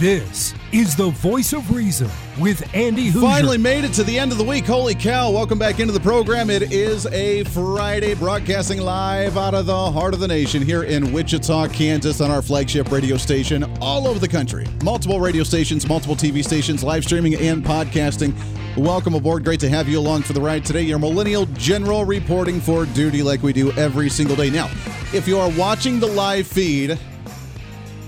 This 0.00 0.54
is 0.72 0.96
the 0.96 1.10
voice 1.10 1.52
of 1.52 1.70
reason 1.70 2.10
with 2.40 2.74
Andy 2.74 3.12
Hooser. 3.12 3.20
Finally 3.20 3.58
made 3.58 3.84
it 3.84 3.92
to 3.92 4.02
the 4.02 4.18
end 4.18 4.32
of 4.32 4.38
the 4.38 4.44
week. 4.44 4.64
Holy 4.64 4.94
cow. 4.94 5.30
Welcome 5.30 5.56
back 5.56 5.78
into 5.78 5.92
the 5.92 6.00
program. 6.00 6.50
It 6.50 6.72
is 6.72 7.06
a 7.06 7.44
Friday 7.44 8.14
broadcasting 8.14 8.80
live 8.80 9.36
out 9.36 9.54
of 9.54 9.66
the 9.66 9.92
heart 9.92 10.12
of 10.12 10.18
the 10.18 10.26
nation 10.26 10.62
here 10.62 10.82
in 10.82 11.12
Wichita, 11.12 11.68
Kansas 11.68 12.20
on 12.20 12.32
our 12.32 12.42
flagship 12.42 12.90
radio 12.90 13.16
station 13.16 13.62
all 13.80 14.08
over 14.08 14.18
the 14.18 14.26
country. 14.26 14.66
Multiple 14.82 15.20
radio 15.20 15.44
stations, 15.44 15.86
multiple 15.86 16.16
TV 16.16 16.42
stations, 16.42 16.82
live 16.82 17.04
streaming 17.04 17.36
and 17.36 17.64
podcasting. 17.64 18.34
Welcome 18.76 19.14
aboard. 19.14 19.44
Great 19.44 19.60
to 19.60 19.68
have 19.68 19.88
you 19.88 20.00
along 20.00 20.22
for 20.22 20.32
the 20.32 20.40
ride 20.40 20.64
today. 20.64 20.82
Your 20.82 20.98
Millennial 20.98 21.46
General 21.46 22.04
reporting 22.04 22.60
for 22.60 22.84
duty 22.86 23.22
like 23.22 23.44
we 23.44 23.52
do 23.52 23.70
every 23.72 24.08
single 24.08 24.34
day. 24.34 24.50
Now, 24.50 24.66
if 25.12 25.28
you 25.28 25.38
are 25.38 25.50
watching 25.50 26.00
the 26.00 26.08
live 26.08 26.48
feed, 26.48 26.98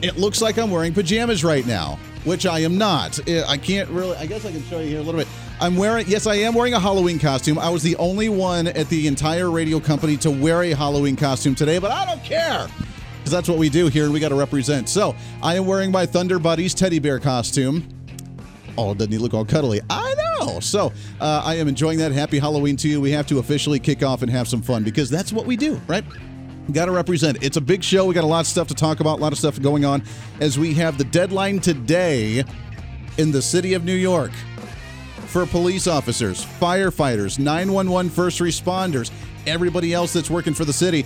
it 0.03 0.17
looks 0.17 0.41
like 0.41 0.59
I'm 0.59 0.71
wearing 0.71 0.93
pajamas 0.93 1.45
right 1.45 1.67
now, 1.67 1.99
which 2.25 2.47
I 2.47 2.61
am 2.61 2.79
not. 2.79 3.19
I 3.29 3.57
can't 3.57 3.89
really, 3.91 4.17
I 4.17 4.27
guess 4.27 4.45
I 4.45 4.53
can 4.53 4.63
show 4.65 4.81
you 4.81 4.89
here 4.89 5.01
a 5.01 5.03
little 5.03 5.21
bit. 5.21 5.29
I'm 5.61 5.77
wearing, 5.77 6.07
yes, 6.07 6.27
I 6.27 6.35
am 6.37 6.55
wearing 6.55 6.75
a 6.75 6.81
Halloween 6.81 7.19
costume. 7.19 7.59
I 7.59 7.71
was 7.71 7.83
the 7.83 7.97
only 7.97 8.29
one 8.29 8.67
at 8.67 8.89
the 8.89 9.07
entire 9.07 9.51
radio 9.51 9.81
company 9.81 10.17
to 10.19 10.31
wear 10.31 10.63
a 10.63 10.73
Halloween 10.73 11.17
costume 11.17 11.55
today, 11.55 11.79
but 11.79 11.91
I 11.91 12.05
don't 12.05 12.23
care 12.23 12.69
because 13.27 13.33
that's 13.33 13.49
what 13.49 13.59
we 13.59 13.69
do 13.69 13.89
here 13.89 14.05
and 14.05 14.13
we 14.13 14.21
got 14.21 14.29
to 14.29 14.37
represent. 14.37 14.89
So 14.89 15.17
I 15.43 15.57
am 15.57 15.67
wearing 15.67 15.91
my 15.91 16.07
Thunder 16.07 16.39
Buddies 16.39 16.75
teddy 16.75 16.99
bear 17.01 17.19
costume. 17.19 17.89
Oh, 18.79 18.95
doesn't 18.95 19.11
he 19.11 19.19
look 19.19 19.35
all 19.35 19.45
cuddly? 19.45 19.81
I 19.89 20.15
know. 20.15 20.61
So 20.61 20.93
uh, 21.21 21.43
I 21.45 21.55
am 21.55 21.67
enjoying 21.67 21.99
that. 21.99 22.13
Happy 22.13 22.39
Halloween 22.39 22.77
to 22.77 22.89
you. 22.89 23.01
We 23.01 23.11
have 23.13 23.27
to 23.29 23.39
officially 23.39 23.81
kick 23.81 24.03
off 24.03 24.23
and 24.23 24.31
have 24.31 24.47
some 24.47 24.63
fun 24.63 24.85
because 24.85 25.11
that's 25.11 25.33
what 25.33 25.47
we 25.47 25.57
do, 25.57 25.81
right? 25.89 26.05
Got 26.73 26.87
to 26.87 26.91
represent. 26.91 27.43
It's 27.43 27.57
a 27.57 27.61
big 27.61 27.85
show. 27.85 28.07
We 28.07 28.15
got 28.15 28.25
a 28.25 28.27
lot 28.27 28.41
of 28.41 28.47
stuff 28.47 28.67
to 28.69 28.75
talk 28.75 29.01
about, 29.01 29.19
a 29.19 29.23
lot 29.23 29.33
of 29.33 29.39
stuff 29.39 29.61
going 29.61 29.85
on 29.85 30.03
as 30.41 30.59
we 30.59 30.75
have 30.75 30.99
the 30.99 31.05
deadline 31.05 31.61
today 31.61 32.45
in 33.19 33.31
the 33.31 33.41
city 33.41 33.75
of 33.75 33.85
New 33.85 33.95
York 33.95 34.33
for 35.27 35.47
police 35.47 35.87
officers, 35.87 36.45
firefighters, 36.45 37.39
911 37.39 38.11
first 38.11 38.41
responders, 38.41 39.11
everybody 39.47 39.93
else 39.95 40.13
that's 40.13 40.31
working 40.31 40.55
for 40.55 40.65
the 40.65 40.73
city. 40.73 41.05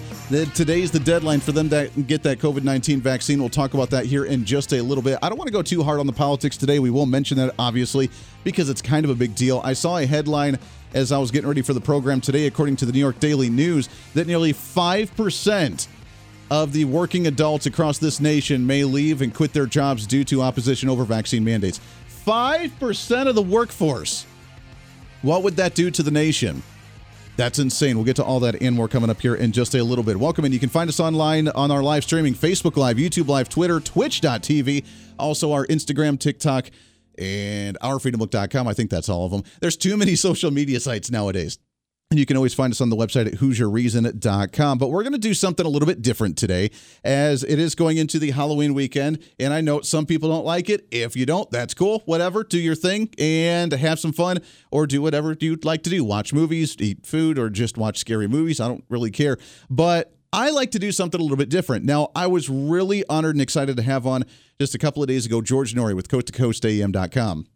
Today's 0.55 0.91
the 0.91 1.00
deadline 1.00 1.41
for 1.41 1.52
them 1.52 1.69
to 1.70 1.88
get 2.06 2.22
that 2.22 2.38
COVID 2.38 2.64
19 2.64 3.00
vaccine. 3.00 3.38
We'll 3.41 3.48
talk 3.48 3.74
about 3.74 3.91
that 3.91 4.06
here 4.06 4.24
in 4.24 4.44
just 4.44 4.72
a 4.72 4.83
little 4.83 5.02
bit. 5.02 5.19
I 5.22 5.28
don't 5.28 5.38
want 5.38 5.48
to 5.48 5.52
go 5.52 5.62
too 5.62 5.83
hard 5.83 6.00
on 6.00 6.06
the 6.06 6.12
politics 6.12 6.56
today. 6.56 6.78
We 6.78 6.91
will 6.91 7.06
mention 7.06 7.36
that, 7.38 7.55
obviously, 7.58 8.11
because 8.44 8.68
it's 8.68 8.83
kind 8.83 9.05
of 9.05 9.11
a 9.11 9.14
big 9.14 9.34
deal. 9.34 9.61
I 9.64 9.74
saw 9.74 9.98
a 9.98 10.06
headline 10.06 10.58
as 10.94 11.12
I 11.12 11.18
was 11.18 11.30
getting 11.30 11.48
ready 11.48 11.62
for 11.62 11.72
the 11.72 11.80
program 11.80 12.20
today, 12.20 12.46
according 12.46 12.77
to 12.77 12.86
the 12.86 12.92
New 12.92 12.98
York 12.98 13.20
Daily 13.20 13.50
News, 13.50 13.88
that 14.14 14.27
nearly 14.27 14.52
5% 14.52 15.88
of 16.50 16.72
the 16.72 16.84
working 16.84 17.28
adults 17.28 17.66
across 17.66 17.98
this 17.98 18.18
nation 18.18 18.66
may 18.66 18.83
leave 18.83 19.22
and 19.22 19.33
quit 19.33 19.52
their 19.52 19.66
jobs 19.66 20.06
due 20.06 20.24
to 20.24 20.42
opposition 20.42 20.88
over 20.88 21.05
vaccine 21.05 21.44
mandates. 21.44 21.80
5% 22.27 23.28
of 23.28 23.34
the 23.34 23.42
workforce. 23.42 24.27
What 25.22 25.42
would 25.42 25.56
that 25.56 25.74
do 25.74 25.91
to 25.91 26.02
the 26.02 26.11
nation? 26.11 26.62
That's 27.40 27.58
insane. 27.58 27.96
We'll 27.96 28.05
get 28.05 28.17
to 28.17 28.23
all 28.23 28.39
that 28.40 28.61
and 28.61 28.77
more 28.77 28.86
coming 28.86 29.08
up 29.08 29.18
here 29.18 29.34
in 29.34 29.51
just 29.52 29.74
a 29.74 29.83
little 29.83 30.05
bit. 30.05 30.18
Welcome, 30.18 30.45
and 30.45 30.52
you 30.52 30.61
can 30.61 30.68
find 30.68 30.90
us 30.90 31.01
online 31.01 31.48
on 31.48 31.70
our 31.70 31.83
live 31.83 32.05
streaming 32.05 32.34
Facebook 32.34 32.77
Live, 32.77 32.98
YouTube 32.98 33.28
Live, 33.28 33.48
Twitter, 33.48 33.80
Twitch.tv, 33.80 34.84
also 35.18 35.52
our 35.52 35.67
Instagram, 35.68 36.20
TikTok, 36.20 36.70
and 37.17 37.79
ourfreedombook.com. 37.80 38.68
I 38.68 38.74
think 38.74 38.90
that's 38.90 39.08
all 39.08 39.24
of 39.24 39.33
them. 39.33 39.45
There's 39.62 39.79
too 39.79 39.96
many 39.96 40.17
social 40.17 40.50
media 40.50 40.80
sites 40.80 41.11
nowadays. 41.11 41.58
You 42.13 42.27
can 42.27 42.37
always 42.37 42.55
find 42.55 42.73
us 42.73 42.81
on 42.81 42.91
the 42.91 42.97
website 42.97 43.29
at 43.29 43.35
HooserReason.com. 43.35 44.79
But 44.79 44.89
we're 44.89 45.05
going 45.05 45.13
to 45.13 45.19
do 45.19 45.33
something 45.33 45.65
a 45.65 45.69
little 45.69 45.87
bit 45.87 46.03
different 46.03 46.37
today 46.37 46.73
as 47.05 47.45
it 47.45 47.61
is 47.61 47.77
going 47.77 47.98
into 47.98 48.19
the 48.19 48.33
Halloween 48.33 48.75
weekend. 48.75 49.21
And 49.39 49.55
I 49.55 49.61
know 49.61 49.81
some 49.83 50.07
people 50.07 50.29
don't 50.29 50.45
like 50.45 50.69
it. 50.69 50.89
If 50.91 51.15
you 51.15 51.25
don't, 51.25 51.48
that's 51.53 51.73
cool. 51.73 52.03
Whatever. 52.07 52.43
Do 52.43 52.59
your 52.59 52.75
thing 52.75 53.11
and 53.17 53.71
have 53.71 54.01
some 54.01 54.13
fun 54.13 54.41
or 54.73 54.89
do 54.89 55.01
whatever 55.01 55.37
you'd 55.39 55.65
like 55.65 55.85
to 55.85 55.91
do. 55.91 56.03
Watch 56.03 56.33
movies, 56.33 56.75
eat 56.81 57.07
food, 57.07 57.39
or 57.39 57.48
just 57.48 57.79
watch 57.79 57.98
scary 57.98 58.27
movies. 58.27 58.59
I 58.59 58.67
don't 58.67 58.83
really 58.89 59.13
care. 59.13 59.37
But 59.71 60.13
I 60.33 60.51
like 60.51 60.73
to 60.73 60.81
do 60.81 60.91
something 60.91 61.21
a 61.21 61.23
little 61.23 61.37
bit 61.37 61.48
different. 61.48 61.85
Now, 61.85 62.09
I 62.17 62.27
was 62.27 62.48
really 62.48 63.05
honored 63.09 63.37
and 63.37 63.42
excited 63.42 63.77
to 63.77 63.85
have 63.85 64.05
on 64.05 64.25
just 64.59 64.75
a 64.75 64.79
couple 64.79 65.01
of 65.01 65.07
days 65.09 65.27
ago 65.27 65.42
George 65.42 65.77
Noory 65.77 65.95
with 65.95 66.09
coast 66.09 66.27
to 66.27 66.33
coast 66.33 66.67
AM.com. 66.67 67.47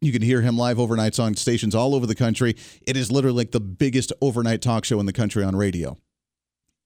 You 0.00 0.12
can 0.12 0.22
hear 0.22 0.42
him 0.42 0.58
live 0.58 0.76
overnights 0.76 1.22
on 1.22 1.34
stations 1.36 1.74
all 1.74 1.94
over 1.94 2.06
the 2.06 2.14
country. 2.14 2.54
It 2.86 2.96
is 2.96 3.10
literally 3.10 3.38
like 3.38 3.52
the 3.52 3.60
biggest 3.60 4.12
overnight 4.20 4.60
talk 4.60 4.84
show 4.84 5.00
in 5.00 5.06
the 5.06 5.12
country 5.12 5.42
on 5.42 5.56
radio 5.56 5.96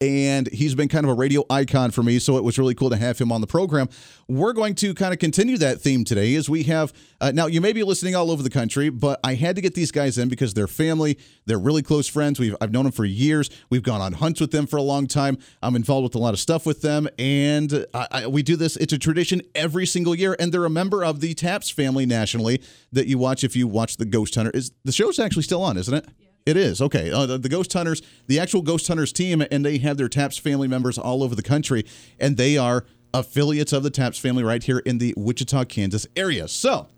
and 0.00 0.48
he's 0.48 0.74
been 0.74 0.88
kind 0.88 1.04
of 1.04 1.10
a 1.10 1.14
radio 1.14 1.44
icon 1.50 1.90
for 1.90 2.02
me. 2.02 2.18
So 2.18 2.38
it 2.38 2.44
was 2.44 2.58
really 2.58 2.74
cool 2.74 2.88
to 2.90 2.96
have 2.96 3.18
him 3.18 3.30
on 3.30 3.40
the 3.40 3.46
program. 3.46 3.88
We're 4.28 4.54
going 4.54 4.74
to 4.76 4.94
kind 4.94 5.12
of 5.12 5.18
continue 5.18 5.58
that 5.58 5.80
theme 5.80 6.04
today 6.04 6.34
as 6.36 6.48
we 6.48 6.62
have. 6.64 6.92
Uh, 7.20 7.32
now, 7.34 7.46
you 7.46 7.60
may 7.60 7.72
be 7.72 7.82
listening 7.82 8.14
all 8.14 8.30
over 8.30 8.42
the 8.42 8.50
country, 8.50 8.88
but 8.88 9.20
I 9.22 9.34
had 9.34 9.56
to 9.56 9.62
get 9.62 9.74
these 9.74 9.92
guys 9.92 10.16
in 10.16 10.28
because 10.28 10.54
they're 10.54 10.66
family. 10.66 11.18
They're 11.44 11.58
really 11.58 11.82
close 11.82 12.08
friends. 12.08 12.40
We've 12.40 12.56
I've 12.60 12.72
known 12.72 12.84
them 12.84 12.92
for 12.92 13.04
years. 13.04 13.50
We've 13.68 13.82
gone 13.82 14.00
on 14.00 14.14
hunts 14.14 14.40
with 14.40 14.52
them 14.52 14.66
for 14.66 14.78
a 14.78 14.82
long 14.82 15.06
time. 15.06 15.36
I'm 15.62 15.76
involved 15.76 16.04
with 16.04 16.14
a 16.14 16.18
lot 16.18 16.32
of 16.32 16.40
stuff 16.40 16.64
with 16.64 16.80
them, 16.80 17.08
and 17.18 17.84
I, 17.92 18.06
I, 18.10 18.26
we 18.26 18.42
do 18.42 18.56
this. 18.56 18.76
It's 18.76 18.92
a 18.92 18.98
tradition 18.98 19.42
every 19.54 19.84
single 19.84 20.14
year, 20.14 20.34
and 20.38 20.52
they're 20.52 20.64
a 20.64 20.70
member 20.70 21.04
of 21.04 21.20
the 21.20 21.34
Taps 21.34 21.68
family 21.68 22.06
nationally 22.06 22.62
that 22.92 23.06
you 23.06 23.18
watch 23.18 23.44
if 23.44 23.54
you 23.54 23.68
watch 23.68 23.98
the 23.98 24.06
Ghost 24.06 24.34
Hunter. 24.34 24.50
Is 24.54 24.72
the 24.84 24.92
show's 24.92 25.18
actually 25.18 25.42
still 25.42 25.62
on, 25.62 25.76
isn't 25.76 25.94
it? 25.94 26.06
Yeah. 26.18 26.29
It 26.46 26.56
is 26.56 26.80
okay. 26.80 27.10
Uh, 27.10 27.26
the, 27.26 27.38
the, 27.38 27.48
Ghost 27.48 27.72
Hunters, 27.72 28.02
the 28.26 28.40
actual 28.40 28.62
Ghost 28.62 28.88
Hunters 28.88 29.12
team, 29.12 29.42
and 29.50 29.64
they 29.64 29.78
have 29.78 29.96
their 29.96 30.08
Taps 30.08 30.38
family 30.38 30.68
members 30.68 30.98
all 30.98 31.22
over 31.22 31.34
the 31.34 31.42
country, 31.42 31.84
and 32.18 32.36
they 32.36 32.56
are 32.56 32.84
affiliates 33.12 33.72
of 33.72 33.82
the 33.82 33.90
Taps 33.90 34.18
family 34.18 34.42
right 34.42 34.62
here 34.62 34.78
in 34.78 34.98
the 34.98 35.14
Wichita, 35.16 35.64
Kansas 35.64 36.06
area. 36.16 36.48
So, 36.48 36.88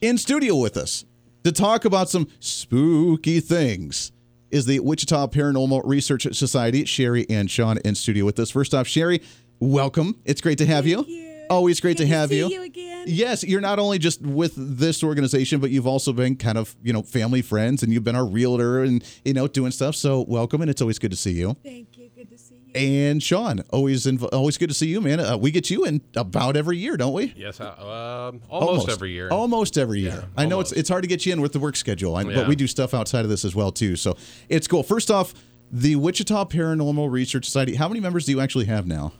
in 0.00 0.18
studio 0.18 0.56
with 0.56 0.76
us 0.76 1.04
to 1.44 1.52
talk 1.52 1.84
about 1.84 2.08
some 2.08 2.28
spooky 2.40 3.40
things 3.40 4.12
is 4.50 4.66
the 4.66 4.80
Wichita 4.80 5.28
Paranormal 5.28 5.82
Research 5.84 6.26
Society. 6.34 6.84
Sherry 6.84 7.26
and 7.28 7.50
Sean 7.50 7.78
in 7.78 7.94
studio 7.94 8.24
with 8.24 8.38
us. 8.38 8.50
First 8.50 8.74
off, 8.74 8.86
Sherry, 8.86 9.22
welcome. 9.60 10.20
It's 10.24 10.40
great 10.40 10.58
to 10.58 10.66
have 10.66 10.86
you. 10.86 11.31
You. 11.52 11.56
Always 11.56 11.80
great 11.80 11.96
Good 11.98 12.04
to 12.04 12.14
have 12.14 12.28
see 12.30 12.38
you. 12.38 12.48
you 12.48 12.62
again. 12.62 13.04
Yes, 13.08 13.44
you're 13.44 13.60
not 13.60 13.78
only 13.78 13.98
just 13.98 14.22
with 14.22 14.54
this 14.56 15.02
organization, 15.02 15.60
but 15.60 15.70
you've 15.70 15.86
also 15.86 16.12
been 16.12 16.36
kind 16.36 16.56
of, 16.58 16.74
you 16.82 16.92
know, 16.92 17.02
family 17.02 17.42
friends 17.42 17.82
and 17.82 17.92
you've 17.92 18.04
been 18.04 18.16
our 18.16 18.26
realtor 18.26 18.82
and, 18.82 19.04
you 19.24 19.34
know, 19.34 19.46
doing 19.48 19.70
stuff. 19.72 19.96
So 19.96 20.24
welcome 20.28 20.60
and 20.62 20.70
it's 20.70 20.80
always 20.80 20.98
good 20.98 21.10
to 21.10 21.16
see 21.16 21.32
you. 21.32 21.56
Thank 21.64 21.98
you. 21.98 22.10
Good 22.14 22.30
to 22.30 22.38
see 22.38 22.54
you. 22.54 22.72
And 22.74 23.22
Sean, 23.22 23.60
always 23.70 24.06
inv- 24.06 24.28
always 24.32 24.56
good 24.56 24.68
to 24.70 24.74
see 24.74 24.86
you, 24.86 25.00
man. 25.00 25.20
Uh, 25.20 25.36
we 25.36 25.50
get 25.50 25.68
you 25.68 25.84
in 25.84 26.00
about 26.16 26.56
every 26.56 26.78
year, 26.78 26.96
don't 26.96 27.12
we? 27.12 27.34
Yes, 27.36 27.60
uh, 27.60 28.30
um, 28.32 28.40
almost, 28.48 28.88
every 28.88 29.10
year. 29.10 29.28
Almost 29.28 29.76
every 29.76 30.00
year. 30.00 30.22
Yeah, 30.22 30.24
I 30.36 30.46
know 30.46 30.60
it's 30.60 30.70
almost. 30.70 30.80
it's 30.80 30.88
hard 30.88 31.02
to 31.02 31.08
get 31.08 31.26
you 31.26 31.32
in 31.34 31.40
with 31.42 31.52
the 31.52 31.58
work 31.60 31.76
schedule, 31.76 32.16
I, 32.16 32.24
but 32.24 32.48
we 32.48 32.56
do 32.56 32.66
stuff 32.66 32.94
outside 32.94 33.24
of 33.24 33.28
this 33.30 33.44
as 33.44 33.54
well 33.54 33.72
too. 33.72 33.96
So 33.96 34.16
it's 34.48 34.66
cool. 34.66 34.82
First 34.82 35.10
off, 35.10 35.34
the 35.70 35.96
Wichita 35.96 36.46
Paranormal 36.46 37.10
Research 37.10 37.44
Society. 37.44 37.74
How 37.74 37.88
many 37.88 38.00
members 38.00 38.26
do 38.26 38.32
you 38.32 38.40
actually 38.40 38.66
have 38.66 38.86
now? 38.86 39.12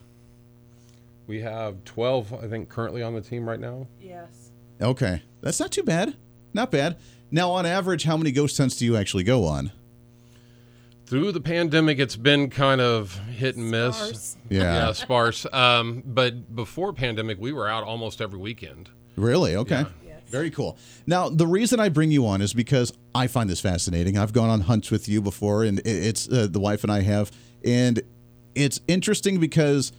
We 1.32 1.40
have 1.40 1.82
12, 1.86 2.44
I 2.44 2.46
think, 2.46 2.68
currently 2.68 3.02
on 3.02 3.14
the 3.14 3.22
team 3.22 3.48
right 3.48 3.58
now. 3.58 3.86
Yes. 3.98 4.50
Okay, 4.82 5.22
that's 5.40 5.58
not 5.58 5.70
too 5.70 5.82
bad. 5.82 6.14
Not 6.52 6.70
bad. 6.70 6.98
Now, 7.30 7.52
on 7.52 7.64
average, 7.64 8.04
how 8.04 8.18
many 8.18 8.32
ghost 8.32 8.58
hunts 8.58 8.76
do 8.76 8.84
you 8.84 8.98
actually 8.98 9.24
go 9.24 9.46
on? 9.46 9.72
Through 11.06 11.32
the 11.32 11.40
pandemic, 11.40 11.98
it's 11.98 12.16
been 12.16 12.50
kind 12.50 12.82
of 12.82 13.18
hit 13.30 13.56
and 13.56 13.70
miss. 13.70 13.96
Sparse. 13.96 14.36
Yeah. 14.50 14.92
sparse. 14.92 15.46
Um, 15.54 16.02
but 16.04 16.54
before 16.54 16.92
pandemic, 16.92 17.38
we 17.40 17.50
were 17.54 17.66
out 17.66 17.82
almost 17.82 18.20
every 18.20 18.38
weekend. 18.38 18.90
Really? 19.16 19.56
Okay. 19.56 19.86
Yes. 20.04 20.20
Very 20.26 20.50
cool. 20.50 20.76
Now, 21.06 21.30
the 21.30 21.46
reason 21.46 21.80
I 21.80 21.88
bring 21.88 22.10
you 22.10 22.26
on 22.26 22.42
is 22.42 22.52
because 22.52 22.92
I 23.14 23.26
find 23.26 23.48
this 23.48 23.62
fascinating. 23.62 24.18
I've 24.18 24.34
gone 24.34 24.50
on 24.50 24.60
hunts 24.60 24.90
with 24.90 25.08
you 25.08 25.22
before, 25.22 25.64
and 25.64 25.80
it's 25.86 26.28
uh, 26.28 26.46
the 26.50 26.60
wife 26.60 26.82
and 26.82 26.92
I 26.92 27.00
have, 27.00 27.32
and 27.64 28.02
it's 28.54 28.80
interesting 28.86 29.40
because 29.40 29.92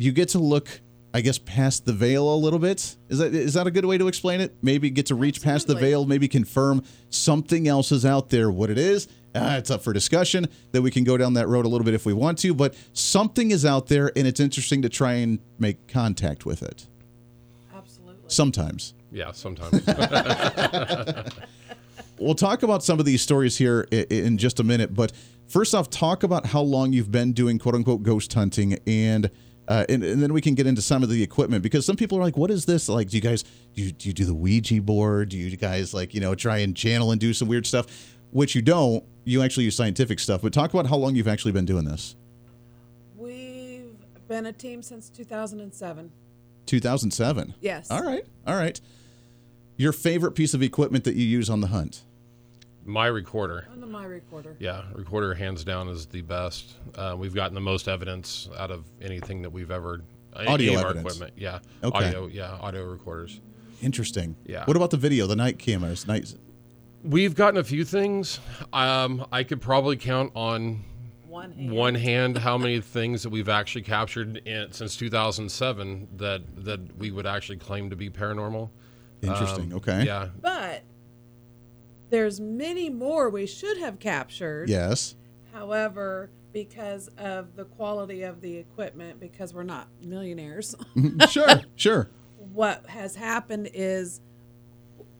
you 0.00 0.12
get 0.12 0.30
to 0.30 0.38
look, 0.38 0.80
I 1.12 1.20
guess, 1.20 1.38
past 1.38 1.84
the 1.84 1.92
veil 1.92 2.34
a 2.34 2.36
little 2.36 2.58
bit. 2.58 2.96
Is 3.10 3.18
that 3.18 3.34
is 3.34 3.54
that 3.54 3.66
a 3.66 3.70
good 3.70 3.84
way 3.84 3.98
to 3.98 4.08
explain 4.08 4.40
it? 4.40 4.56
Maybe 4.62 4.88
get 4.88 5.06
to 5.06 5.14
reach 5.14 5.42
past 5.42 5.66
the 5.66 5.74
veil, 5.74 6.06
maybe 6.06 6.26
confirm 6.26 6.82
something 7.10 7.68
else 7.68 7.92
is 7.92 8.06
out 8.06 8.30
there. 8.30 8.50
What 8.50 8.70
it 8.70 8.78
is, 8.78 9.08
uh, 9.34 9.56
it's 9.58 9.70
up 9.70 9.82
for 9.82 9.92
discussion. 9.92 10.48
That 10.72 10.80
we 10.80 10.90
can 10.90 11.04
go 11.04 11.18
down 11.18 11.34
that 11.34 11.48
road 11.48 11.66
a 11.66 11.68
little 11.68 11.84
bit 11.84 11.92
if 11.92 12.06
we 12.06 12.14
want 12.14 12.38
to, 12.38 12.54
but 12.54 12.74
something 12.94 13.50
is 13.50 13.66
out 13.66 13.88
there, 13.88 14.10
and 14.16 14.26
it's 14.26 14.40
interesting 14.40 14.80
to 14.82 14.88
try 14.88 15.14
and 15.14 15.38
make 15.58 15.86
contact 15.86 16.46
with 16.46 16.62
it. 16.62 16.86
Absolutely. 17.74 18.24
Sometimes. 18.28 18.94
Yeah, 19.12 19.32
sometimes. 19.32 19.84
we'll 22.18 22.34
talk 22.34 22.62
about 22.62 22.82
some 22.82 22.98
of 22.98 23.04
these 23.04 23.20
stories 23.20 23.58
here 23.58 23.86
in, 23.90 24.04
in 24.04 24.38
just 24.38 24.60
a 24.60 24.64
minute. 24.64 24.94
But 24.94 25.12
first 25.46 25.74
off, 25.74 25.90
talk 25.90 26.22
about 26.22 26.46
how 26.46 26.62
long 26.62 26.94
you've 26.94 27.10
been 27.10 27.34
doing 27.34 27.58
quote 27.58 27.74
unquote 27.74 28.02
ghost 28.02 28.32
hunting 28.32 28.78
and. 28.86 29.30
Uh, 29.70 29.86
and, 29.88 30.02
and 30.02 30.20
then 30.20 30.32
we 30.32 30.40
can 30.40 30.56
get 30.56 30.66
into 30.66 30.82
some 30.82 31.04
of 31.04 31.08
the 31.08 31.22
equipment 31.22 31.62
because 31.62 31.86
some 31.86 31.94
people 31.94 32.18
are 32.18 32.20
like, 32.20 32.36
"What 32.36 32.50
is 32.50 32.66
this? 32.66 32.88
Like, 32.88 33.08
do 33.08 33.16
you 33.16 33.20
guys 33.20 33.44
do 33.74 33.82
you, 33.82 33.92
do 33.92 34.08
you 34.08 34.12
do 34.12 34.24
the 34.24 34.34
Ouija 34.34 34.82
board? 34.82 35.28
Do 35.28 35.38
you 35.38 35.56
guys 35.56 35.94
like 35.94 36.12
you 36.12 36.20
know 36.20 36.34
try 36.34 36.58
and 36.58 36.76
channel 36.76 37.12
and 37.12 37.20
do 37.20 37.32
some 37.32 37.46
weird 37.46 37.64
stuff?" 37.66 37.86
Which 38.32 38.56
you 38.56 38.62
don't. 38.62 39.04
You 39.24 39.42
actually 39.42 39.64
use 39.64 39.76
scientific 39.76 40.18
stuff. 40.18 40.42
But 40.42 40.52
talk 40.52 40.74
about 40.74 40.88
how 40.88 40.96
long 40.96 41.14
you've 41.14 41.28
actually 41.28 41.52
been 41.52 41.66
doing 41.66 41.84
this. 41.84 42.16
We've 43.16 43.94
been 44.26 44.46
a 44.46 44.52
team 44.52 44.82
since 44.82 45.08
2007. 45.08 46.10
2007. 46.66 47.54
Yes. 47.60 47.90
All 47.92 48.02
right. 48.02 48.24
All 48.48 48.56
right. 48.56 48.80
Your 49.76 49.92
favorite 49.92 50.32
piece 50.32 50.52
of 50.52 50.62
equipment 50.64 51.04
that 51.04 51.14
you 51.14 51.24
use 51.24 51.48
on 51.48 51.60
the 51.60 51.68
hunt? 51.68 52.02
My 52.90 53.06
recorder. 53.06 53.68
On 53.72 53.80
the 53.80 53.86
my 53.86 54.04
recorder. 54.04 54.56
Yeah, 54.58 54.82
recorder 54.94 55.32
hands 55.34 55.64
down 55.64 55.88
is 55.88 56.06
the 56.06 56.22
best. 56.22 56.74
Uh, 56.96 57.14
we've 57.18 57.34
gotten 57.34 57.54
the 57.54 57.60
most 57.60 57.88
evidence 57.88 58.48
out 58.58 58.70
of 58.70 58.84
anything 59.00 59.42
that 59.42 59.50
we've 59.50 59.70
ever. 59.70 60.02
any 60.36 60.48
Audio 60.48 60.78
of 60.78 60.84
our 60.84 60.96
equipment. 60.96 61.32
Yeah. 61.36 61.60
Okay. 61.84 62.06
Audio. 62.08 62.26
Yeah. 62.26 62.58
Audio 62.60 62.84
recorders. 62.84 63.40
Interesting. 63.82 64.36
Yeah. 64.44 64.64
What 64.64 64.76
about 64.76 64.90
the 64.90 64.96
video, 64.96 65.26
the 65.26 65.36
night 65.36 65.58
cameras? 65.58 66.06
Night. 66.06 66.34
We've 67.02 67.34
gotten 67.34 67.58
a 67.58 67.64
few 67.64 67.84
things. 67.84 68.40
Um, 68.72 69.24
I 69.32 69.44
could 69.44 69.60
probably 69.62 69.96
count 69.96 70.32
on 70.34 70.84
One 71.26 71.52
hand. 71.52 71.70
one 71.72 71.94
hand 71.94 72.38
how 72.38 72.58
many 72.58 72.80
things 72.80 73.22
that 73.22 73.30
we've 73.30 73.48
actually 73.48 73.82
captured 73.82 74.36
in, 74.46 74.72
since 74.72 74.96
2007 74.96 76.08
that 76.16 76.42
that 76.64 76.96
we 76.98 77.10
would 77.10 77.26
actually 77.26 77.56
claim 77.58 77.88
to 77.90 77.96
be 77.96 78.10
paranormal. 78.10 78.68
Interesting. 79.22 79.72
Um, 79.72 79.78
okay. 79.78 80.04
Yeah. 80.04 80.28
But 80.42 80.82
there's 82.10 82.40
many 82.40 82.90
more 82.90 83.30
we 83.30 83.46
should 83.46 83.78
have 83.78 83.98
captured. 83.98 84.68
Yes. 84.68 85.14
However, 85.52 86.30
because 86.52 87.08
of 87.18 87.54
the 87.56 87.64
quality 87.64 88.22
of 88.22 88.40
the 88.40 88.56
equipment, 88.56 89.20
because 89.20 89.54
we're 89.54 89.62
not 89.62 89.88
millionaires, 90.02 90.74
sure. 91.28 91.62
Sure. 91.76 92.10
what 92.52 92.86
has 92.88 93.14
happened 93.16 93.70
is 93.72 94.20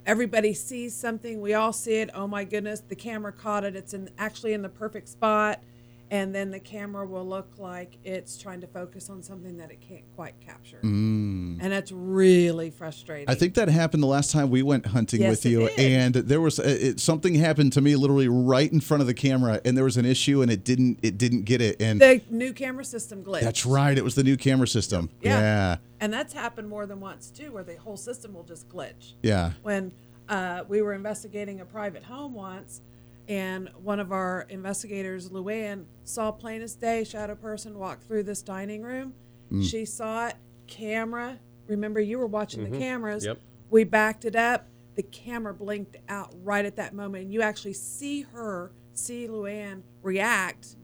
everybody 0.07 0.55
sees 0.55 0.95
something 0.95 1.41
we 1.43 1.53
all 1.53 1.75
see 1.75 1.97
it 1.97 2.09
oh 2.15 2.27
my 2.27 2.43
goodness 2.43 2.81
the 2.89 2.97
camera 2.97 3.31
caught 3.31 3.65
it 3.65 3.77
it's 3.77 3.93
in 3.93 4.09
actually 4.17 4.55
in 4.55 4.63
the 4.63 4.69
perfect 4.69 5.07
spot 5.09 5.63
and 6.13 6.35
then 6.35 6.51
the 6.51 6.59
camera 6.59 7.07
will 7.07 7.27
look 7.27 7.49
like 7.59 7.97
it's 8.05 8.37
trying 8.37 8.61
to 8.61 8.67
focus 8.67 9.09
on 9.09 9.23
something 9.23 9.57
that 9.59 9.71
it 9.71 9.81
can't 9.81 10.03
quite 10.17 10.35
capture 10.41 10.79
and 10.83 11.61
that's 11.61 11.93
really 11.93 12.71
frustrating 12.71 13.27
Mm. 13.27 13.31
I 13.31 13.35
think 13.35 13.55
that 13.55 13.69
happened 13.69 14.03
the 14.03 14.07
last 14.09 14.31
time 14.31 14.51
we 14.51 14.63
went 14.63 14.87
hunting 14.87 15.21
Yes, 15.23 15.31
with 15.31 15.47
it 15.47 15.51
you, 15.51 15.67
and 15.79 16.15
there 16.15 16.41
was 16.41 16.59
it, 16.59 16.83
it- 16.83 17.01
something 17.01 17.35
happened 17.35 17.73
to 17.75 17.81
me 17.81 17.97
literally 17.97 18.29
right 18.29 18.71
in 18.73 18.81
front 18.81 19.01
of 19.03 19.07
the 19.07 19.15
camera, 19.15 19.61
and 19.65 19.77
there 19.77 19.85
was 19.85 19.97
an 19.97 20.05
issue, 20.07 20.43
and 20.43 20.51
it 20.51 20.65
didn't 20.65 20.99
it 21.03 21.19
didn't 21.19 21.43
get 21.45 21.61
it, 21.61 21.81
and 21.81 22.01
the 22.01 22.21
new 22.31 22.53
camera 22.53 22.85
system 22.85 23.23
glitched 23.25 23.43
that's 23.43 23.65
right, 23.67 23.97
it 23.97 24.05
was 24.05 24.15
the 24.15 24.25
new 24.25 24.37
camera 24.37 24.67
system. 24.67 25.11
Yeah. 25.21 25.39
Yeah. 25.41 25.77
and 26.01 26.13
that's 26.13 26.33
happened 26.33 26.69
more 26.69 26.87
than 26.87 27.01
once 27.01 27.31
too 27.31 27.53
where 27.53 27.63
the 27.65 27.77
whole 27.77 27.97
system 27.97 28.33
will 28.35 28.43
just 28.45 28.69
glitch 28.69 29.15
Yeah. 29.23 29.53
when 29.63 29.93
uh, 30.29 30.65
we 30.69 30.81
were 30.83 30.95
investigating 30.95 31.61
a 31.61 31.65
private 31.65 32.05
home 32.05 32.35
once, 32.35 32.81
and 33.29 33.69
one 33.83 34.01
of 34.01 34.13
our 34.13 34.47
investigators, 34.49 35.31
Luann, 35.31 35.85
saw 36.05 36.33
plain 36.33 36.63
as 36.63 36.75
day 36.75 37.05
shadow 37.05 37.35
person 37.35 37.79
walk 37.79 38.03
through 38.03 38.25
this 38.25 38.43
dining 38.43 38.83
room. 38.83 39.15
Mm. 39.53 39.65
She 39.69 39.85
saw 39.85 40.29
it, 40.29 40.37
camera. 40.67 41.39
Remember, 41.67 42.01
you 42.01 42.19
were 42.19 42.27
watching 42.27 42.69
the 42.69 42.77
cameras. 42.77 43.25
Yep. 43.25 43.39
We 43.71 43.85
backed 43.85 44.25
it 44.25 44.35
up. 44.35 44.67
The 44.97 45.03
camera 45.05 45.55
blinked 45.55 45.97
out 46.09 46.35
right 46.43 46.65
at 46.65 46.77
that 46.77 46.95
moment, 46.95 47.25
and 47.25 47.33
you 47.33 47.43
actually 47.43 47.75
see 47.75 48.23
her, 48.23 48.73
see 48.93 49.29
Luann 49.29 49.83
react 50.03 50.77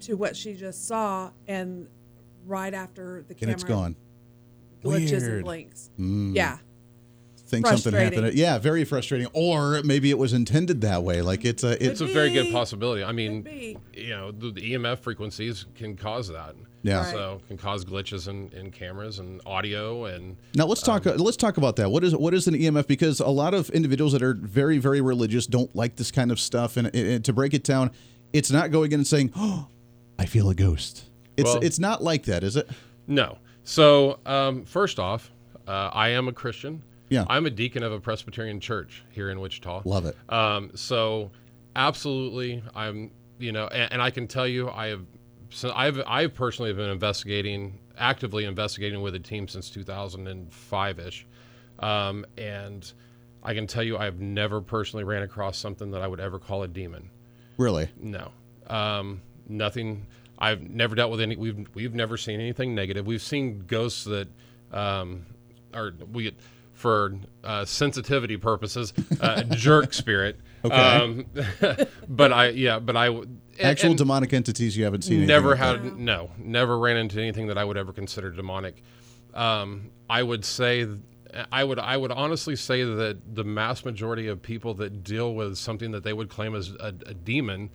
to 0.00 0.14
what 0.14 0.36
she 0.36 0.54
just 0.54 0.86
saw, 0.86 1.30
and 1.48 1.88
right 2.46 2.72
after 2.72 3.24
the 3.26 3.34
camera. 3.34 3.52
And 3.52 3.60
it's 3.60 3.64
gone. 3.64 3.96
glitches 4.82 5.20
Weird. 5.20 5.32
and 5.34 5.44
blinks. 5.44 5.90
Yeah. 5.98 6.58
Think 7.50 7.66
something 7.66 7.92
happened. 7.92 8.34
Yeah, 8.34 8.58
very 8.58 8.84
frustrating. 8.84 9.26
Or 9.32 9.82
maybe 9.82 10.10
it 10.10 10.18
was 10.18 10.32
intended 10.32 10.82
that 10.82 11.02
way. 11.02 11.20
Like 11.20 11.44
it's 11.44 11.64
a 11.64 11.72
it's 11.72 12.00
It's 12.00 12.00
a 12.00 12.06
very 12.06 12.32
good 12.32 12.52
possibility. 12.52 13.02
I 13.02 13.10
mean, 13.10 13.80
you 13.92 14.10
know, 14.10 14.30
the, 14.30 14.52
the 14.52 14.74
EMF 14.74 15.00
frequencies 15.00 15.66
can 15.74 15.96
cause 15.96 16.28
that. 16.28 16.54
Yeah. 16.82 16.98
Right. 17.00 17.10
So 17.10 17.40
can 17.48 17.58
cause 17.58 17.84
glitches 17.84 18.28
in, 18.28 18.50
in 18.52 18.70
cameras 18.70 19.18
and 19.18 19.40
audio 19.44 20.04
and 20.04 20.36
Now 20.54 20.66
let's 20.66 20.80
talk. 20.80 21.06
Um, 21.08 21.16
let's 21.16 21.36
talk 21.36 21.56
about 21.56 21.74
that. 21.76 21.90
What 21.90 22.04
is 22.04 22.14
what 22.14 22.34
is 22.34 22.46
an 22.46 22.54
EMF? 22.54 22.86
Because 22.86 23.18
a 23.18 23.26
lot 23.28 23.52
of 23.52 23.68
individuals 23.70 24.12
that 24.12 24.22
are 24.22 24.34
very 24.34 24.78
very 24.78 25.00
religious 25.00 25.46
don't 25.46 25.74
like 25.74 25.96
this 25.96 26.12
kind 26.12 26.30
of 26.30 26.38
stuff. 26.38 26.76
And, 26.76 26.94
and 26.94 27.24
to 27.24 27.32
break 27.32 27.52
it 27.52 27.64
down, 27.64 27.90
it's 28.32 28.52
not 28.52 28.70
going 28.70 28.92
in 28.92 29.00
and 29.00 29.06
saying, 29.06 29.32
"Oh, 29.34 29.66
I 30.20 30.26
feel 30.26 30.48
a 30.48 30.54
ghost." 30.54 31.04
It's 31.36 31.46
Well- 31.46 31.62
it's 31.64 31.80
not 31.80 32.02
like 32.02 32.24
that, 32.26 32.44
is 32.44 32.54
it? 32.54 32.70
No. 33.08 33.38
So, 33.64 34.20
um, 34.24 34.64
first 34.64 34.98
off, 34.98 35.30
uh, 35.66 35.90
I 35.92 36.10
am 36.10 36.28
a 36.28 36.32
Christian. 36.32 36.82
Yeah. 37.10 37.26
I'm 37.28 37.44
a 37.44 37.50
deacon 37.50 37.82
of 37.82 37.92
a 37.92 38.00
Presbyterian 38.00 38.60
church 38.60 39.02
here 39.10 39.30
in 39.30 39.40
Wichita. 39.40 39.82
Love 39.84 40.06
it. 40.06 40.16
Um, 40.28 40.70
so, 40.74 41.30
absolutely, 41.76 42.62
I'm. 42.74 43.10
You 43.38 43.52
know, 43.52 43.66
and, 43.68 43.94
and 43.94 44.02
I 44.02 44.10
can 44.10 44.26
tell 44.26 44.46
you, 44.46 44.70
I 44.70 44.88
have. 44.88 45.04
So 45.50 45.72
I've 45.74 46.00
I've 46.06 46.34
personally 46.34 46.72
been 46.72 46.90
investigating, 46.90 47.80
actively 47.98 48.44
investigating 48.44 49.02
with 49.02 49.14
a 49.14 49.18
team 49.18 49.48
since 49.48 49.68
2005 49.70 50.98
ish, 51.00 51.26
um, 51.80 52.24
and 52.38 52.90
I 53.42 53.54
can 53.54 53.66
tell 53.66 53.82
you, 53.82 53.98
I've 53.98 54.20
never 54.20 54.60
personally 54.60 55.04
ran 55.04 55.22
across 55.22 55.58
something 55.58 55.90
that 55.90 56.02
I 56.02 56.06
would 56.06 56.20
ever 56.20 56.38
call 56.38 56.62
a 56.62 56.68
demon. 56.68 57.10
Really? 57.56 57.88
No, 57.98 58.30
um, 58.68 59.22
nothing. 59.48 60.06
I've 60.38 60.62
never 60.62 60.94
dealt 60.94 61.10
with 61.10 61.20
any. 61.20 61.34
We've 61.34 61.66
we've 61.74 61.94
never 61.94 62.16
seen 62.16 62.40
anything 62.40 62.74
negative. 62.74 63.06
We've 63.06 63.22
seen 63.22 63.64
ghosts 63.66 64.04
that 64.04 64.28
um, 64.72 65.26
are 65.74 65.92
we 66.12 66.32
for 66.80 67.14
uh, 67.44 67.64
sensitivity 67.66 68.38
purposes, 68.38 68.94
uh, 69.20 69.42
jerk 69.42 69.92
spirit. 69.92 70.40
Okay. 70.64 70.74
Um, 70.74 71.26
but 72.08 72.32
I 72.32 72.48
yeah, 72.48 72.78
but 72.78 72.96
I 72.96 73.08
and- 73.08 73.38
Actual 73.60 73.90
and 73.90 73.98
demonic 73.98 74.32
entities 74.32 74.76
you 74.76 74.84
haven't 74.84 75.02
seen. 75.02 75.26
never 75.26 75.54
had 75.54 75.84
that. 75.84 75.96
no 75.98 76.30
never 76.38 76.78
ran 76.78 76.96
into 76.96 77.20
anything 77.20 77.48
that 77.48 77.58
I 77.58 77.64
would 77.64 77.76
ever 77.76 77.92
consider 77.92 78.30
demonic. 78.30 78.82
Um, 79.34 79.90
I 80.08 80.22
would 80.22 80.44
say. 80.44 80.86
I 81.52 81.62
would 81.62 81.78
I 81.78 81.96
would 81.96 82.10
honestly 82.10 82.56
say 82.56 82.82
that 82.82 83.36
the 83.36 83.44
mass 83.44 83.84
majority 83.84 84.26
of 84.26 84.42
people 84.42 84.74
that 84.74 85.04
deal 85.04 85.32
with 85.32 85.58
something 85.58 85.92
that 85.92 86.02
they 86.02 86.12
would 86.12 86.28
claim 86.28 86.56
as 86.56 86.72
a, 86.72 86.92
a 87.06 87.14
demon 87.14 87.70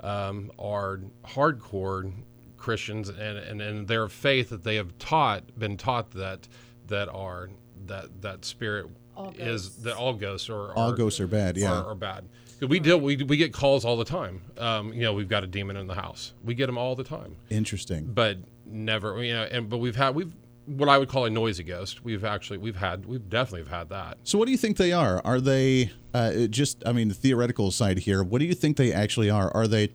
um, 0.00 0.50
are 0.58 1.00
hardcore 1.22 2.10
Christians 2.56 3.10
and, 3.10 3.36
and, 3.36 3.60
and 3.60 3.88
their 3.88 4.08
faith 4.08 4.48
that 4.48 4.64
they 4.64 4.76
have 4.76 4.96
taught 4.98 5.42
been 5.58 5.76
taught 5.76 6.12
that 6.12 6.48
that 6.86 7.10
are 7.10 7.50
that 7.88 8.22
that 8.22 8.44
spirit 8.44 8.86
All 9.16 9.32
is 9.38 9.76
that 9.82 9.96
all 9.96 10.14
ghosts 10.14 10.48
are 10.50 10.72
All 10.74 10.92
are- 10.92 10.96
ghosts 10.96 11.20
are 11.20 11.26
bad. 11.26 11.56
Yeah. 11.56 11.72
are, 11.72 11.86
are 11.86 11.94
bad. 11.94 12.24
'Cause 12.60 12.68
We 12.68 12.78
deal 12.80 12.98
we, 13.00 13.16
we 13.16 13.36
get 13.36 13.52
calls 13.52 13.84
all 13.84 13.96
the 13.96 14.04
time. 14.04 14.42
Um, 14.58 14.92
you 14.92 15.02
know 15.02 15.12
we've 15.12 15.28
got 15.28 15.42
a 15.44 15.46
demon 15.46 15.76
in 15.76 15.86
the 15.86 15.94
house. 15.94 16.32
We 16.44 16.54
get 16.54 16.66
them 16.66 16.78
all 16.78 16.94
the 16.94 17.04
time 17.04 17.36
Interesting. 17.50 18.06
but 18.12 18.38
never 18.66 19.22
you 19.22 19.32
know 19.34 19.42
and 19.44 19.68
but 19.68 19.78
we've 19.78 19.96
had 19.96 20.14
we've 20.14 20.32
what 20.66 20.88
I 20.88 20.96
would 20.96 21.08
call 21.10 21.26
a 21.26 21.30
noisy 21.30 21.62
ghost. 21.62 22.04
We've 22.04 22.24
actually 22.24 22.56
we've 22.58 22.76
had 22.76 23.04
we've 23.06 23.28
definitely 23.28 23.68
have 23.68 23.78
had 23.80 23.88
that. 23.90 24.18
So 24.24 24.38
what 24.38 24.46
do 24.46 24.52
you 24.52 24.56
think 24.56 24.78
they 24.78 24.92
are? 24.92 25.20
Are 25.22 25.38
they 25.40 25.92
uh, 26.14 26.46
just? 26.46 26.82
I 26.86 26.92
mean, 26.92 27.08
the 27.08 27.14
theoretical 27.14 27.70
side 27.70 27.98
here. 27.98 28.22
What 28.24 28.38
do 28.38 28.46
you 28.46 28.54
think 28.54 28.78
they 28.78 28.90
actually 28.90 29.28
are? 29.28 29.50
Are 29.54 29.66
they 29.66 29.92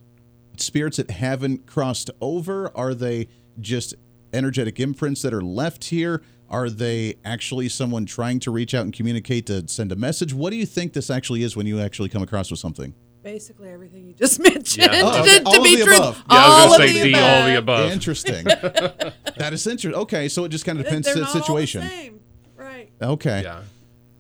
spirits 0.58 0.98
that 0.98 1.10
haven't 1.10 1.66
crossed 1.66 2.12
over? 2.22 2.70
Are 2.78 2.94
they 2.94 3.30
just 3.60 3.96
energetic 4.32 4.80
imprints 4.80 5.24
that 5.24 5.34
are 5.34 5.42
left 5.42 5.86
here? 5.86 6.22
Are 6.50 6.70
they 6.70 7.16
actually 7.26 7.70
someone 7.70 8.06
trying 8.06 8.40
to 8.42 8.52
reach 8.52 8.74
out 8.74 8.84
and 8.84 8.94
communicate 8.94 9.46
to 9.48 9.68
send 9.68 9.92
a 9.92 9.96
message? 9.96 10.34
What 10.34 10.50
do 10.50 10.56
you 10.56 10.66
think 10.66 10.94
this 10.94 11.10
actually 11.10 11.44
is 11.44 11.56
when 11.56 11.68
you 11.68 11.80
actually 11.80 12.10
come 12.10 12.24
across 12.24 12.50
with 12.50 12.60
something? 12.60 12.94
Basically, 13.22 13.70
everything 13.70 14.08
you 14.08 14.14
just 14.14 14.40
mentioned. 14.44 14.92
Yeah. 14.92 15.02
Oh, 15.04 15.12
to, 15.14 15.20
okay. 15.22 15.40
to 15.40 15.46
All 15.46 15.58
of 15.58 15.64
be 15.64 15.76
the 15.76 15.84
truth, 15.86 15.98
above. 15.98 16.18
Yeah, 16.18 16.24
I 16.38 16.66
was 16.68 16.78
gonna 16.78 16.88
say 16.90 17.00
the 17.04 17.10
D, 17.12 17.16
all 17.16 17.46
the 17.46 17.58
above. 17.58 17.80
above. 17.80 17.92
Interesting. 17.92 18.44
that 19.38 19.54
is 19.54 19.68
interesting. 19.68 19.94
Okay, 20.02 20.28
so 20.30 20.44
it 20.46 20.50
just 20.50 20.66
kind 20.66 20.80
of 20.80 20.86
depends 20.86 21.06
They're 21.08 21.16
the 21.16 21.22
not 21.22 21.28
all 21.30 21.34
the 21.36 21.40
situation. 21.42 21.82
same. 21.84 22.20
Right. 22.56 22.90
Okay. 23.02 23.42
Yeah. 23.44 23.62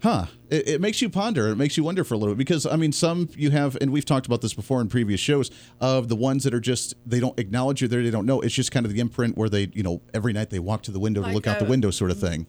Huh. 0.01 0.25
It, 0.49 0.67
it 0.67 0.81
makes 0.81 1.01
you 1.01 1.09
ponder. 1.09 1.49
It 1.49 1.57
makes 1.57 1.77
you 1.77 1.83
wonder 1.83 2.03
for 2.03 2.13
a 2.13 2.17
little 2.17 2.33
bit 2.33 2.39
because 2.39 2.65
I 2.65 2.75
mean, 2.75 2.91
some 2.91 3.29
you 3.35 3.51
have, 3.51 3.77
and 3.81 3.91
we've 3.91 4.05
talked 4.05 4.25
about 4.25 4.41
this 4.41 4.53
before 4.53 4.81
in 4.81 4.87
previous 4.87 5.19
shows 5.19 5.51
of 5.79 6.07
the 6.07 6.15
ones 6.15 6.43
that 6.43 6.53
are 6.53 6.59
just 6.59 6.93
they 7.05 7.19
don't 7.19 7.37
acknowledge 7.39 7.81
you 7.81 7.87
there, 7.87 8.01
they 8.01 8.11
don't 8.11 8.25
know. 8.25 8.41
It's 8.41 8.55
just 8.55 8.71
kind 8.71 8.85
of 8.85 8.93
the 8.93 8.99
imprint 8.99 9.37
where 9.37 9.49
they, 9.49 9.69
you 9.73 9.83
know, 9.83 10.01
every 10.13 10.33
night 10.33 10.49
they 10.49 10.59
walk 10.59 10.83
to 10.83 10.91
the 10.91 10.99
window 10.99 11.21
to 11.21 11.27
Like 11.27 11.35
look 11.35 11.47
out 11.47 11.59
the 11.59 11.65
window, 11.65 11.91
sort 11.91 12.11
of 12.11 12.17
mm-hmm. 12.17 12.27
thing. 12.27 12.47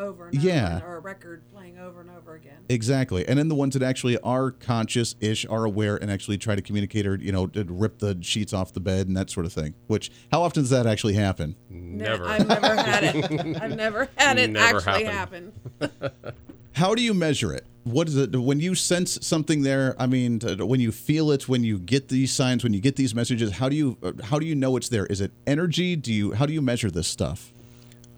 Memory 0.00 0.08
playing 0.08 0.08
over 0.08 0.26
and 0.28 0.42
Yeah. 0.42 0.76
over, 0.76 0.86
or 0.86 0.96
a 0.96 1.00
record 1.00 1.42
playing 1.52 1.78
over 1.78 2.00
and 2.00 2.10
over 2.10 2.34
again. 2.34 2.58
Exactly. 2.68 3.26
And 3.28 3.38
then 3.38 3.48
the 3.48 3.54
ones 3.54 3.74
that 3.74 3.82
actually 3.82 4.18
are 4.18 4.50
conscious 4.50 5.14
ish, 5.20 5.46
are 5.46 5.64
aware, 5.64 5.96
and 5.96 6.10
actually 6.10 6.38
try 6.38 6.54
to 6.54 6.62
communicate 6.62 7.06
or 7.06 7.16
you 7.16 7.32
know, 7.32 7.46
to 7.48 7.64
rip 7.64 7.98
the 7.98 8.16
sheets 8.20 8.52
off 8.52 8.72
the 8.72 8.80
bed 8.80 9.06
and 9.08 9.16
that 9.16 9.30
sort 9.30 9.46
of 9.46 9.52
thing. 9.52 9.74
Which 9.86 10.10
how 10.32 10.42
often 10.42 10.62
does 10.62 10.70
that 10.70 10.86
actually 10.86 11.14
happen? 11.14 11.56
Never. 11.68 12.26
I've 12.26 12.46
never 12.48 12.74
had 12.82 13.04
it. 13.04 13.62
I've 13.62 13.76
never 13.76 14.08
had 14.16 14.38
it 14.38 14.50
Never 14.50 14.78
actually 14.78 15.04
happened. 15.04 15.52
happen. 15.80 16.10
How 16.72 16.94
do 16.94 17.02
you 17.02 17.14
measure 17.14 17.52
it? 17.52 17.66
what 17.84 18.06
is 18.08 18.16
it 18.16 18.36
when 18.36 18.60
you 18.60 18.74
sense 18.74 19.18
something 19.26 19.62
there? 19.62 19.96
I 19.98 20.06
mean, 20.06 20.38
when 20.40 20.80
you 20.80 20.92
feel 20.92 21.30
it, 21.32 21.48
when 21.48 21.64
you 21.64 21.78
get 21.78 22.08
these 22.08 22.30
signs, 22.30 22.62
when 22.62 22.72
you 22.74 22.80
get 22.80 22.94
these 22.96 23.14
messages, 23.14 23.52
how 23.52 23.68
do 23.68 23.74
you 23.74 23.96
uh, 24.02 24.12
how 24.22 24.38
do 24.38 24.46
you 24.46 24.54
know 24.54 24.76
it's 24.76 24.88
there? 24.90 25.06
Is 25.06 25.20
it 25.20 25.32
energy? 25.46 25.96
Do 25.96 26.12
you 26.12 26.32
how 26.32 26.46
do 26.46 26.52
you 26.52 26.62
measure 26.62 26.90
this 26.90 27.08
stuff? 27.08 27.52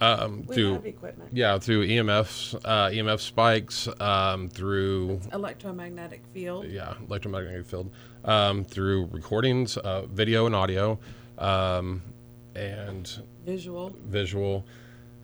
Um, 0.03 0.45
We 0.49 0.55
through 0.57 0.73
have 0.75 0.87
equipment. 0.87 1.31
yeah, 1.33 1.59
through 1.61 1.87
EMFs, 1.87 2.55
uh, 2.65 2.91
EMF 2.91 3.21
spikes, 3.21 3.89
um, 4.01 4.49
through 4.49 5.21
Electromagnetic 5.33 6.23
field. 6.35 6.67
yeah, 6.67 6.95
electromagnetic 7.09 7.67
field, 7.67 7.89
um, 8.25 8.65
through 8.65 9.07
recordings, 9.13 9.77
uh, 9.77 10.03
video 10.07 10.47
and 10.47 10.57
audio, 10.57 10.99
um, 11.39 12.03
and 12.57 13.23
Visual. 13.47 13.95
visual. 14.07 14.67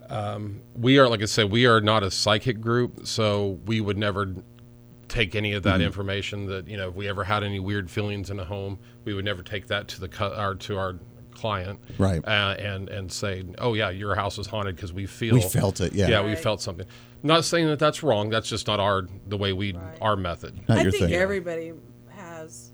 Um, 0.08 0.60
we 0.76 0.98
are, 1.00 1.08
like 1.08 1.22
I 1.22 1.26
said, 1.26 1.50
we 1.50 1.66
are 1.66 1.80
not 1.80 2.04
a 2.04 2.10
psychic 2.10 2.60
group, 2.60 3.04
so 3.04 3.58
we 3.66 3.80
would 3.80 3.98
never 3.98 4.32
take 5.08 5.34
any 5.34 5.54
of 5.54 5.64
that 5.64 5.80
information. 5.80 6.46
That 6.46 6.68
you 6.68 6.76
know, 6.76 6.90
if 6.90 6.94
we 6.94 7.08
ever 7.08 7.24
had 7.24 7.42
any 7.42 7.58
weird 7.58 7.90
feelings 7.90 8.30
in 8.30 8.38
a 8.38 8.44
home, 8.44 8.78
we 9.04 9.12
would 9.12 9.24
never 9.24 9.42
take 9.42 9.66
that 9.66 9.88
to 9.88 10.00
the 10.00 10.08
cu- 10.08 10.24
or 10.36 10.54
to 10.54 10.78
our 10.78 10.94
client, 11.38 11.78
Right. 11.98 12.22
Uh, 12.26 12.54
and 12.58 12.88
and 12.88 13.10
say, 13.10 13.44
oh 13.58 13.74
yeah, 13.74 13.90
your 13.90 14.14
house 14.14 14.38
is 14.38 14.46
haunted 14.46 14.76
because 14.76 14.92
we 14.92 15.06
feel 15.06 15.34
We 15.34 15.42
felt 15.42 15.80
it, 15.80 15.92
yeah. 15.94 16.08
yeah, 16.08 16.24
we 16.24 16.34
felt 16.36 16.60
something. 16.60 16.86
Not 17.22 17.44
saying 17.44 17.66
that 17.66 17.78
that's 17.78 18.02
wrong. 18.02 18.28
That's 18.30 18.48
just 18.48 18.66
not 18.66 18.80
our 18.80 19.06
the 19.26 19.36
way 19.36 19.52
we 19.52 19.72
Right. 19.72 19.98
our 20.00 20.16
method. 20.16 20.58
Not 20.68 20.78
I 20.78 20.82
your 20.82 20.90
think 20.92 21.04
thing. 21.04 21.14
everybody 21.14 21.72
has 22.10 22.72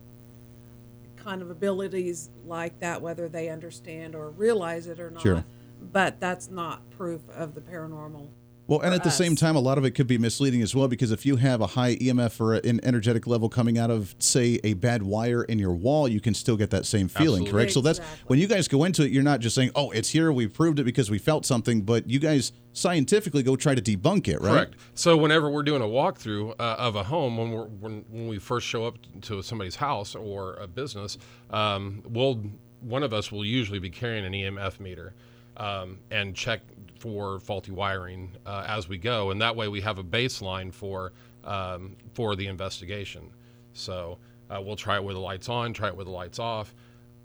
kind 1.16 1.40
of 1.42 1.50
abilities 1.50 2.30
like 2.44 2.78
that, 2.80 3.00
whether 3.00 3.28
they 3.28 3.49
understand 3.49 4.14
or 4.14 4.30
realize 4.30 4.87
it 4.87 5.00
or 5.00 5.11
not. 5.11 5.23
Sure. 5.23 5.44
But 5.92 6.21
that's 6.21 6.50
not 6.50 6.88
proof 6.90 7.21
of 7.30 7.54
the 7.54 7.61
paranormal. 7.61 8.28
Well, 8.66 8.80
and 8.80 8.90
for 8.90 8.94
at 8.94 9.04
the 9.04 9.11
same 9.11 9.37
time, 9.37 9.56
a 9.56 9.61
lot 9.61 9.76
of 9.76 9.85
it 9.85 9.90
could 9.90 10.06
be 10.06 10.16
misleading 10.16 10.62
as 10.62 10.75
well 10.75 10.88
because 10.88 11.12
if 11.12 11.26
you 11.26 11.37
have 11.37 11.61
a 11.61 11.66
high 11.66 11.97
EMF 11.97 12.40
or 12.40 12.54
an 12.54 12.80
energetic 12.83 13.26
level 13.26 13.50
coming 13.50 13.76
out 13.76 13.90
of, 13.90 14.14
say, 14.18 14.59
a 14.64 14.73
bad 14.75 15.02
wire 15.02 15.44
in 15.44 15.59
your 15.59 15.73
wall, 15.73 16.09
you 16.09 16.21
can 16.21 16.33
still 16.33 16.56
get 16.56 16.71
that 16.71 16.87
same 16.87 17.09
feeling, 17.09 17.42
Absolutely. 17.42 17.50
correct? 17.50 17.73
So 17.73 17.80
that's 17.83 17.99
when 18.26 18.38
you 18.38 18.47
guys 18.47 18.66
go 18.66 18.85
into 18.85 19.04
it, 19.04 19.11
you're 19.11 19.23
not 19.23 19.40
just 19.40 19.54
saying, 19.54 19.71
"Oh, 19.75 19.90
it's 19.90 20.09
here, 20.09 20.33
we 20.33 20.47
proved 20.47 20.78
it 20.78 20.85
because 20.85 21.11
we 21.11 21.18
felt 21.18 21.44
something," 21.44 21.83
but 21.83 22.09
you 22.09 22.18
guys 22.18 22.52
scientifically 22.73 23.42
go 23.42 23.54
try 23.54 23.75
to 23.75 23.83
debunk 23.83 24.28
it, 24.28 24.40
right? 24.40 24.52
Correct. 24.52 24.75
So 24.94 25.16
whenever 25.16 25.50
we're 25.50 25.62
doing 25.62 25.83
a 25.83 25.87
walkthrough 25.87 26.54
uh, 26.59 26.76
of 26.78 26.97
a 26.97 27.04
home, 27.04 27.37
when 27.37 27.50
we're 27.50 27.66
when, 27.66 28.04
when 28.09 28.28
we 28.28 28.38
first 28.38 28.66
show 28.66 28.87
up 28.87 28.97
to 29.23 29.42
somebody's 29.42 29.76
house 29.76 30.14
or 30.14 30.54
a 30.54 30.66
business, 30.66 31.18
um, 31.50 32.02
we'll 32.09 32.42
one 32.80 33.02
of 33.02 33.12
us 33.12 33.30
will 33.30 33.44
usually 33.44 33.78
be 33.78 33.90
carrying 33.90 34.25
an 34.25 34.33
EMF 34.33 34.80
meter 34.80 35.14
um, 35.56 35.99
and 36.11 36.35
check 36.35 36.61
for 37.04 37.38
faulty 37.38 37.70
wiring 37.70 38.34
uh, 38.46 38.64
as 38.66 38.88
we 38.88 38.96
go, 38.96 39.30
and 39.30 39.42
that 39.42 39.54
way 39.54 39.68
we 39.68 39.82
have 39.82 39.99
a 39.99 40.02
baseline 40.02 40.73
for 40.73 41.12
um, 41.44 41.96
for 42.14 42.34
the 42.34 42.46
investigation. 42.46 43.30
So 43.75 44.16
uh, 44.49 44.62
we'll 44.62 44.75
try 44.75 44.96
it 44.96 45.04
with 45.04 45.14
the 45.14 45.20
lights 45.20 45.50
on, 45.50 45.75
try 45.75 45.88
it 45.88 45.96
with 45.96 46.06
the 46.06 46.12
lights 46.12 46.38
off, 46.38 46.75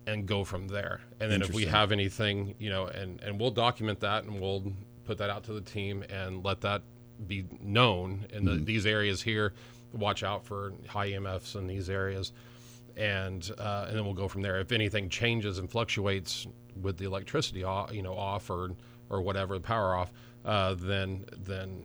and 0.06 0.26
go 0.26 0.44
from 0.44 0.68
there. 0.68 1.00
And 1.22 1.32
then 1.32 1.42
if 1.42 1.54
we 1.54 1.64
have 1.64 1.94
anything, 1.94 2.56
you 2.60 2.70
know, 2.70 2.88
and 2.88 3.22
and 3.24 3.40
we'll 3.40 3.52
document 3.52 4.02
that 4.02 4.26
and 4.26 4.42
we'll 4.42 4.74
put 5.06 5.18
that 5.20 5.30
out 5.30 5.46
to 5.46 5.54
the 5.54 5.62
team 5.62 6.04
and 6.10 6.44
let 6.44 6.60
that 6.60 6.82
be 7.26 7.46
known 7.62 8.26
in 8.34 8.44
the, 8.44 8.56
these 8.56 8.86
areas 8.86 9.22
here. 9.22 9.54
Watch 9.94 10.24
out 10.24 10.44
for 10.46 10.74
high 10.90 11.12
EMFs 11.12 11.56
in 11.56 11.68
these 11.68 11.90
areas, 11.90 12.34
and 12.98 13.50
uh, 13.58 13.86
and 13.88 13.96
then 13.96 14.04
we'll 14.04 14.14
go 14.14 14.28
from 14.28 14.42
there. 14.42 14.60
If 14.60 14.74
anything 14.74 15.08
changes 15.08 15.58
and 15.58 15.72
fluctuates 15.72 16.48
with 16.82 16.98
the 16.98 17.06
electricity 17.06 17.64
off, 17.64 17.94
you 17.94 18.04
know, 18.04 18.14
off 18.14 18.50
or 18.50 18.72
or 19.10 19.22
whatever, 19.22 19.56
the 19.56 19.62
power 19.64 19.96
off, 19.96 20.12
uh, 20.46 20.76
then 20.78 21.26
then 21.38 21.84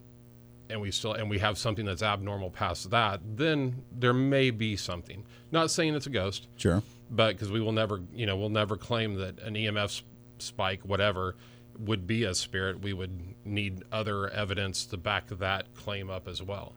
and 0.70 0.80
we 0.80 0.90
still 0.90 1.12
and 1.12 1.28
we 1.28 1.38
have 1.38 1.58
something 1.58 1.84
that's 1.84 2.02
abnormal 2.02 2.50
past 2.50 2.90
that, 2.90 3.20
then 3.36 3.82
there 3.92 4.14
may 4.14 4.50
be 4.50 4.76
something. 4.76 5.24
Not 5.52 5.70
saying 5.70 5.94
it's 5.94 6.06
a 6.06 6.10
ghost, 6.10 6.48
Sure. 6.56 6.82
but 7.10 7.32
because 7.32 7.50
we 7.50 7.60
will 7.60 7.72
never, 7.72 8.00
you 8.14 8.26
know, 8.26 8.36
we'll 8.36 8.48
never 8.48 8.76
claim 8.76 9.16
that 9.16 9.38
an 9.40 9.54
EMF 9.54 10.02
spike, 10.38 10.80
whatever, 10.84 11.36
would 11.78 12.06
be 12.06 12.24
a 12.24 12.34
spirit. 12.34 12.80
We 12.80 12.92
would 12.92 13.34
need 13.44 13.82
other 13.92 14.28
evidence 14.30 14.86
to 14.86 14.96
back 14.96 15.26
that 15.28 15.74
claim 15.74 16.08
up 16.08 16.26
as 16.28 16.42
well. 16.42 16.74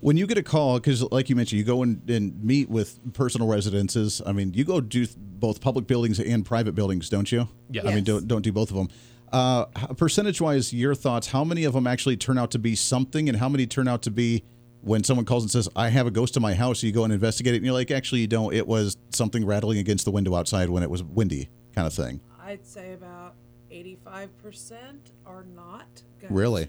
When 0.00 0.16
you 0.18 0.26
get 0.26 0.36
a 0.38 0.42
call, 0.42 0.74
because 0.78 1.02
like 1.10 1.28
you 1.30 1.36
mentioned, 1.36 1.58
you 1.58 1.64
go 1.64 1.82
and, 1.82 2.08
and 2.08 2.44
meet 2.44 2.68
with 2.68 3.00
personal 3.14 3.48
residences. 3.48 4.20
I 4.24 4.32
mean, 4.32 4.52
you 4.52 4.62
go 4.64 4.80
do 4.80 5.06
both 5.16 5.60
public 5.60 5.86
buildings 5.86 6.20
and 6.20 6.44
private 6.44 6.74
buildings, 6.74 7.08
don't 7.08 7.32
you? 7.32 7.48
Yes. 7.70 7.86
I 7.86 7.94
mean, 7.94 8.04
don't 8.04 8.28
don't 8.28 8.42
do 8.42 8.52
both 8.52 8.70
of 8.70 8.76
them. 8.76 8.88
Uh, 9.32 9.64
percentage 9.96 10.40
wise, 10.40 10.72
your 10.72 10.94
thoughts? 10.94 11.28
How 11.28 11.44
many 11.44 11.64
of 11.64 11.72
them 11.74 11.86
actually 11.86 12.16
turn 12.16 12.38
out 12.38 12.50
to 12.52 12.58
be 12.58 12.74
something, 12.74 13.28
and 13.28 13.38
how 13.38 13.48
many 13.48 13.66
turn 13.66 13.88
out 13.88 14.02
to 14.02 14.10
be 14.10 14.44
when 14.82 15.02
someone 15.04 15.24
calls 15.26 15.42
and 15.42 15.50
says, 15.50 15.68
"I 15.74 15.88
have 15.88 16.06
a 16.06 16.10
ghost 16.10 16.36
in 16.36 16.42
my 16.42 16.54
house"? 16.54 16.82
You 16.82 16.92
go 16.92 17.04
and 17.04 17.12
investigate 17.12 17.54
it, 17.54 17.56
and 17.58 17.64
you're 17.66 17.74
like, 17.74 17.90
"Actually, 17.90 18.20
you 18.22 18.26
don't. 18.28 18.54
It 18.54 18.66
was 18.66 18.96
something 19.10 19.44
rattling 19.44 19.78
against 19.78 20.04
the 20.04 20.10
window 20.10 20.34
outside 20.36 20.70
when 20.70 20.82
it 20.82 20.90
was 20.90 21.02
windy, 21.02 21.48
kind 21.74 21.86
of 21.86 21.92
thing." 21.92 22.20
I'd 22.40 22.64
say 22.64 22.92
about 22.92 23.34
85% 23.72 25.10
are 25.26 25.44
not 25.54 26.02
ghosts. 26.20 26.30
Really? 26.34 26.68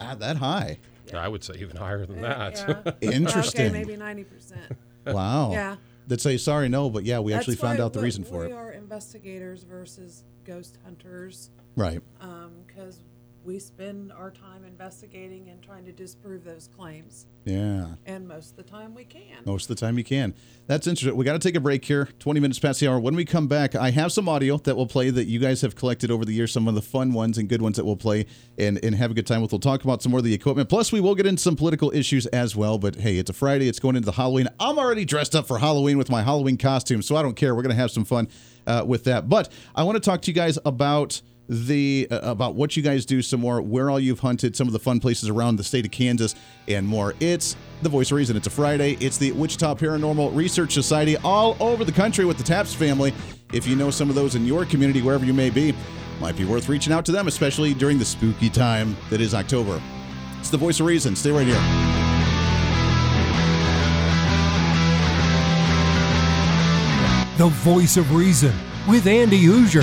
Ah, 0.00 0.14
that 0.16 0.36
high. 0.38 0.78
I 1.14 1.28
would 1.28 1.44
say 1.44 1.54
even 1.60 1.76
higher 1.76 2.04
than 2.06 2.24
Uh, 2.24 2.50
that. 2.50 2.96
yeah. 3.00 3.08
Interesting. 3.12 3.66
Okay, 3.66 3.72
maybe 3.84 3.96
90%. 3.96 4.76
Wow. 5.06 5.52
Yeah. 5.52 5.76
That 6.08 6.20
say 6.20 6.36
sorry, 6.36 6.68
no, 6.68 6.90
but 6.90 7.04
yeah, 7.04 7.20
we 7.20 7.32
That's 7.32 7.42
actually 7.42 7.56
found 7.56 7.78
out 7.80 7.92
the 7.92 8.00
reason 8.00 8.24
for 8.24 8.44
it. 8.44 8.48
we 8.48 8.52
it. 8.52 8.56
are 8.56 8.72
investigators 8.72 9.62
versus 9.62 10.24
ghost 10.44 10.76
hunters 10.84 11.50
Right. 11.76 12.00
because 12.66 13.00
we 13.44 13.58
spend 13.58 14.10
our 14.10 14.30
time 14.30 14.64
investigating 14.64 15.50
and 15.50 15.62
trying 15.62 15.84
to 15.84 15.92
disprove 15.92 16.44
those 16.44 16.68
claims. 16.74 17.26
Yeah. 17.44 17.88
And 18.06 18.26
most 18.26 18.52
of 18.52 18.56
the 18.56 18.62
time 18.62 18.94
we 18.94 19.04
can. 19.04 19.42
Most 19.44 19.68
of 19.68 19.76
the 19.76 19.80
time 19.80 19.98
you 19.98 20.04
can. 20.04 20.34
That's 20.66 20.86
interesting. 20.86 21.14
We 21.14 21.26
got 21.26 21.34
to 21.34 21.38
take 21.38 21.54
a 21.54 21.60
break 21.60 21.84
here. 21.84 22.08
20 22.20 22.40
minutes 22.40 22.58
past 22.58 22.80
the 22.80 22.88
hour. 22.88 22.98
When 22.98 23.14
we 23.14 23.26
come 23.26 23.46
back, 23.46 23.74
I 23.74 23.90
have 23.90 24.12
some 24.12 24.30
audio 24.30 24.56
that 24.56 24.74
we'll 24.74 24.86
play 24.86 25.10
that 25.10 25.26
you 25.26 25.38
guys 25.38 25.60
have 25.60 25.76
collected 25.76 26.10
over 26.10 26.24
the 26.24 26.32
years, 26.32 26.52
some 26.52 26.66
of 26.66 26.74
the 26.74 26.80
fun 26.80 27.12
ones 27.12 27.36
and 27.36 27.46
good 27.46 27.60
ones 27.60 27.76
that 27.76 27.84
we'll 27.84 27.96
play 27.96 28.24
and, 28.56 28.82
and 28.82 28.94
have 28.94 29.10
a 29.10 29.14
good 29.14 29.26
time 29.26 29.42
with. 29.42 29.52
We'll 29.52 29.58
talk 29.58 29.84
about 29.84 30.02
some 30.02 30.10
more 30.10 30.20
of 30.20 30.24
the 30.24 30.32
equipment. 30.32 30.70
Plus, 30.70 30.90
we 30.90 31.00
will 31.00 31.14
get 31.14 31.26
into 31.26 31.42
some 31.42 31.54
political 31.54 31.92
issues 31.94 32.24
as 32.26 32.56
well. 32.56 32.78
But 32.78 32.96
hey, 32.96 33.18
it's 33.18 33.28
a 33.28 33.34
Friday. 33.34 33.68
It's 33.68 33.78
going 33.78 33.96
into 33.96 34.06
the 34.06 34.12
Halloween. 34.12 34.48
I'm 34.58 34.78
already 34.78 35.04
dressed 35.04 35.34
up 35.34 35.46
for 35.46 35.58
Halloween 35.58 35.98
with 35.98 36.08
my 36.08 36.22
Halloween 36.22 36.56
costume, 36.56 37.02
so 37.02 37.14
I 37.14 37.20
don't 37.20 37.36
care. 37.36 37.54
We're 37.54 37.62
going 37.62 37.76
to 37.76 37.80
have 37.80 37.90
some 37.90 38.06
fun 38.06 38.28
uh, 38.66 38.84
with 38.86 39.04
that. 39.04 39.28
But 39.28 39.52
I 39.74 39.82
want 39.82 39.96
to 39.96 40.00
talk 40.00 40.22
to 40.22 40.30
you 40.30 40.34
guys 40.34 40.58
about 40.64 41.20
the 41.48 42.08
uh, 42.10 42.20
about 42.22 42.54
what 42.54 42.76
you 42.76 42.82
guys 42.82 43.04
do 43.04 43.20
some 43.20 43.40
more 43.40 43.60
where 43.60 43.90
all 43.90 44.00
you've 44.00 44.20
hunted 44.20 44.56
some 44.56 44.66
of 44.66 44.72
the 44.72 44.78
fun 44.78 45.00
places 45.00 45.28
around 45.28 45.56
the 45.56 45.64
state 45.64 45.84
of 45.84 45.90
kansas 45.90 46.34
and 46.68 46.86
more. 46.86 47.14
It's 47.20 47.56
the 47.82 47.88
voice 47.88 48.10
of 48.10 48.16
reason. 48.16 48.36
It's 48.36 48.46
a 48.46 48.50
friday. 48.50 48.96
It's 49.00 49.18
the 49.18 49.32
wichita 49.32 49.74
paranormal 49.74 50.34
research 50.34 50.72
society 50.72 51.16
all 51.18 51.56
over 51.60 51.84
the 51.84 51.92
country 51.92 52.24
with 52.24 52.38
the 52.38 52.44
taps 52.44 52.74
family. 52.74 53.12
If 53.52 53.66
you 53.66 53.76
know 53.76 53.90
some 53.90 54.08
of 54.08 54.14
those 54.14 54.34
in 54.34 54.46
your 54.46 54.64
community 54.64 55.02
wherever 55.02 55.24
you 55.24 55.34
may 55.34 55.50
be 55.50 55.74
might 56.20 56.36
be 56.36 56.44
worth 56.44 56.68
reaching 56.68 56.92
out 56.92 57.04
to 57.04 57.12
them 57.12 57.28
especially 57.28 57.74
during 57.74 57.98
the 57.98 58.04
spooky 58.04 58.48
time 58.48 58.96
that 59.10 59.20
is 59.20 59.34
october. 59.34 59.80
It's 60.40 60.50
the 60.50 60.58
voice 60.58 60.80
of 60.80 60.86
reason. 60.86 61.16
Stay 61.16 61.30
right 61.30 61.46
here. 61.46 61.54
The 67.36 67.48
voice 67.48 67.96
of 67.96 68.14
reason 68.14 68.54
with 68.86 69.06
Andy 69.08 69.42
Hooser. 69.42 69.82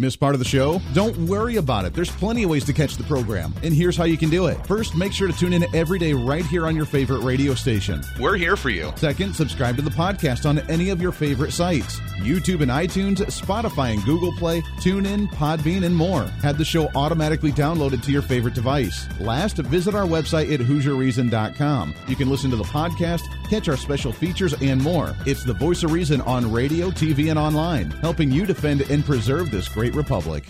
Miss 0.00 0.16
part 0.16 0.34
of 0.34 0.38
the 0.38 0.46
show? 0.46 0.80
Don't 0.94 1.14
worry 1.28 1.56
about 1.56 1.84
it. 1.84 1.92
There's 1.92 2.10
plenty 2.10 2.42
of 2.42 2.48
ways 2.48 2.64
to 2.64 2.72
catch 2.72 2.96
the 2.96 3.04
program, 3.04 3.52
and 3.62 3.74
here's 3.74 3.98
how 3.98 4.04
you 4.04 4.16
can 4.16 4.30
do 4.30 4.46
it. 4.46 4.66
First, 4.66 4.96
make 4.96 5.12
sure 5.12 5.28
to 5.28 5.34
tune 5.34 5.52
in 5.52 5.66
every 5.74 5.98
day 5.98 6.14
right 6.14 6.46
here 6.46 6.66
on 6.66 6.74
your 6.74 6.86
favorite 6.86 7.20
radio 7.20 7.52
station. 7.52 8.02
We're 8.18 8.38
here 8.38 8.56
for 8.56 8.70
you. 8.70 8.94
Second, 8.96 9.34
subscribe 9.36 9.76
to 9.76 9.82
the 9.82 9.90
podcast 9.90 10.48
on 10.48 10.60
any 10.70 10.88
of 10.88 11.02
your 11.02 11.12
favorite 11.12 11.52
sites 11.52 12.00
YouTube 12.20 12.60
and 12.60 12.70
iTunes, 12.70 13.18
Spotify 13.26 13.92
and 13.92 14.04
Google 14.04 14.32
Play, 14.32 14.60
TuneIn, 14.80 15.28
Podbean, 15.32 15.84
and 15.84 15.94
more. 15.94 16.24
Have 16.42 16.58
the 16.58 16.64
show 16.64 16.88
automatically 16.94 17.52
downloaded 17.52 18.02
to 18.04 18.12
your 18.12 18.22
favorite 18.22 18.54
device. 18.54 19.06
Last, 19.20 19.56
visit 19.56 19.94
our 19.94 20.06
website 20.06 20.52
at 20.52 20.60
HooserReason.com. 20.60 21.94
You 22.08 22.16
can 22.16 22.30
listen 22.30 22.50
to 22.50 22.56
the 22.56 22.64
podcast, 22.64 23.22
catch 23.50 23.68
our 23.68 23.76
special 23.76 24.12
features, 24.12 24.54
and 24.62 24.80
more. 24.80 25.14
It's 25.26 25.44
the 25.44 25.52
voice 25.52 25.82
of 25.82 25.92
reason 25.92 26.20
on 26.22 26.50
radio, 26.50 26.90
TV, 26.90 27.30
and 27.30 27.38
online, 27.38 27.90
helping 27.90 28.30
you 28.30 28.46
defend 28.46 28.82
and 28.82 29.04
preserve 29.04 29.50
this 29.50 29.68
great 29.68 29.94
republic. 29.94 30.44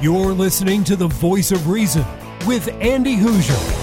You're 0.00 0.32
listening 0.32 0.82
to 0.84 0.96
the 0.96 1.08
voice 1.08 1.52
of 1.52 1.68
reason 1.68 2.06
with 2.46 2.68
Andy 2.80 3.16
Hooser. 3.16 3.79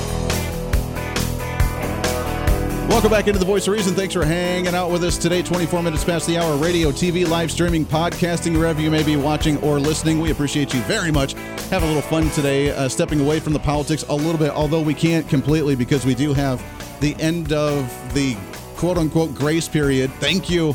Welcome 2.88 3.12
back 3.12 3.28
into 3.28 3.38
the 3.38 3.46
Voice 3.46 3.68
of 3.68 3.74
Reason. 3.74 3.94
Thanks 3.94 4.14
for 4.14 4.24
hanging 4.24 4.74
out 4.74 4.90
with 4.90 5.04
us 5.04 5.18
today. 5.18 5.44
24 5.44 5.84
minutes 5.84 6.06
past 6.06 6.26
the 6.26 6.38
hour. 6.38 6.56
Radio, 6.56 6.90
TV, 6.90 7.28
live 7.28 7.52
streaming, 7.52 7.86
podcasting, 7.86 8.58
wherever 8.58 8.80
you 8.80 8.90
may 8.90 9.04
be 9.04 9.18
watching 9.18 9.58
or 9.58 9.78
listening. 9.78 10.22
We 10.22 10.32
appreciate 10.32 10.74
you 10.74 10.80
very 10.84 11.12
much. 11.12 11.34
Have 11.70 11.84
a 11.84 11.86
little 11.86 12.02
fun 12.02 12.30
today, 12.30 12.72
uh, 12.72 12.88
stepping 12.88 13.20
away 13.20 13.42
from 13.42 13.52
the 13.52 13.60
politics 13.60 14.06
a 14.08 14.16
little 14.16 14.38
bit, 14.38 14.52
although 14.52 14.82
we 14.82 14.94
can't 14.94 15.28
completely 15.28 15.76
because 15.76 16.06
we 16.06 16.16
do 16.16 16.34
have 16.34 16.64
the 17.02 17.14
end 17.20 17.52
of 17.52 17.86
the 18.14 18.38
quote 18.78 18.98
unquote 18.98 19.36
grace 19.36 19.68
period. 19.68 20.10
Thank 20.14 20.50
you, 20.50 20.74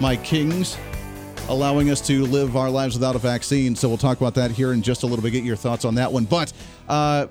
my 0.00 0.16
kings, 0.16 0.78
allowing 1.50 1.90
us 1.90 2.00
to 2.06 2.24
live 2.24 2.56
our 2.56 2.70
lives 2.70 2.94
without 2.94 3.14
a 3.14 3.20
vaccine. 3.20 3.76
So 3.76 3.88
we'll 3.88 3.98
talk 3.98 4.16
about 4.16 4.34
that 4.36 4.52
here 4.52 4.72
in 4.72 4.80
just 4.80 5.02
a 5.02 5.06
little 5.06 5.22
bit. 5.22 5.32
Get 5.32 5.44
your 5.44 5.56
thoughts 5.56 5.84
on 5.84 5.96
that 5.96 6.10
one. 6.10 6.24
But 6.24 6.54
uh, 6.88 7.26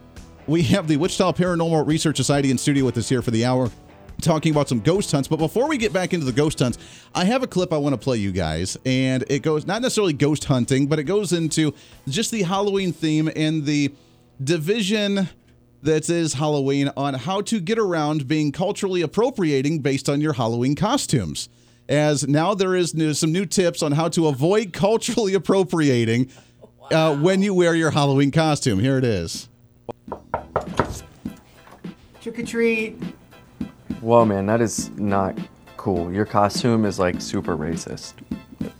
we 0.45 0.62
have 0.62 0.88
the 0.88 0.97
Wichita 0.97 1.33
Paranormal 1.33 1.88
Research 1.88 2.17
Society 2.17 2.51
in 2.51 2.59
studio 2.59 2.85
with 2.85 2.97
us 3.00 3.09
here 3.09 3.24
for 3.24 3.31
the 3.31 3.43
hour 3.45 3.71
talking 4.22 4.51
about 4.51 4.69
some 4.69 4.79
ghost 4.79 5.12
hunts. 5.12 5.27
But 5.27 5.38
before 5.38 5.67
we 5.67 5.77
get 5.77 5.93
back 5.93 6.13
into 6.13 6.25
the 6.25 6.31
ghost 6.31 6.60
hunts, 6.60 6.77
I 7.13 7.25
have 7.25 7.43
a 7.43 7.48
clip 7.48 7.74
I 7.74 7.77
want 7.77 7.93
to 7.93 7.98
play 7.98 8.17
you 8.17 8.31
guys. 8.31 8.77
And 8.86 9.24
it 9.29 9.41
goes 9.41 9.65
not 9.65 9.81
necessarily 9.81 10.13
ghost 10.13 10.45
hunting, 10.45 10.88
but 10.88 11.00
it 11.00 11.03
goes 11.03 11.34
into 11.34 11.74
just 12.07 12.31
the 12.31 12.43
Halloween 12.43 12.91
theme 12.91 13.29
and 13.36 13.65
the 13.65 13.93
division 14.43 15.29
that 15.81 16.10
is 16.10 16.34
Halloween 16.34 16.89
on 16.98 17.13
how 17.13 17.41
to 17.41 17.60
get 17.60 17.77
around 17.77 18.27
being 18.27 18.51
culturally 18.51 19.01
appropriating 19.01 19.79
based 19.79 20.10
on 20.10 20.19
your 20.19 20.34
Halloween 20.34 20.75
costumes. 20.75 21.48
As 21.88 22.27
now 22.27 22.55
there 22.55 22.75
is 22.75 22.96
new, 22.96 23.13
some 23.13 23.31
new 23.31 23.46
tips 23.46 23.83
on 23.83 23.92
how 23.92 24.09
to 24.09 24.27
avoid 24.27 24.74
culturally 24.74 25.35
appropriating 25.35 26.31
uh, 26.92 27.16
when 27.16 27.44
you 27.44 27.53
wear 27.53 27.75
your 27.75 27.92
Halloween 27.92 28.31
costume. 28.31 28.79
Here 28.79 28.98
it 28.98 29.03
is. 29.03 29.48
Trick 32.22 32.40
or 32.40 32.44
treat. 32.44 32.98
Whoa, 34.01 34.25
man, 34.25 34.46
that 34.48 34.62
is 34.62 34.90
not 34.92 35.38
cool. 35.77 36.12
Your 36.12 36.25
costume 36.25 36.86
is 36.86 37.00
like 37.00 37.22
super 37.22 37.58
racist. 37.58 38.14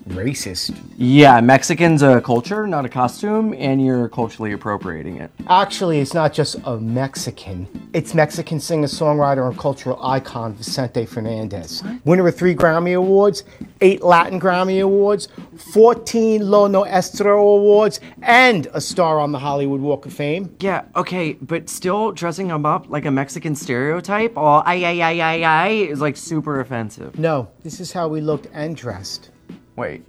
Racist. 0.10 0.78
Yeah, 0.98 1.42
Mexican's 1.42 2.02
a 2.02 2.22
culture, 2.22 2.68
not 2.68 2.86
a 2.86 2.90
costume, 2.90 3.54
and 3.58 3.84
you're 3.84 4.10
culturally 4.10 4.52
appropriating 4.52 5.18
it. 5.18 5.32
Actually, 5.48 6.00
it's 6.00 6.14
not 6.14 6.34
just 6.34 6.58
a 6.66 6.78
Mexican. 6.78 7.68
It's 7.94 8.14
Mexican 8.14 8.60
singer-songwriter 8.60 9.48
and 9.48 9.58
cultural 9.58 10.00
icon 10.04 10.54
Vicente 10.54 11.06
Fernandez. 11.06 11.84
Winner 12.04 12.28
of 12.28 12.36
three 12.36 12.56
Grammy 12.56 12.98
Awards, 12.98 13.44
eight 13.82 14.04
Latin 14.04 14.40
Grammy 14.40 14.84
Awards, 14.84 15.28
14 15.74 16.50
Lo 16.50 16.68
Nuestro 16.68 17.42
Awards, 17.42 18.00
and 18.22 18.68
a 18.74 18.82
star 18.82 19.20
on 19.20 19.32
the 19.32 19.40
Hollywood 19.40 19.82
Walk 19.82 20.06
of 20.06 20.14
Fame. 20.14 20.56
Yeah, 20.60 20.86
okay, 20.96 21.34
but 21.34 21.70
still 21.70 22.12
dressing 22.12 22.50
him 22.50 22.66
up 22.66 22.90
like 22.90 23.06
a 23.06 23.12
Mexican 23.12 23.56
stereotype, 23.56 24.38
all 24.38 24.64
ay 24.66 24.84
ay 24.86 25.02
ay 25.02 25.22
ay 25.22 25.44
ay, 25.44 25.68
is 25.70 26.02
like 26.02 26.18
super 26.18 26.60
offensive. 26.60 27.18
No, 27.18 27.50
this 27.64 27.80
is 27.80 27.92
how 27.92 28.08
we 28.08 28.22
looked 28.22 28.48
and 28.54 28.76
dressed. 28.76 29.30
Wait, 29.76 30.04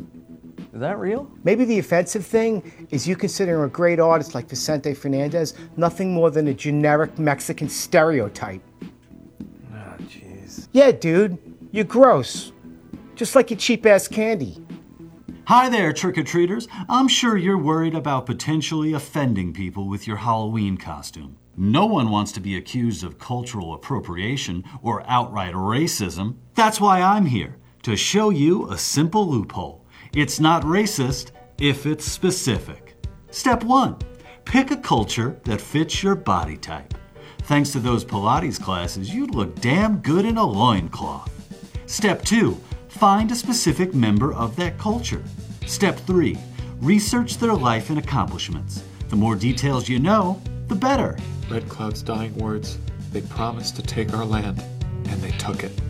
is 0.72 0.80
that 0.80 0.98
real? 0.98 1.30
Maybe 1.42 1.64
the 1.64 1.78
offensive 1.78 2.24
thing 2.24 2.86
is 2.90 3.08
you 3.08 3.16
considering 3.16 3.64
a 3.64 3.68
great 3.68 3.98
artist 3.98 4.34
like 4.34 4.48
Vicente 4.48 4.94
Fernandez 4.94 5.54
nothing 5.76 6.12
more 6.12 6.30
than 6.30 6.48
a 6.48 6.54
generic 6.54 7.18
Mexican 7.18 7.68
stereotype. 7.68 8.62
Oh, 9.72 9.96
jeez. 10.02 10.68
Yeah, 10.72 10.92
dude, 10.92 11.38
you're 11.72 11.84
gross. 11.84 12.52
Just 13.16 13.34
like 13.34 13.50
your 13.50 13.58
cheap 13.58 13.86
ass 13.86 14.06
candy. 14.06 14.62
Hi 15.46 15.68
there, 15.68 15.92
trick 15.92 16.18
or 16.18 16.24
treaters. 16.24 16.68
I'm 16.88 17.08
sure 17.08 17.36
you're 17.36 17.58
worried 17.58 17.94
about 17.94 18.26
potentially 18.26 18.92
offending 18.92 19.52
people 19.52 19.88
with 19.88 20.06
your 20.06 20.16
Halloween 20.16 20.76
costume. 20.76 21.38
No 21.56 21.86
one 21.86 22.10
wants 22.10 22.32
to 22.32 22.40
be 22.40 22.56
accused 22.56 23.02
of 23.02 23.18
cultural 23.18 23.72
appropriation 23.72 24.64
or 24.82 25.02
outright 25.08 25.54
racism. 25.54 26.36
That's 26.54 26.80
why 26.80 27.00
I'm 27.00 27.26
here, 27.26 27.56
to 27.86 27.96
show 27.96 28.30
you 28.30 28.68
a 28.72 28.76
simple 28.76 29.28
loophole. 29.28 29.86
It's 30.12 30.40
not 30.40 30.64
racist 30.64 31.30
if 31.60 31.86
it's 31.86 32.04
specific. 32.04 32.96
Step 33.30 33.62
one 33.62 33.96
pick 34.44 34.72
a 34.72 34.76
culture 34.76 35.38
that 35.44 35.60
fits 35.60 36.02
your 36.02 36.16
body 36.16 36.56
type. 36.56 36.94
Thanks 37.42 37.70
to 37.70 37.78
those 37.78 38.04
Pilates 38.04 38.60
classes, 38.60 39.14
you'd 39.14 39.36
look 39.36 39.60
damn 39.60 39.98
good 39.98 40.24
in 40.24 40.36
a 40.36 40.44
loincloth. 40.44 41.30
Step 41.86 42.24
two 42.24 42.60
find 42.88 43.30
a 43.30 43.36
specific 43.36 43.94
member 43.94 44.34
of 44.34 44.56
that 44.56 44.78
culture. 44.78 45.22
Step 45.64 45.96
three 45.96 46.36
research 46.80 47.36
their 47.36 47.54
life 47.54 47.90
and 47.90 48.00
accomplishments. 48.00 48.82
The 49.10 49.14
more 49.14 49.36
details 49.36 49.88
you 49.88 50.00
know, 50.00 50.42
the 50.66 50.74
better. 50.74 51.16
Red 51.48 51.68
Cloud's 51.68 52.02
dying 52.02 52.34
words. 52.34 52.78
They 53.12 53.20
promised 53.20 53.76
to 53.76 53.82
take 53.82 54.12
our 54.12 54.24
land, 54.24 54.60
and 55.08 55.22
they 55.22 55.30
took 55.38 55.62
it. 55.62 55.80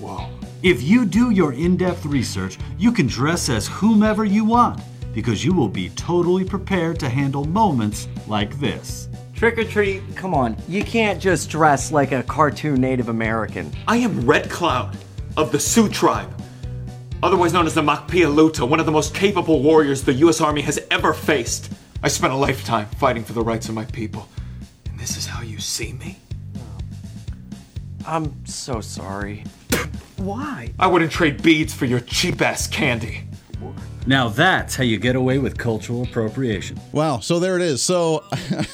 Whoa. 0.00 0.37
If 0.62 0.82
you 0.82 1.06
do 1.06 1.30
your 1.30 1.52
in 1.52 1.76
depth 1.76 2.04
research, 2.04 2.58
you 2.78 2.90
can 2.90 3.06
dress 3.06 3.48
as 3.48 3.68
whomever 3.68 4.24
you 4.24 4.44
want 4.44 4.80
because 5.14 5.44
you 5.44 5.52
will 5.52 5.68
be 5.68 5.90
totally 5.90 6.44
prepared 6.44 6.98
to 6.98 7.08
handle 7.08 7.44
moments 7.44 8.08
like 8.26 8.58
this. 8.58 9.08
Trick 9.36 9.56
or 9.56 9.62
treat, 9.62 10.02
come 10.16 10.34
on, 10.34 10.56
you 10.66 10.82
can't 10.82 11.22
just 11.22 11.48
dress 11.48 11.92
like 11.92 12.10
a 12.10 12.24
cartoon 12.24 12.80
Native 12.80 13.08
American. 13.08 13.72
I 13.86 13.98
am 13.98 14.26
Red 14.26 14.50
Cloud 14.50 14.98
of 15.36 15.52
the 15.52 15.60
Sioux 15.60 15.88
tribe, 15.88 16.28
otherwise 17.22 17.52
known 17.52 17.66
as 17.66 17.74
the 17.74 17.82
Makpialuta, 17.82 18.68
one 18.68 18.80
of 18.80 18.86
the 18.86 18.90
most 18.90 19.14
capable 19.14 19.62
warriors 19.62 20.02
the 20.02 20.14
U.S. 20.14 20.40
Army 20.40 20.62
has 20.62 20.80
ever 20.90 21.14
faced. 21.14 21.72
I 22.02 22.08
spent 22.08 22.32
a 22.32 22.36
lifetime 22.36 22.86
fighting 22.98 23.22
for 23.22 23.32
the 23.32 23.42
rights 23.42 23.68
of 23.68 23.76
my 23.76 23.84
people, 23.84 24.28
and 24.90 24.98
this 24.98 25.16
is 25.16 25.24
how 25.24 25.42
you 25.42 25.60
see 25.60 25.92
me? 25.92 26.18
I'm 28.04 28.44
so 28.44 28.80
sorry. 28.80 29.44
Why? 30.16 30.72
I 30.78 30.86
wouldn't 30.86 31.12
trade 31.12 31.42
beads 31.42 31.72
for 31.72 31.84
your 31.84 32.00
cheap 32.00 32.42
ass 32.42 32.66
candy. 32.66 33.24
Now 34.08 34.28
that's 34.28 34.74
how 34.74 34.84
you 34.84 34.98
get 34.98 35.16
away 35.16 35.38
with 35.38 35.58
cultural 35.58 36.02
appropriation. 36.02 36.80
Wow. 36.92 37.18
So 37.18 37.38
there 37.38 37.56
it 37.56 37.62
is. 37.62 37.82
So 37.82 38.24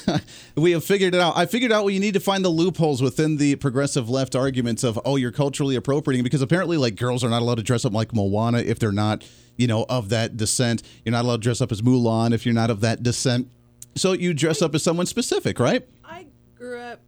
we 0.54 0.70
have 0.70 0.85
figured 0.85 1.12
it 1.12 1.20
out. 1.20 1.37
I 1.37 1.46
figured 1.46 1.72
out 1.72 1.83
well, 1.85 1.90
you 1.90 1.98
need 1.98 2.14
to 2.14 2.20
find 2.20 2.44
the 2.44 2.50
loopholes 2.50 3.02
within 3.02 3.37
the 3.37 3.57
progressive 3.57 4.09
left 4.09 4.37
arguments 4.37 4.85
of, 4.85 4.98
oh, 5.04 5.16
you're 5.16 5.33
culturally 5.33 5.74
appropriating 5.74 6.22
because 6.22 6.40
apparently, 6.40 6.76
like, 6.76 6.94
girls 6.94 7.24
are 7.24 7.28
not 7.28 7.42
allowed 7.42 7.57
to 7.57 7.64
dress 7.64 7.85
up 7.85 7.92
like 7.92 8.14
Moana 8.14 8.59
if 8.59 8.78
they're 8.78 8.92
not, 8.92 9.24
you 9.57 9.66
know, 9.66 9.85
of 9.88 10.09
that 10.11 10.37
descent. 10.37 10.85
You're 11.04 11.12
not 11.12 11.24
allowed 11.24 11.37
to 11.38 11.42
dress 11.42 11.61
up 11.61 11.72
as 11.72 11.83
Mulan 11.83 12.33
if 12.33 12.46
you're 12.46 12.54
not 12.54 12.70
of 12.70 12.80
that 12.83 13.02
descent. 13.02 13.50
So 13.96 14.12
you 14.12 14.35
dress 14.35 14.62
up 14.62 14.72
as 14.74 14.85
someone 14.85 15.07
specific, 15.07 15.59
right? 15.59 15.85
I 16.04 16.26
grew 16.57 16.78
up 16.78 17.00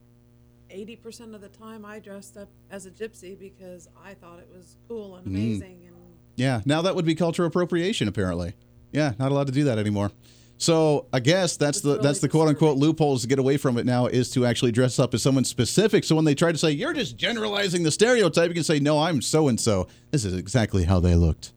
80% 0.76 1.34
of 1.34 1.40
the 1.40 1.48
time 1.48 1.84
I 1.84 1.98
dressed 1.98 2.36
up 2.36 2.48
as 2.70 2.86
a 2.86 2.90
gypsy 2.90 3.38
because 3.38 3.88
I 4.04 4.14
thought 4.14 4.38
it 4.38 4.48
was 4.54 4.76
cool 4.88 5.16
and 5.16 5.26
mm. 5.26 5.30
amazing 5.30 5.84
and 5.86 5.96
Yeah. 6.36 6.60
Now 6.66 6.82
that 6.82 6.94
would 6.94 7.06
be 7.06 7.14
cultural 7.14 7.48
appropriation, 7.48 8.08
apparently. 8.08 8.54
Yeah. 8.92 9.14
Not 9.18 9.32
allowed 9.32 9.46
to 9.46 9.52
do 9.52 9.64
that 9.64 9.78
anymore. 9.78 10.10
So 10.58 11.06
I 11.12 11.20
guess 11.20 11.56
that's 11.56 11.80
the 11.80 11.90
really 11.90 12.02
that's 12.02 12.20
the 12.20 12.28
quote 12.28 12.48
unquote 12.48 12.78
loopholes 12.78 13.22
to 13.22 13.28
get 13.28 13.38
away 13.38 13.56
from 13.56 13.76
it 13.76 13.84
now 13.84 14.06
is 14.06 14.30
to 14.32 14.46
actually 14.46 14.72
dress 14.72 14.98
up 14.98 15.12
as 15.12 15.22
someone 15.22 15.44
specific. 15.44 16.04
So 16.04 16.16
when 16.16 16.24
they 16.24 16.34
try 16.34 16.50
to 16.50 16.58
say 16.58 16.70
you're 16.70 16.94
just 16.94 17.16
generalizing 17.16 17.82
the 17.82 17.90
stereotype, 17.90 18.48
you 18.48 18.54
can 18.54 18.64
say 18.64 18.78
no, 18.78 18.98
I'm 18.98 19.20
so 19.20 19.48
and 19.48 19.60
so. 19.60 19.88
This 20.12 20.24
is 20.24 20.34
exactly 20.34 20.84
how 20.84 21.00
they 21.00 21.14
looked. 21.14 21.52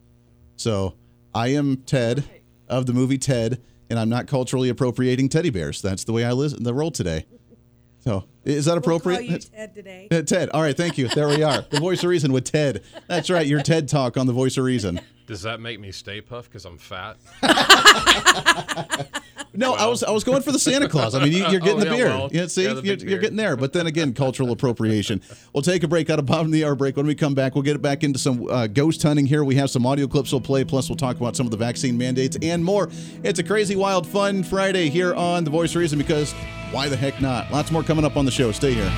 So 0.58 0.95
I 1.34 1.49
am 1.49 1.77
Ted 1.77 2.25
of 2.67 2.86
the 2.86 2.93
movie 2.93 3.17
Ted, 3.17 3.62
and 3.89 3.97
I'm 3.97 4.10
not 4.10 4.27
culturally 4.27 4.67
appropriating 4.67 5.29
teddy 5.29 5.49
bears. 5.49 5.82
That's 5.82 6.03
the 6.03 6.12
way 6.12 6.25
I 6.25 6.34
listen 6.34 6.63
the 6.63 6.73
role 6.73 6.91
today. 6.91 7.25
So 7.99 8.25
is 8.45 8.65
that 8.65 8.71
We'll 8.71 8.80
appropriate? 8.80 9.17
call 9.17 9.25
you 9.25 9.38
Ted 9.39 9.73
today. 9.75 10.08
Uh, 10.12 10.21
Ted. 10.21 10.49
All 10.49 10.62
right, 10.62 10.75
thank 10.75 10.97
you. 10.97 11.08
There 11.10 11.28
we 11.28 11.43
are. 11.43 11.62
The 11.69 11.80
voice 11.80 12.04
of 12.04 12.10
reason 12.10 12.32
with 12.32 12.45
Ted. 12.52 12.84
That's 13.08 13.30
right. 13.30 13.45
Your 13.45 13.62
TED 13.62 13.88
talk 13.88 14.17
on 14.17 14.28
the 14.28 14.34
voice 14.34 14.58
of 14.58 14.63
reason. 14.63 15.02
Does 15.28 15.43
that 15.43 15.60
make 15.60 15.80
me 15.80 15.91
Stay 15.91 16.21
Puft 16.21 16.45
because 16.45 16.65
I'm 16.65 16.78
fat? 16.78 17.17
No, 19.52 19.73
I 19.73 19.88
was 19.88 20.04
I 20.04 20.12
was 20.12 20.23
going 20.23 20.43
for 20.43 20.52
the 20.52 20.60
Santa 20.60 20.88
Claus. 20.88 21.15
I 21.15 21.23
mean, 21.23 21.34
you, 21.34 21.39
you're 21.47 21.60
getting 21.60 21.78
Oh, 21.78 21.80
the 21.80 21.86
yeah, 21.88 21.95
beard. 21.95 22.08
well, 22.10 22.30
yeah, 22.32 22.45
see, 22.45 22.63
yeah, 22.63 22.73
the 22.75 22.84
you're, 22.84 22.97
big 22.97 23.10
you're 23.10 23.19
getting 23.19 23.36
there. 23.36 23.58
But 23.58 23.73
then 23.73 23.88
again, 23.88 24.13
cultural 24.13 24.52
appropriation. 24.52 25.21
We'll 25.54 25.63
take 25.63 25.84
a 25.84 25.88
break 25.88 26.10
out 26.10 26.19
of 26.19 26.28
bottom 26.28 26.45
of 26.45 26.52
the 26.52 26.63
hour 26.63 26.75
break. 26.75 26.95
When 26.95 27.08
we 27.08 27.15
come 27.15 27.34
back, 27.34 27.56
we'll 27.56 27.63
get 27.63 27.75
it 27.75 27.82
back 27.82 28.04
into 28.04 28.19
some 28.19 28.47
uh, 28.49 28.67
ghost 28.67 29.02
hunting 29.02 29.25
here. 29.25 29.43
We 29.43 29.56
have 29.56 29.71
some 29.71 29.86
audio 29.88 30.08
clips 30.08 30.32
we'll 30.32 30.41
play. 30.41 30.63
Plus, 30.63 30.88
we'll 30.88 30.97
talk 30.97 31.17
about 31.17 31.36
some 31.36 31.47
of 31.47 31.52
the 31.52 31.58
vaccine 31.58 31.97
mandates 31.97 32.38
and 32.43 32.63
more. 32.63 32.89
It's 33.23 33.39
a 33.39 33.43
crazy, 33.43 33.75
wild, 33.75 34.06
fun 34.06 34.43
Friday 34.43 34.88
here 34.89 35.15
on 35.15 35.43
The 35.45 35.49
Voice 35.52 35.71
of 35.71 35.78
Reason 35.78 35.97
because 35.97 36.32
why 36.71 36.88
the 36.88 36.95
heck 36.95 37.19
not? 37.19 37.52
Lots 37.52 37.71
more 37.71 37.82
coming 37.82 38.06
up 38.06 38.15
on 38.17 38.25
the 38.25 38.29
show. 38.32 38.52
Stay 38.52 38.74
here. 38.74 38.92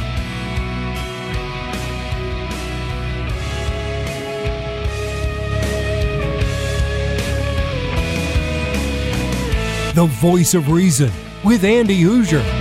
The 9.94 10.06
voice 10.06 10.54
of 10.54 10.70
reason 10.70 11.12
with 11.44 11.64
Andy 11.66 12.02
Hooser. 12.02 12.61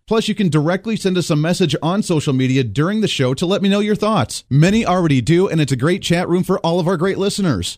Plus, 0.11 0.27
you 0.27 0.35
can 0.35 0.49
directly 0.49 0.97
send 0.97 1.17
us 1.17 1.29
a 1.29 1.37
message 1.37 1.73
on 1.81 2.03
social 2.03 2.33
media 2.33 2.65
during 2.65 2.99
the 2.99 3.07
show 3.07 3.33
to 3.33 3.45
let 3.45 3.61
me 3.61 3.69
know 3.69 3.79
your 3.79 3.95
thoughts. 3.95 4.43
Many 4.49 4.85
already 4.85 5.21
do, 5.21 5.47
and 5.47 5.61
it's 5.61 5.71
a 5.71 5.77
great 5.77 6.01
chat 6.01 6.27
room 6.27 6.43
for 6.43 6.59
all 6.59 6.81
of 6.81 6.87
our 6.89 6.97
great 6.97 7.17
listeners. 7.17 7.77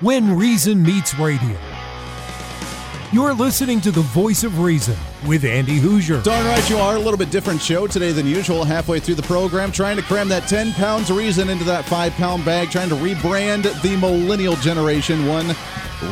When 0.00 0.34
Reason 0.34 0.82
Meets 0.82 1.18
Radio. 1.18 1.58
You're 3.12 3.34
listening 3.34 3.82
to 3.82 3.90
the 3.90 4.00
voice 4.00 4.44
of 4.44 4.60
reason 4.60 4.96
with 5.26 5.44
Andy 5.44 5.78
Hooser. 5.78 6.22
Darn 6.22 6.46
right 6.46 6.70
you 6.70 6.78
are. 6.78 6.96
A 6.96 6.98
little 6.98 7.18
bit 7.18 7.30
different 7.30 7.60
show 7.60 7.86
today 7.86 8.10
than 8.10 8.26
usual. 8.26 8.64
Halfway 8.64 8.98
through 8.98 9.16
the 9.16 9.22
program, 9.24 9.70
trying 9.70 9.98
to 9.98 10.02
cram 10.02 10.26
that 10.30 10.48
10 10.48 10.72
pounds 10.72 11.10
of 11.10 11.18
reason 11.18 11.50
into 11.50 11.64
that 11.64 11.84
5 11.84 12.12
pound 12.14 12.46
bag, 12.46 12.70
trying 12.70 12.88
to 12.88 12.94
rebrand 12.94 13.64
the 13.82 13.94
millennial 13.98 14.56
generation 14.56 15.26
one 15.26 15.54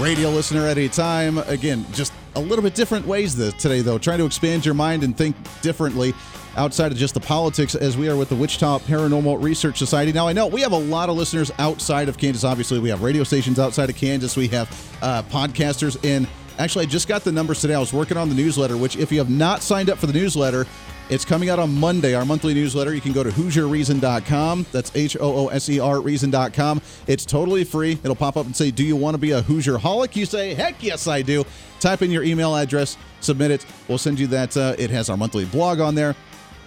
radio 0.03 0.29
listener 0.29 0.66
at 0.66 0.77
a 0.77 0.88
time. 0.88 1.38
Again, 1.38 1.87
just 1.92 2.12
a 2.35 2.40
little 2.40 2.62
bit 2.62 2.74
different 2.74 3.07
ways 3.07 3.35
this, 3.35 3.55
today, 3.55 3.81
though. 3.81 3.96
Trying 3.96 4.18
to 4.18 4.27
expand 4.27 4.66
your 4.66 4.74
mind 4.74 5.03
and 5.03 5.16
think 5.16 5.35
differently 5.62 6.12
outside 6.59 6.92
of 6.92 6.99
just 6.99 7.14
the 7.14 7.21
politics 7.21 7.75
as 7.75 7.97
we 7.97 8.09
are 8.09 8.16
with 8.16 8.29
the 8.29 8.35
Wichita 8.35 8.81
Paranormal 8.81 9.42
Research 9.42 9.79
Society. 9.79 10.12
Now, 10.12 10.27
I 10.29 10.33
know 10.33 10.47
we 10.47 10.61
have 10.61 10.73
a 10.73 10.79
lot 10.79 11.09
of 11.09 11.16
listeners 11.16 11.51
outside 11.59 12.09
of 12.09 12.18
Kansas. 12.18 12.44
Obviously, 12.44 12.79
we 12.81 12.88
have 12.90 13.01
radio 13.01 13.25
stations 13.25 13.59
outside 13.59 13.88
of 13.88 13.97
Kansas. 13.97 14.37
We 14.37 14.49
have 14.49 14.68
uh, 15.01 15.23
podcasters 15.23 16.05
in. 16.05 16.27
Actually, 16.59 16.87
I 16.87 16.88
just 16.88 17.07
got 17.07 17.23
the 17.23 17.33
numbers 17.33 17.61
today. 17.61 17.75
I 17.75 17.79
was 17.79 17.92
working 17.92 18.16
on 18.16 18.29
the 18.29 18.35
newsletter, 18.35 18.77
which, 18.77 18.97
if 18.97 19.12
you 19.12 19.18
have 19.18 19.31
not 19.31 19.62
signed 19.62 19.88
up 19.88 19.99
for 19.99 20.09
the 20.09 20.12
newsletter, 20.12 20.66
it's 21.11 21.25
coming 21.25 21.49
out 21.49 21.59
on 21.59 21.73
Monday, 21.73 22.14
our 22.14 22.27
monthly 22.27 22.53
newsletter. 22.53 22.94
You 22.94 23.01
can 23.01 23.12
go 23.12 23.23
to 23.23 23.31
HooserReason.com. 23.31 24.66
That's 24.73 24.94
H 24.94 25.16
O 25.18 25.47
O 25.47 25.49
S 25.49 25.68
E 25.71 25.81
R 25.81 26.01
Reason.com. 26.01 26.83
It's 27.07 27.25
totally 27.25 27.64
free. 27.64 27.92
It'll 27.92 28.14
pop 28.16 28.37
up 28.37 28.44
and 28.44 28.55
say, 28.55 28.71
Do 28.71 28.85
you 28.85 28.97
want 28.97 29.14
to 29.14 29.18
be 29.18 29.31
a 29.31 29.40
Hooser 29.40 29.79
holic? 29.79 30.16
You 30.16 30.27
say, 30.27 30.53
Heck 30.55 30.83
yes, 30.83 31.07
I 31.07 31.23
do. 31.23 31.44
Type 31.81 32.03
in 32.03 32.11
your 32.11 32.25
email 32.25 32.55
address, 32.57 32.99
submit 33.21 33.53
it. 33.53 33.64
We'll 33.87 33.99
send 33.99 34.18
you 34.18 34.27
that. 34.29 34.57
Uh, 34.57 34.75
it 34.79 34.90
has 34.90 35.09
our 35.09 35.16
monthly 35.16 35.44
blog 35.47 35.81
on 35.81 35.94
there. 35.94 36.14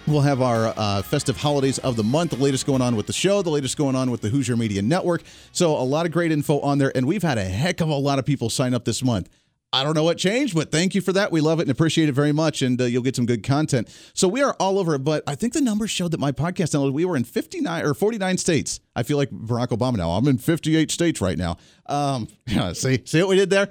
We'll 0.06 0.22
have 0.22 0.42
our 0.42 0.74
uh, 0.76 1.02
festive 1.02 1.36
holidays 1.36 1.78
of 1.78 1.94
the 1.94 2.02
month, 2.02 2.32
the 2.32 2.36
latest 2.36 2.66
going 2.66 2.82
on 2.82 2.96
with 2.96 3.06
the 3.06 3.12
show, 3.12 3.40
the 3.40 3.50
latest 3.50 3.76
going 3.76 3.94
on 3.94 4.10
with 4.10 4.20
the 4.20 4.30
Hooser 4.30 4.58
Media 4.58 4.82
Network. 4.82 5.22
So, 5.52 5.76
a 5.76 5.84
lot 5.84 6.06
of 6.06 6.12
great 6.12 6.32
info 6.32 6.58
on 6.58 6.78
there. 6.78 6.90
And 6.96 7.06
we've 7.06 7.22
had 7.22 7.38
a 7.38 7.44
heck 7.44 7.80
of 7.80 7.88
a 7.88 7.94
lot 7.94 8.18
of 8.18 8.26
people 8.26 8.50
sign 8.50 8.74
up 8.74 8.84
this 8.84 9.04
month. 9.04 9.28
I 9.74 9.84
don't 9.84 9.94
know 9.94 10.04
what 10.04 10.18
changed, 10.18 10.54
but 10.54 10.70
thank 10.70 10.94
you 10.94 11.00
for 11.00 11.14
that. 11.14 11.32
We 11.32 11.40
love 11.40 11.58
it 11.58 11.62
and 11.62 11.70
appreciate 11.70 12.10
it 12.10 12.12
very 12.12 12.32
much, 12.32 12.60
and 12.60 12.78
uh, 12.78 12.84
you'll 12.84 13.02
get 13.02 13.16
some 13.16 13.24
good 13.24 13.42
content. 13.42 13.88
So 14.12 14.28
we 14.28 14.42
are 14.42 14.54
all 14.60 14.78
over 14.78 14.98
but 14.98 15.22
I 15.26 15.34
think 15.34 15.54
the 15.54 15.62
numbers 15.62 15.90
showed 15.90 16.10
that 16.10 16.20
my 16.20 16.30
podcast 16.30 16.74
download. 16.74 16.92
We 16.92 17.06
were 17.06 17.16
in 17.16 17.24
59 17.24 17.84
or 17.84 17.94
49 17.94 18.36
states. 18.36 18.80
I 18.94 19.02
feel 19.02 19.16
like 19.16 19.30
Barack 19.30 19.68
Obama 19.68 19.96
now. 19.96 20.10
I'm 20.10 20.28
in 20.28 20.36
58 20.36 20.90
states 20.90 21.22
right 21.22 21.38
now. 21.38 21.56
Um, 21.86 22.28
yeah, 22.46 22.74
see, 22.74 23.00
see 23.06 23.20
what 23.20 23.30
we 23.30 23.36
did 23.36 23.48
there? 23.48 23.70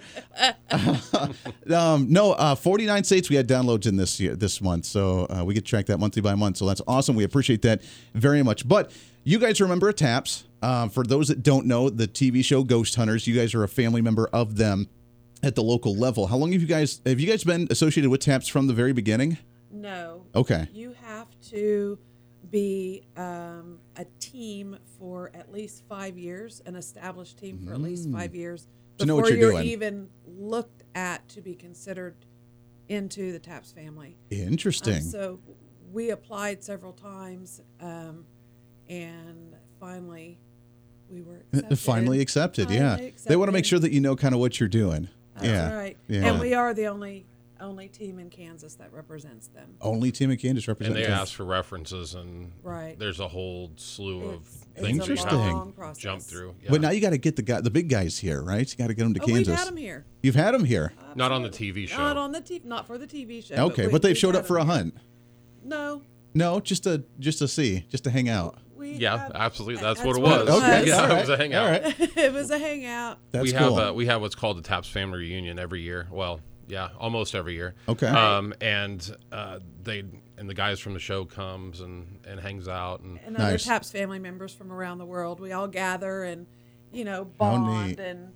um, 1.75 2.11
no, 2.11 2.31
uh, 2.31 2.55
49 2.55 3.03
states 3.03 3.29
we 3.29 3.35
had 3.35 3.47
downloads 3.47 3.85
in 3.85 3.97
this 3.97 4.19
year, 4.19 4.35
this 4.35 4.59
month. 4.59 4.85
So 4.85 5.27
uh, 5.29 5.43
we 5.45 5.53
get 5.53 5.65
to 5.65 5.69
track 5.69 5.85
that 5.85 5.99
monthly 5.99 6.23
by 6.23 6.33
month. 6.33 6.57
So 6.57 6.65
that's 6.65 6.81
awesome. 6.87 7.15
We 7.15 7.23
appreciate 7.23 7.61
that 7.61 7.83
very 8.15 8.41
much. 8.41 8.67
But 8.67 8.91
you 9.23 9.37
guys 9.37 9.61
remember 9.61 9.91
TAPS. 9.91 10.45
Uh, 10.63 10.87
for 10.87 11.03
those 11.03 11.27
that 11.27 11.41
don't 11.41 11.65
know, 11.65 11.89
the 11.89 12.07
TV 12.07 12.45
show 12.45 12.63
Ghost 12.63 12.95
Hunters, 12.95 13.25
you 13.25 13.35
guys 13.35 13.55
are 13.55 13.63
a 13.63 13.67
family 13.67 14.01
member 14.01 14.27
of 14.31 14.57
them 14.57 14.87
at 15.43 15.55
the 15.55 15.63
local 15.63 15.95
level. 15.95 16.27
How 16.27 16.37
long 16.37 16.51
have 16.51 16.61
you 16.61 16.67
guys 16.67 17.01
have 17.05 17.19
you 17.19 17.27
guys 17.27 17.43
been 17.43 17.67
associated 17.69 18.09
with 18.09 18.21
TAPS 18.21 18.47
from 18.47 18.67
the 18.67 18.73
very 18.73 18.93
beginning? 18.93 19.37
No. 19.71 20.25
Okay. 20.35 20.67
You 20.73 20.93
have 21.01 21.27
to 21.49 21.97
be 22.49 23.03
um, 23.15 23.79
a 23.95 24.05
team 24.19 24.77
for 24.99 25.31
at 25.33 25.51
least 25.51 25.83
five 25.87 26.17
years, 26.17 26.61
an 26.65 26.75
established 26.75 27.37
team 27.37 27.59
for 27.65 27.73
at 27.73 27.81
least 27.81 28.09
five 28.11 28.35
years 28.35 28.67
To 28.97 29.05
know 29.05 29.15
before 29.15 29.23
what 29.23 29.29
you're 29.31 29.39
you're 29.39 29.51
doing. 29.61 29.67
even 29.67 30.09
looked 30.27 30.83
at 30.95 31.27
to 31.29 31.41
be 31.41 31.55
considered 31.55 32.15
into 32.89 33.31
the 33.31 33.39
TAPS 33.39 33.71
family. 33.71 34.17
Interesting. 34.29 34.95
Um, 34.95 35.01
so 35.01 35.39
we 35.93 36.09
applied 36.09 36.63
several 36.63 36.91
times, 36.93 37.61
um, 37.79 38.25
and 38.89 39.55
finally 39.79 40.37
we 41.09 41.21
were 41.21 41.43
accepted. 41.53 41.79
Finally 41.79 42.19
accepted, 42.19 42.69
yeah. 42.69 42.95
Finally 42.95 43.13
They 43.25 43.35
want 43.37 43.47
to 43.47 43.53
make 43.53 43.65
sure 43.65 43.79
that 43.79 43.91
you 43.91 44.01
know 44.01 44.15
kind 44.17 44.33
of 44.33 44.39
what 44.41 44.59
you're 44.59 44.69
doing. 44.69 45.07
That's 45.41 45.53
yeah. 45.71 45.73
right. 45.75 45.97
Yeah. 46.07 46.25
And 46.27 46.39
we 46.39 46.53
are 46.53 46.73
the 46.73 46.87
only 46.87 47.25
only 47.59 47.87
team 47.87 48.17
in 48.17 48.27
Kansas 48.31 48.73
that 48.73 48.91
represents 48.91 49.47
them. 49.49 49.75
Only 49.81 50.11
team 50.11 50.31
in 50.31 50.37
Kansas 50.37 50.67
represents. 50.67 50.95
And 50.95 51.03
representing. 51.03 51.15
they 51.15 51.21
ask 51.21 51.35
for 51.35 51.45
references, 51.45 52.15
and 52.15 52.51
Right. 52.63 52.97
there's 52.97 53.19
a 53.19 53.27
whole 53.27 53.69
slew 53.75 54.17
of 54.23 54.33
It's- 54.41 54.57
it's 54.73 54.81
things 54.81 54.95
you 55.07 55.13
Interesting. 55.13 55.39
have 55.77 55.93
to 55.95 56.01
jump 56.01 56.23
through. 56.23 56.55
Yeah. 56.63 56.71
But 56.71 56.81
now 56.81 56.89
you 56.89 56.99
got 57.01 57.11
to 57.11 57.19
get 57.19 57.35
the 57.35 57.43
guy, 57.43 57.61
the 57.61 57.69
big 57.69 57.87
guys 57.87 58.17
here, 58.17 58.41
right? 58.41 58.67
You 58.67 58.77
got 58.79 58.87
to 58.87 58.95
get 58.95 59.03
them 59.03 59.13
to 59.13 59.21
Oh, 59.21 59.25
Kansas. 59.27 59.47
we've 59.49 59.57
had 59.59 59.67
them 59.67 59.77
here. 59.77 60.05
You've 60.23 60.33
had 60.33 60.55
them 60.55 60.65
here. 60.65 60.93
Uh, 60.99 61.13
not 61.13 61.31
on 61.31 61.43
the 61.43 61.49
TV 61.51 61.85
show. 61.85 61.97
Not 61.99 62.17
on 62.17 62.31
the 62.31 62.41
TV, 62.41 62.65
not 62.65 62.87
for 62.87 62.97
the 62.97 63.05
TV 63.05 63.41
show. 63.41 63.53
okay, 63.67 63.85
we- 63.85 63.91
but 63.91 64.01
they've 64.01 64.17
showed 64.17 64.35
up 64.35 64.47
for 64.47 64.57
a 64.57 64.61
them 64.61 64.67
here. 64.67 64.75
hunt. 64.77 64.93
No, 65.63 66.01
No, 66.33 66.59
just 66.61 66.83
to 66.85 67.03
just 67.19 67.37
to 67.39 67.47
see, 67.47 67.85
just 67.89 68.05
to 68.05 68.09
hang 68.09 68.27
out. 68.27 68.57
We 68.81 68.93
yeah, 68.95 69.17
have- 69.17 69.31
absolutely. 69.35 69.75
That's, 69.81 70.01
that's 70.01 70.05
what 70.05 70.17
it 70.17 70.21
what 70.21 70.45
was. 70.45 70.49
it 70.49 70.51
was. 70.51 70.63
Okay, 70.63 70.87
yeah, 70.87 71.01
all 71.01 71.07
right, 71.07 71.17
it 71.17 71.21
was 71.21 71.29
a 71.29 71.37
hangout. 71.37 71.63
All 71.65 71.71
right, 71.71 72.17
it 72.17 72.33
was 72.33 72.51
a 72.51 72.57
hangout. 72.59 73.17
that's 73.31 73.43
we 73.45 73.51
cool. 73.53 73.75
have 73.77 73.89
uh, 73.89 73.93
we 73.93 74.05
have 74.07 74.21
what's 74.21 74.35
called 74.35 74.57
the 74.57 74.61
Taps 74.61 74.89
Family 74.89 75.19
Reunion 75.19 75.57
every 75.59 75.81
year. 75.81 76.07
Well, 76.11 76.41
yeah, 76.67 76.89
almost 76.99 77.35
every 77.35 77.53
year. 77.53 77.75
Okay. 77.87 78.07
Um, 78.07 78.53
and 78.61 79.15
uh, 79.31 79.59
they 79.83 80.03
and 80.37 80.49
the 80.49 80.53
guys 80.53 80.79
from 80.79 80.93
the 80.93 80.99
show 80.99 81.23
comes 81.25 81.79
and 81.81 82.19
and 82.27 82.39
hangs 82.39 82.67
out 82.67 83.01
and 83.01 83.19
And 83.25 83.37
other 83.37 83.51
Nice. 83.51 83.65
TAPS 83.65 83.91
family 83.91 84.19
members 84.19 84.53
from 84.53 84.71
around 84.71 84.97
the 84.97 85.05
world. 85.05 85.39
We 85.39 85.51
all 85.51 85.67
gather 85.67 86.23
and 86.23 86.47
you 86.91 87.05
know, 87.05 87.23
bond 87.23 87.99
and 87.99 88.33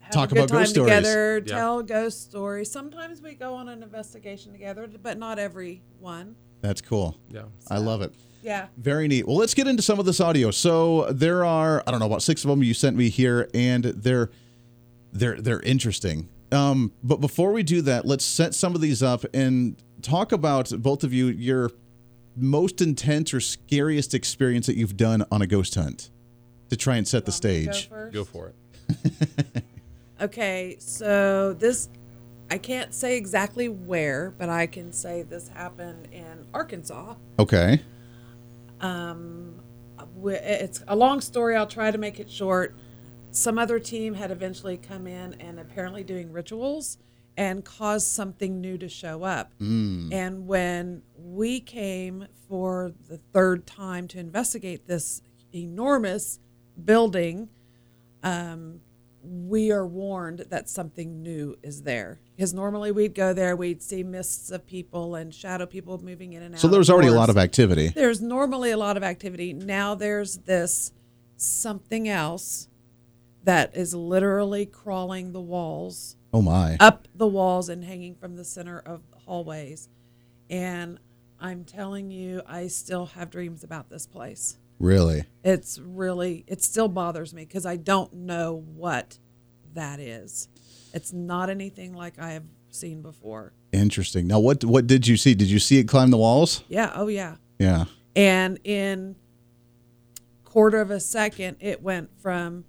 have 0.00 0.12
Talk 0.12 0.30
a 0.32 0.34
good 0.34 0.38
about 0.44 0.48
time 0.48 0.58
ghost 0.60 0.70
stories. 0.72 0.90
together, 0.94 1.38
Yeah. 1.46 1.54
tell 1.54 1.82
ghost 1.82 2.22
stories. 2.28 2.70
Sometimes 2.70 3.22
we 3.22 3.34
go 3.34 3.54
on 3.54 3.68
an 3.68 3.82
investigation 3.82 4.52
together, 4.52 4.88
but 5.02 5.16
not 5.18 5.38
every 5.38 5.82
one. 6.00 6.36
That's 6.60 6.80
cool. 6.80 7.16
Yeah. 7.30 7.44
I 7.70 7.78
love 7.78 8.02
it. 8.02 8.12
Yeah. 8.48 8.68
Very 8.78 9.08
neat. 9.08 9.26
Well, 9.26 9.36
let's 9.36 9.54
get 9.54 9.68
into 9.68 9.82
some 9.82 9.98
of 10.00 10.06
this 10.06 10.20
audio. 10.20 10.50
So 10.50 11.12
there 11.12 11.44
are, 11.44 11.82
I 11.86 11.90
don't 11.90 12.00
know, 12.00 12.06
about 12.06 12.22
six 12.22 12.44
of 12.44 12.48
them 12.50 12.62
you 12.62 12.72
sent 12.72 12.96
me 12.96 13.10
here, 13.10 13.48
and 13.52 13.84
they're 13.84 14.30
they're 15.12 15.40
they're 15.40 15.60
interesting. 15.60 16.28
Um, 16.50 16.92
but 17.02 17.20
before 17.20 17.52
we 17.52 17.62
do 17.62 17.82
that, 17.82 18.06
let's 18.06 18.24
set 18.24 18.54
some 18.54 18.74
of 18.74 18.80
these 18.80 19.02
up 19.02 19.24
and 19.34 19.76
talk 20.00 20.32
about 20.32 20.72
both 20.78 21.04
of 21.04 21.12
you 21.12 21.26
your 21.26 21.70
most 22.34 22.80
intense 22.80 23.34
or 23.34 23.40
scariest 23.40 24.14
experience 24.14 24.66
that 24.66 24.76
you've 24.76 24.96
done 24.96 25.26
on 25.30 25.42
a 25.42 25.46
ghost 25.46 25.74
hunt 25.74 26.08
to 26.70 26.76
try 26.76 26.96
and 26.96 27.06
set 27.06 27.26
the 27.26 27.32
Want 27.32 27.44
me 27.44 27.60
to 27.60 27.66
go 27.66 27.72
stage. 27.72 27.90
Go 28.12 28.24
for 28.24 28.48
it. 28.48 29.64
Okay, 30.20 30.76
so 30.80 31.52
this, 31.52 31.88
I 32.50 32.58
can't 32.58 32.92
say 32.92 33.16
exactly 33.16 33.68
where, 33.68 34.34
but 34.36 34.48
I 34.48 34.66
can 34.66 34.92
say 34.92 35.22
this 35.22 35.46
happened 35.46 36.08
in 36.10 36.44
Arkansas. 36.52 37.14
Okay. 37.38 37.80
Wh- 38.80 40.32
It's 40.32 40.82
a 40.88 40.96
long 40.96 41.20
story. 41.20 41.56
I'll 41.56 41.66
try 41.66 41.90
to 41.90 41.98
make 41.98 42.18
it 42.20 42.30
short. 42.30 42.76
Some 43.30 43.58
other 43.58 43.78
team 43.78 44.14
had 44.14 44.30
eventually 44.30 44.76
come 44.78 45.06
in 45.06 45.34
and 45.34 45.58
apparently 45.60 46.02
doing 46.02 46.32
rituals 46.32 46.98
and 47.36 47.64
caused 47.64 48.08
something 48.08 48.60
new 48.60 48.76
to 48.78 48.88
show 48.88 49.22
up. 49.22 49.52
And 50.12 50.46
when 50.46 51.02
we 51.16 51.60
came 51.60 52.26
for 52.48 52.92
the 53.08 53.18
third 53.32 53.66
time 53.66 54.08
to 54.08 54.18
investigate 54.18 54.86
this 54.86 55.22
enormous 55.54 56.40
building, 56.84 57.48
um, 58.22 58.80
we 59.22 59.70
are 59.72 59.86
warned 59.86 60.46
that 60.50 60.68
something 60.68 61.22
new 61.22 61.56
is 61.62 61.82
there. 61.82 62.20
Because 62.36 62.54
normally 62.54 62.92
we'd 62.92 63.14
go 63.14 63.32
there, 63.32 63.56
we'd 63.56 63.82
see 63.82 64.02
mists 64.02 64.50
of 64.50 64.66
people 64.66 65.14
and 65.14 65.34
shadow 65.34 65.66
people 65.66 66.02
moving 66.02 66.32
in 66.34 66.42
and 66.42 66.54
out. 66.54 66.60
So 66.60 66.68
there 66.68 66.78
was 66.78 66.88
already 66.90 67.08
a 67.08 67.12
lot 67.14 67.30
of 67.30 67.36
activity. 67.36 67.88
There's 67.88 68.20
normally 68.20 68.70
a 68.70 68.76
lot 68.76 68.96
of 68.96 69.02
activity. 69.02 69.52
Now 69.52 69.94
there's 69.94 70.38
this 70.38 70.92
something 71.36 72.08
else 72.08 72.68
that 73.44 73.76
is 73.76 73.94
literally 73.94 74.66
crawling 74.66 75.32
the 75.32 75.40
walls, 75.40 76.16
Oh 76.32 76.42
my. 76.42 76.76
up 76.78 77.08
the 77.14 77.26
walls, 77.26 77.68
and 77.68 77.84
hanging 77.84 78.14
from 78.14 78.36
the 78.36 78.44
center 78.44 78.78
of 78.78 79.02
the 79.10 79.18
hallways. 79.18 79.88
And 80.50 80.98
I'm 81.40 81.64
telling 81.64 82.10
you, 82.10 82.42
I 82.46 82.66
still 82.68 83.06
have 83.06 83.30
dreams 83.30 83.64
about 83.64 83.88
this 83.90 84.06
place. 84.06 84.58
Really? 84.78 85.24
It's 85.42 85.78
really, 85.78 86.44
it 86.46 86.62
still 86.62 86.88
bothers 86.88 87.34
me 87.34 87.44
because 87.44 87.66
I 87.66 87.76
don't 87.76 88.12
know 88.12 88.64
what 88.74 89.18
that 89.74 89.98
is. 90.00 90.48
It's 90.94 91.12
not 91.12 91.50
anything 91.50 91.94
like 91.94 92.18
I 92.18 92.30
have 92.30 92.44
seen 92.70 93.02
before. 93.02 93.52
Interesting. 93.72 94.26
Now 94.26 94.38
what 94.40 94.64
what 94.64 94.86
did 94.86 95.06
you 95.06 95.16
see? 95.16 95.34
Did 95.34 95.48
you 95.48 95.58
see 95.58 95.78
it 95.78 95.84
climb 95.84 96.10
the 96.10 96.16
walls? 96.16 96.62
Yeah. 96.68 96.90
Oh, 96.94 97.08
yeah. 97.08 97.36
Yeah. 97.58 97.84
and 98.16 98.58
in 98.64 99.16
quarter 100.44 100.80
of 100.80 100.90
a 100.90 101.00
second 101.00 101.56
it 101.60 101.82
went 101.82 102.08
from 102.20 102.64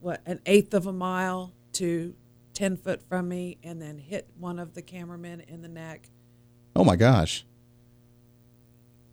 what 0.00 0.20
an 0.26 0.40
eighth 0.46 0.74
of 0.74 0.86
a 0.86 0.92
mile 0.92 1.52
to 1.72 2.14
10 2.54 2.76
foot 2.76 3.02
from 3.08 3.28
me 3.28 3.58
and 3.62 3.80
then 3.80 3.98
hit 3.98 4.28
one 4.38 4.58
of 4.58 4.74
the 4.74 4.82
cameramen 4.82 5.40
in 5.48 5.62
the 5.62 5.68
neck 5.68 6.08
Oh 6.74 6.84
my 6.84 6.96
gosh. 6.96 7.46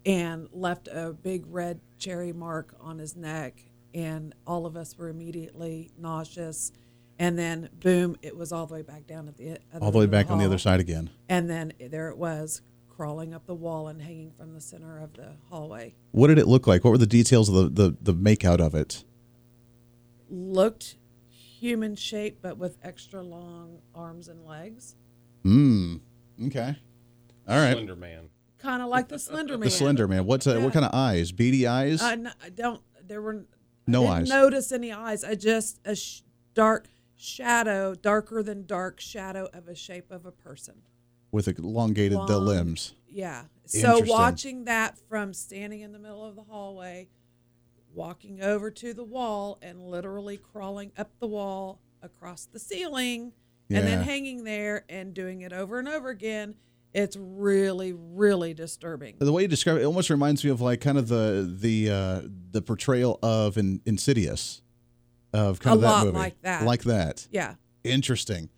And 0.05 0.47
left 0.51 0.87
a 0.87 1.13
big 1.13 1.45
red 1.47 1.79
cherry 1.97 2.33
mark 2.33 2.75
on 2.81 2.99
his 2.99 3.15
neck 3.15 3.63
and 3.93 4.33
all 4.45 4.65
of 4.65 4.75
us 4.75 4.97
were 4.97 5.07
immediately 5.09 5.89
nauseous 5.97 6.71
and 7.19 7.37
then 7.37 7.69
boom 7.79 8.15
it 8.21 8.35
was 8.35 8.51
all 8.51 8.65
the 8.65 8.73
way 8.73 8.81
back 8.81 9.05
down 9.07 9.27
at 9.27 9.37
the 9.37 9.51
other 9.51 9.85
All 9.85 9.91
the 9.91 9.99
way 9.99 10.03
end 10.03 10.13
of 10.13 10.19
back 10.19 10.31
on 10.31 10.39
the 10.39 10.45
other 10.45 10.57
side 10.57 10.79
again. 10.79 11.09
and 11.29 11.49
then 11.49 11.73
there 11.79 12.09
it 12.09 12.17
was 12.17 12.61
crawling 12.89 13.33
up 13.33 13.45
the 13.45 13.55
wall 13.55 13.87
and 13.87 14.01
hanging 14.01 14.31
from 14.37 14.53
the 14.53 14.61
center 14.61 14.99
of 14.99 15.13
the 15.13 15.33
hallway 15.49 15.93
What 16.11 16.27
did 16.27 16.37
it 16.37 16.47
look 16.47 16.67
like? 16.67 16.83
What 16.83 16.91
were 16.91 16.97
the 16.97 17.05
details 17.07 17.47
of 17.49 17.55
the 17.75 17.83
the, 17.89 17.97
the 18.01 18.13
make 18.13 18.43
out 18.43 18.59
of 18.61 18.75
it? 18.75 19.03
looked 20.29 20.95
human 21.29 21.95
shaped 21.95 22.41
but 22.41 22.57
with 22.57 22.77
extra 22.83 23.21
long 23.21 23.77
arms 23.95 24.27
and 24.27 24.45
legs 24.45 24.95
Hmm. 25.43 25.97
Okay. 26.47 26.75
All 27.49 27.57
right. 27.57 27.73
Slender 27.73 27.97
Man. 27.97 28.29
Kind 28.63 28.81
of 28.81 28.87
like 28.89 29.09
the 29.09 29.19
slender 29.19 29.53
man 29.57 29.65
The 29.67 29.69
Slender 29.71 30.07
Man. 30.07 30.25
What's 30.25 30.47
uh, 30.47 30.55
Yeah. 30.57 30.63
what 30.63 30.73
kind 30.73 30.85
of 30.85 30.91
eyes? 30.93 31.31
Beady 31.31 31.67
eyes? 31.67 32.01
I, 32.01 32.13
n- 32.13 32.33
I 32.43 32.49
don't 32.49 32.81
there 33.05 33.21
were 33.21 33.45
No 33.85 34.07
I 34.07 34.19
didn't 34.19 34.31
eyes. 34.33 34.41
notice 34.41 34.71
any 34.71 34.91
eyes 34.93 35.23
i 35.25 35.35
just 35.35 35.79
a 35.85 35.95
sh- 35.95 36.21
dark 36.53 36.87
shadow 37.15 37.93
darker 37.93 38.41
than 38.41 38.65
dark 38.65 38.99
shadow 39.01 39.49
of 39.53 39.67
a 39.67 39.75
shape 39.75 40.09
of 40.11 40.25
a 40.25 40.31
person 40.31 40.75
with 41.31 41.47
elongated 41.47 42.17
the 42.27 42.39
limbs. 42.39 42.93
yeah 43.09 43.43
so 43.65 44.01
watching 44.05 44.65
that 44.65 44.97
from 45.09 45.33
standing 45.33 45.81
in 45.81 45.91
the 45.91 45.99
middle 45.99 46.23
of 46.25 46.35
the 46.35 46.43
hallway 46.43 47.07
walking 47.93 48.41
over 48.41 48.71
to 48.71 48.93
the 48.93 49.03
wall 49.03 49.57
and 49.61 49.79
literally 49.81 50.37
crawling 50.37 50.91
up 50.97 51.11
the 51.19 51.27
wall 51.27 51.79
across 52.01 52.45
the 52.45 52.59
ceiling 52.59 53.31
and 53.69 53.87
then 53.87 54.03
hanging 54.03 54.43
there 54.43 54.85
and 54.89 55.13
doing 55.13 55.41
it 55.41 55.51
over 55.53 55.79
and 55.79 55.87
over 55.87 56.09
again 56.09 56.53
it's 56.93 57.15
really 57.19 57.93
really 57.93 58.53
disturbing 58.53 59.15
The 59.19 59.31
way 59.31 59.43
you 59.43 59.47
describe 59.47 59.77
it, 59.77 59.81
it 59.81 59.85
almost 59.85 60.09
reminds 60.09 60.43
me 60.43 60.49
of 60.51 60.61
like 60.61 60.79
kind 60.81 60.97
of 60.97 61.07
the 61.07 61.51
the 61.59 61.89
uh, 61.89 62.21
the 62.51 62.61
portrayal 62.61 63.19
of 63.23 63.57
in, 63.57 63.81
Insidious, 63.85 64.61
of 65.33 65.59
kind 65.59 65.73
A 65.73 65.75
of 65.75 65.81
that 65.81 65.87
lot 65.87 66.05
movie, 66.05 66.17
like 66.17 66.41
that. 66.43 66.63
like 66.63 66.83
that. 66.83 67.27
yeah 67.31 67.55
Interesting. 67.83 68.49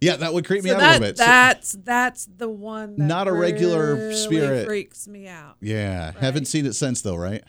Yeah, 0.00 0.14
that 0.16 0.32
would 0.32 0.44
creep 0.46 0.62
me 0.62 0.70
so 0.70 0.76
out 0.76 0.80
that, 0.80 0.88
a 0.90 0.92
little 1.00 1.08
bit. 1.08 1.18
So- 1.18 1.24
that's 1.24 1.72
that's 1.82 2.26
the 2.36 2.48
one 2.48 2.96
that 2.96 3.04
Not 3.04 3.26
a 3.28 3.32
regular 3.32 3.94
really 3.96 4.14
spirit. 4.14 4.66
freaks 4.66 5.08
me 5.08 5.26
out 5.26 5.56
yeah, 5.60 6.12
haven't 6.20 6.44
seen 6.46 6.66
it 6.66 6.74
since 6.74 7.02
though, 7.02 7.16
right? 7.16 7.42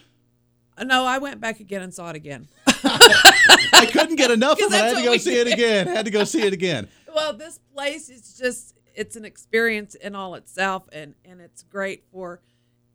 Uh, 0.77 0.83
no 0.85 1.05
i 1.05 1.17
went 1.17 1.41
back 1.41 1.59
again 1.59 1.81
and 1.81 1.93
saw 1.93 2.09
it 2.09 2.15
again 2.15 2.47
I 2.83 3.87
couldn't 3.91 4.15
get 4.15 4.31
enough 4.31 4.59
of 4.61 4.71
it. 4.71 4.73
I 4.73 4.87
had 4.87 4.97
to 4.97 5.03
go 5.03 5.17
see 5.17 5.35
it 5.37 5.47
again. 5.47 5.87
had 5.87 6.05
to 6.05 6.11
go 6.11 6.23
see 6.23 6.41
it 6.41 6.53
again. 6.53 6.87
well 7.13 7.33
this 7.33 7.59
place 7.73 8.09
is 8.09 8.37
just 8.37 8.75
it's 8.99 9.15
an 9.15 9.23
experience 9.25 9.95
in 9.95 10.13
all 10.15 10.35
itself 10.35 10.83
and 10.91 11.15
and 11.23 11.39
it's 11.39 11.63
great 11.63 12.03
for 12.11 12.41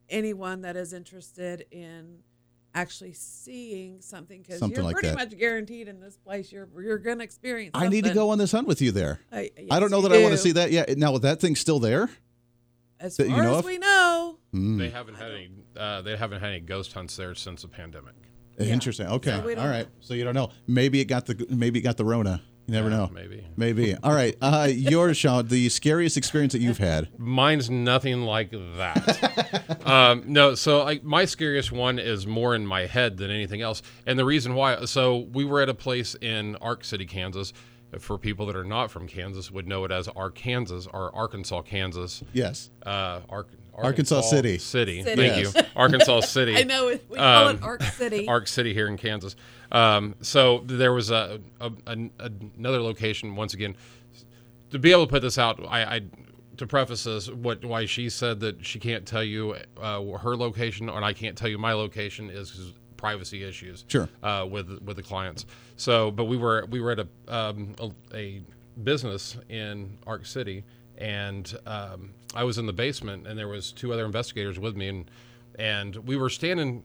anyone 0.08 0.60
that 0.60 0.76
is 0.76 0.92
interested 0.92 1.64
in 1.70 2.18
actually 2.74 3.12
seeing 3.12 4.00
something 4.00 4.42
because 4.42 4.60
you're 4.68 4.82
like 4.82 4.94
pretty 4.94 5.08
that. 5.08 5.16
much 5.16 5.38
guaranteed 5.38 5.88
in 5.88 6.00
this 6.00 6.16
place 6.18 6.52
you're 6.52 6.68
you're 6.78 6.98
gonna 6.98 7.24
experience 7.24 7.70
I 7.74 7.88
need 7.88 8.04
to 8.04 8.12
go 8.12 8.30
on 8.30 8.38
this 8.38 8.52
hunt 8.52 8.66
with 8.66 8.82
you 8.82 8.92
there. 8.92 9.20
I, 9.32 9.50
I 9.70 9.80
don't 9.80 9.90
know 9.90 10.02
you 10.02 10.08
that 10.08 10.18
I 10.18 10.22
want 10.22 10.32
to 10.32 10.38
see 10.38 10.52
that 10.52 10.70
yet. 10.70 10.96
Now, 10.98 11.12
with 11.12 11.22
that 11.22 11.40
thing 11.40 11.56
still 11.56 11.78
there? 11.78 12.10
as 13.00 13.16
that 13.16 13.26
far 13.28 13.36
you 13.36 13.42
know 13.42 13.52
as 13.52 13.58
of? 13.60 13.64
we 13.64 13.78
know 13.78 14.38
Hmm. 14.54 14.78
They 14.78 14.88
haven't 14.88 15.16
had 15.16 15.32
any. 15.32 15.50
Uh, 15.76 16.00
they 16.02 16.16
haven't 16.16 16.40
had 16.40 16.50
any 16.50 16.60
ghost 16.60 16.92
hunts 16.92 17.16
there 17.16 17.34
since 17.34 17.62
the 17.62 17.68
pandemic. 17.68 18.14
Interesting. 18.56 19.08
Okay. 19.08 19.32
So 19.32 19.44
we 19.44 19.56
All. 19.56 19.84
So 19.98 20.14
you 20.14 20.22
don't 20.22 20.34
know. 20.34 20.50
Maybe 20.68 21.00
it 21.00 21.06
got 21.06 21.26
the 21.26 21.44
maybe 21.50 21.80
it 21.80 21.82
got 21.82 21.96
the 21.96 22.04
Rona. 22.04 22.40
You 22.66 22.72
never 22.74 22.88
Yeah, 22.90 22.96
know. 22.96 23.11
maybe. 23.12 23.46
Maybe. 23.57 23.94
All 24.03 24.14
right. 24.14 24.35
Uh, 24.40 24.68
yours, 24.72 25.16
Sean. 25.16 25.46
The 25.48 25.68
scariest 25.68 26.16
experience 26.16 26.53
that 26.55 26.61
you've 26.61 26.79
had. 26.79 27.09
Mine's 27.18 27.68
nothing 27.68 28.22
like 28.22 28.50
that. 28.53 29.83
um, 29.87 30.24
no, 30.27 30.55
so 30.55 30.83
like 30.85 31.05
my 31.05 31.24
scariest 31.27 31.72
one 31.72 31.98
is 31.98 32.27
more 32.27 32.55
in 32.55 32.66
my 32.66 32.87
head 32.87 33.16
than 33.18 33.31
anything 33.31 33.61
else, 33.61 33.83
and 34.07 34.18
the 34.18 34.24
reason 34.24 34.55
why. 34.55 34.85
So 34.87 35.29
we 35.33 35.44
were 35.44 35.61
at 35.61 35.68
a 35.68 35.74
place 35.74 36.14
in 36.20 36.57
Ark 36.57 36.85
City, 36.85 37.07
Kansas. 37.07 37.53
For 38.00 38.18
people 38.18 38.46
that 38.46 38.57
are 38.57 38.64
not 38.64 38.90
from 38.90 39.07
Kansas, 39.07 39.53
would 39.53 39.68
know 39.68 39.85
it 39.85 39.92
as 39.92 40.09
Arkansas 40.09 40.90
or 40.92 41.14
Arkansas, 41.14 41.62
Kansas. 41.62 42.24
Yes. 42.33 42.70
Uh, 42.85 43.20
Ark, 43.29 43.48
Arkansas 43.72 44.22
City. 44.22 44.59
City. 44.59 45.05
City. 45.05 45.16
Thank 45.16 45.44
Yes. 45.44 45.55
you, 45.55 45.62
Arkansas 45.77 46.20
City. 46.22 46.57
i 46.59 46.64
know 46.64 46.88
it 46.88 47.05
we 47.09 47.16
call 47.18 47.48
Um, 47.50 47.57
it 47.57 47.62
arc 47.62 47.83
city 47.85 48.27
Arc 48.27 48.48
City 48.48 48.74
here 48.74 48.88
in 48.88 48.96
Kansas. 48.96 49.37
Um, 49.74 50.14
so 50.22 50.62
there 50.66 50.92
was 50.92 51.10
a, 51.10 51.40
a, 51.60 51.70
a 51.87 51.96
another 52.56 52.80
location 52.80 53.37
once 53.37 53.52
again. 53.52 53.76
To 54.70 54.78
be 54.78 54.92
able 54.92 55.06
to 55.06 55.10
put 55.10 55.22
this 55.22 55.37
out, 55.37 55.60
I, 55.68 55.96
I 55.96 56.00
to 56.56 56.66
preface 56.66 57.04
this, 57.04 57.28
what 57.28 57.64
why 57.64 57.84
she 57.84 58.08
said 58.08 58.40
that 58.40 58.64
she 58.64 58.78
can't 58.78 59.04
tell 59.04 59.22
you 59.24 59.56
uh, 59.80 60.02
her 60.18 60.37
location 60.37 60.88
and 60.88 61.04
I 61.04 61.12
can't 61.12 61.37
tell 61.37 61.48
you 61.48 61.58
my 61.58 61.72
location 61.72 62.30
is 62.30 62.52
'cause 62.52 62.72
privacy 62.96 63.44
issues. 63.44 63.84
Sure. 63.88 64.08
Uh, 64.22 64.46
with 64.48 64.80
with 64.82 64.96
the 64.96 65.02
clients. 65.02 65.44
So, 65.76 66.10
but 66.10 66.24
we 66.24 66.37
were 66.37 66.64
we 66.70 66.80
were 66.80 66.92
at 66.92 67.00
a 67.00 67.08
um, 67.28 67.74
a, 67.80 67.90
a 68.16 68.42
business 68.82 69.37
in 69.48 69.98
Arc 70.06 70.24
City, 70.24 70.64
and 70.98 71.52
um, 71.66 72.14
I 72.34 72.44
was 72.44 72.58
in 72.58 72.66
the 72.66 72.72
basement, 72.72 73.26
and 73.26 73.38
there 73.38 73.48
was 73.48 73.72
two 73.72 73.92
other 73.92 74.04
investigators 74.06 74.58
with 74.58 74.76
me, 74.76 74.88
and 74.88 75.10
and 75.58 75.96
we 75.96 76.16
were 76.16 76.30
standing 76.30 76.82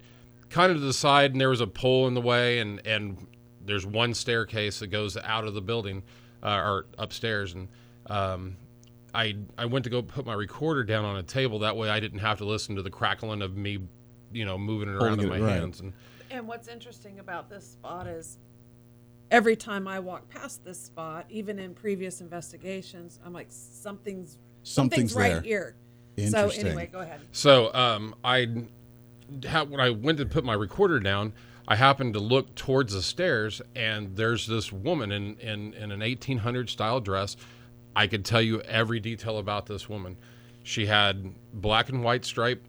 kind 0.50 0.72
of 0.72 0.78
to 0.78 0.84
the 0.84 0.94
side, 0.94 1.32
and 1.32 1.42
there 1.42 1.50
was 1.50 1.62
a 1.62 1.68
pole 1.68 2.08
in 2.08 2.14
the 2.14 2.22
way, 2.22 2.60
and 2.60 2.86
and 2.86 3.28
there's 3.66 3.86
one 3.86 4.14
staircase 4.14 4.80
that 4.80 4.88
goes 4.88 5.18
out 5.18 5.46
of 5.46 5.54
the 5.54 5.62
building 5.62 6.04
uh, 6.44 6.48
or 6.48 6.86
upstairs, 6.98 7.54
and 7.54 7.68
um, 8.08 8.58
I 9.14 9.36
I 9.58 9.66
went 9.66 9.84
to 9.84 9.90
go 9.90 10.02
put 10.02 10.26
my 10.26 10.34
recorder 10.34 10.84
down 10.84 11.06
on 11.06 11.18
a 11.18 11.24
table 11.24 11.60
that 11.60 11.76
way 11.76 11.90
I 11.90 12.00
didn't 12.00 12.20
have 12.20 12.38
to 12.40 12.46
listen 12.46 12.76
to 12.76 12.82
the 12.82 12.90
crackling 12.90 13.42
of 13.42 13.56
me, 13.56 13.80
you 14.32 14.46
know, 14.46 14.58
moving 14.58 14.90
it 14.90 14.94
around 14.94 15.20
Holding 15.20 15.26
in 15.26 15.30
my 15.30 15.38
it, 15.38 15.42
right. 15.42 15.60
hands, 15.60 15.80
and 15.80 15.94
And 16.32 16.48
what's 16.48 16.68
interesting 16.68 17.20
about 17.20 17.50
this 17.50 17.66
spot 17.66 18.08
is 18.08 18.38
every 19.32 19.56
time 19.56 19.88
I 19.88 20.00
walk 20.00 20.30
past 20.30 20.64
this 20.64 20.80
spot, 20.80 21.26
even 21.30 21.60
in 21.60 21.74
previous 21.74 22.22
investigations, 22.22 23.20
I'm 23.26 23.34
like, 23.34 23.48
something's 23.50 24.38
Something's 24.64 25.14
something's, 25.14 25.16
right 25.16 25.44
there. 25.44 25.76
here. 26.18 26.30
So 26.30 26.50
anyway, 26.50 26.90
go 26.92 27.00
ahead. 27.00 27.22
So 27.32 27.74
um, 27.74 28.14
I, 28.24 28.48
ha- 29.48 29.64
when 29.64 29.80
I 29.80 29.90
went 29.90 30.18
to 30.20 30.26
put 30.26 30.44
my 30.44 30.54
recorder 30.54 31.00
down, 31.00 31.34
I 31.68 31.76
happened 31.76 32.14
to 32.16 32.20
look 32.20 32.56
towards 32.56 32.94
the 32.94 33.02
stairs, 33.02 33.62
and 33.76 34.16
there's 34.16 34.48
this 34.48 34.72
woman 34.72 35.12
in, 35.12 35.38
in, 35.38 35.74
in 35.76 35.92
an 35.92 36.00
1800 36.00 36.70
style 36.70 37.00
dress. 37.00 37.38
I 37.96 38.08
could 38.08 38.26
tell 38.26 38.42
you 38.42 38.62
every 38.62 39.00
detail 39.00 39.38
about 39.38 39.68
this 39.68 39.88
woman. 39.88 40.18
She 40.64 40.88
had 40.88 41.34
black 41.54 41.90
and 41.90 42.04
white 42.04 42.26
stripe, 42.26 42.64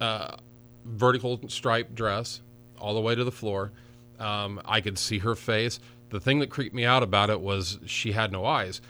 uh, 0.00 0.36
vertical 0.84 1.40
stripe 1.48 1.94
dress 1.94 2.40
all 2.78 2.94
the 2.94 3.00
way 3.00 3.14
to 3.14 3.24
the 3.24 3.32
floor. 3.32 3.72
Um, 4.18 4.60
I 4.64 4.80
could 4.80 4.98
see 4.98 5.18
her 5.18 5.34
face. 5.34 5.80
The 6.10 6.20
thing 6.20 6.40
that 6.40 6.50
creeped 6.50 6.74
me 6.74 6.84
out 6.84 7.02
about 7.02 7.30
it 7.30 7.40
was 7.40 7.78
she 7.86 8.12
had 8.12 8.32
no 8.32 8.44
eyes. 8.44 8.80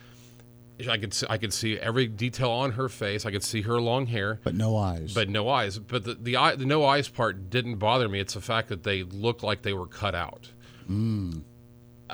I 0.89 0.99
could 0.99 1.13
see, 1.15 1.27
I 1.29 1.39
could 1.39 1.53
see 1.53 1.79
every 1.79 2.07
detail 2.07 2.51
on 2.51 2.73
her 2.73 2.89
face. 2.89 3.27
I 3.27 3.31
could 3.31 3.43
see 3.45 3.63
her 3.63 3.81
long 3.81 4.07
hair 4.07 4.41
But 4.45 4.55
no 4.55 4.77
eyes. 4.77 5.13
but 5.15 5.29
no 5.29 5.49
eyes. 5.49 5.79
But 5.79 6.05
the 6.05 6.15
the, 6.15 6.37
eye, 6.37 6.55
the 6.57 6.67
no 6.67 6.85
eyes 6.85 7.09
part 7.09 7.51
didn't 7.51 7.77
bother 7.77 8.09
me. 8.09 8.21
It's 8.21 8.35
the 8.35 8.41
fact 8.41 8.69
that 8.69 8.83
they 8.83 9.03
look 9.03 9.43
like 9.43 9.63
they 9.63 9.73
were 9.73 9.87
cut 9.87 10.15
out. 10.15 10.51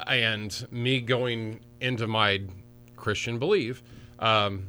And 0.07 0.67
me 0.71 1.01
going 1.01 1.61
into 1.81 2.07
my 2.07 2.43
Christian 2.97 3.39
belief, 3.39 3.83
um, 4.19 4.67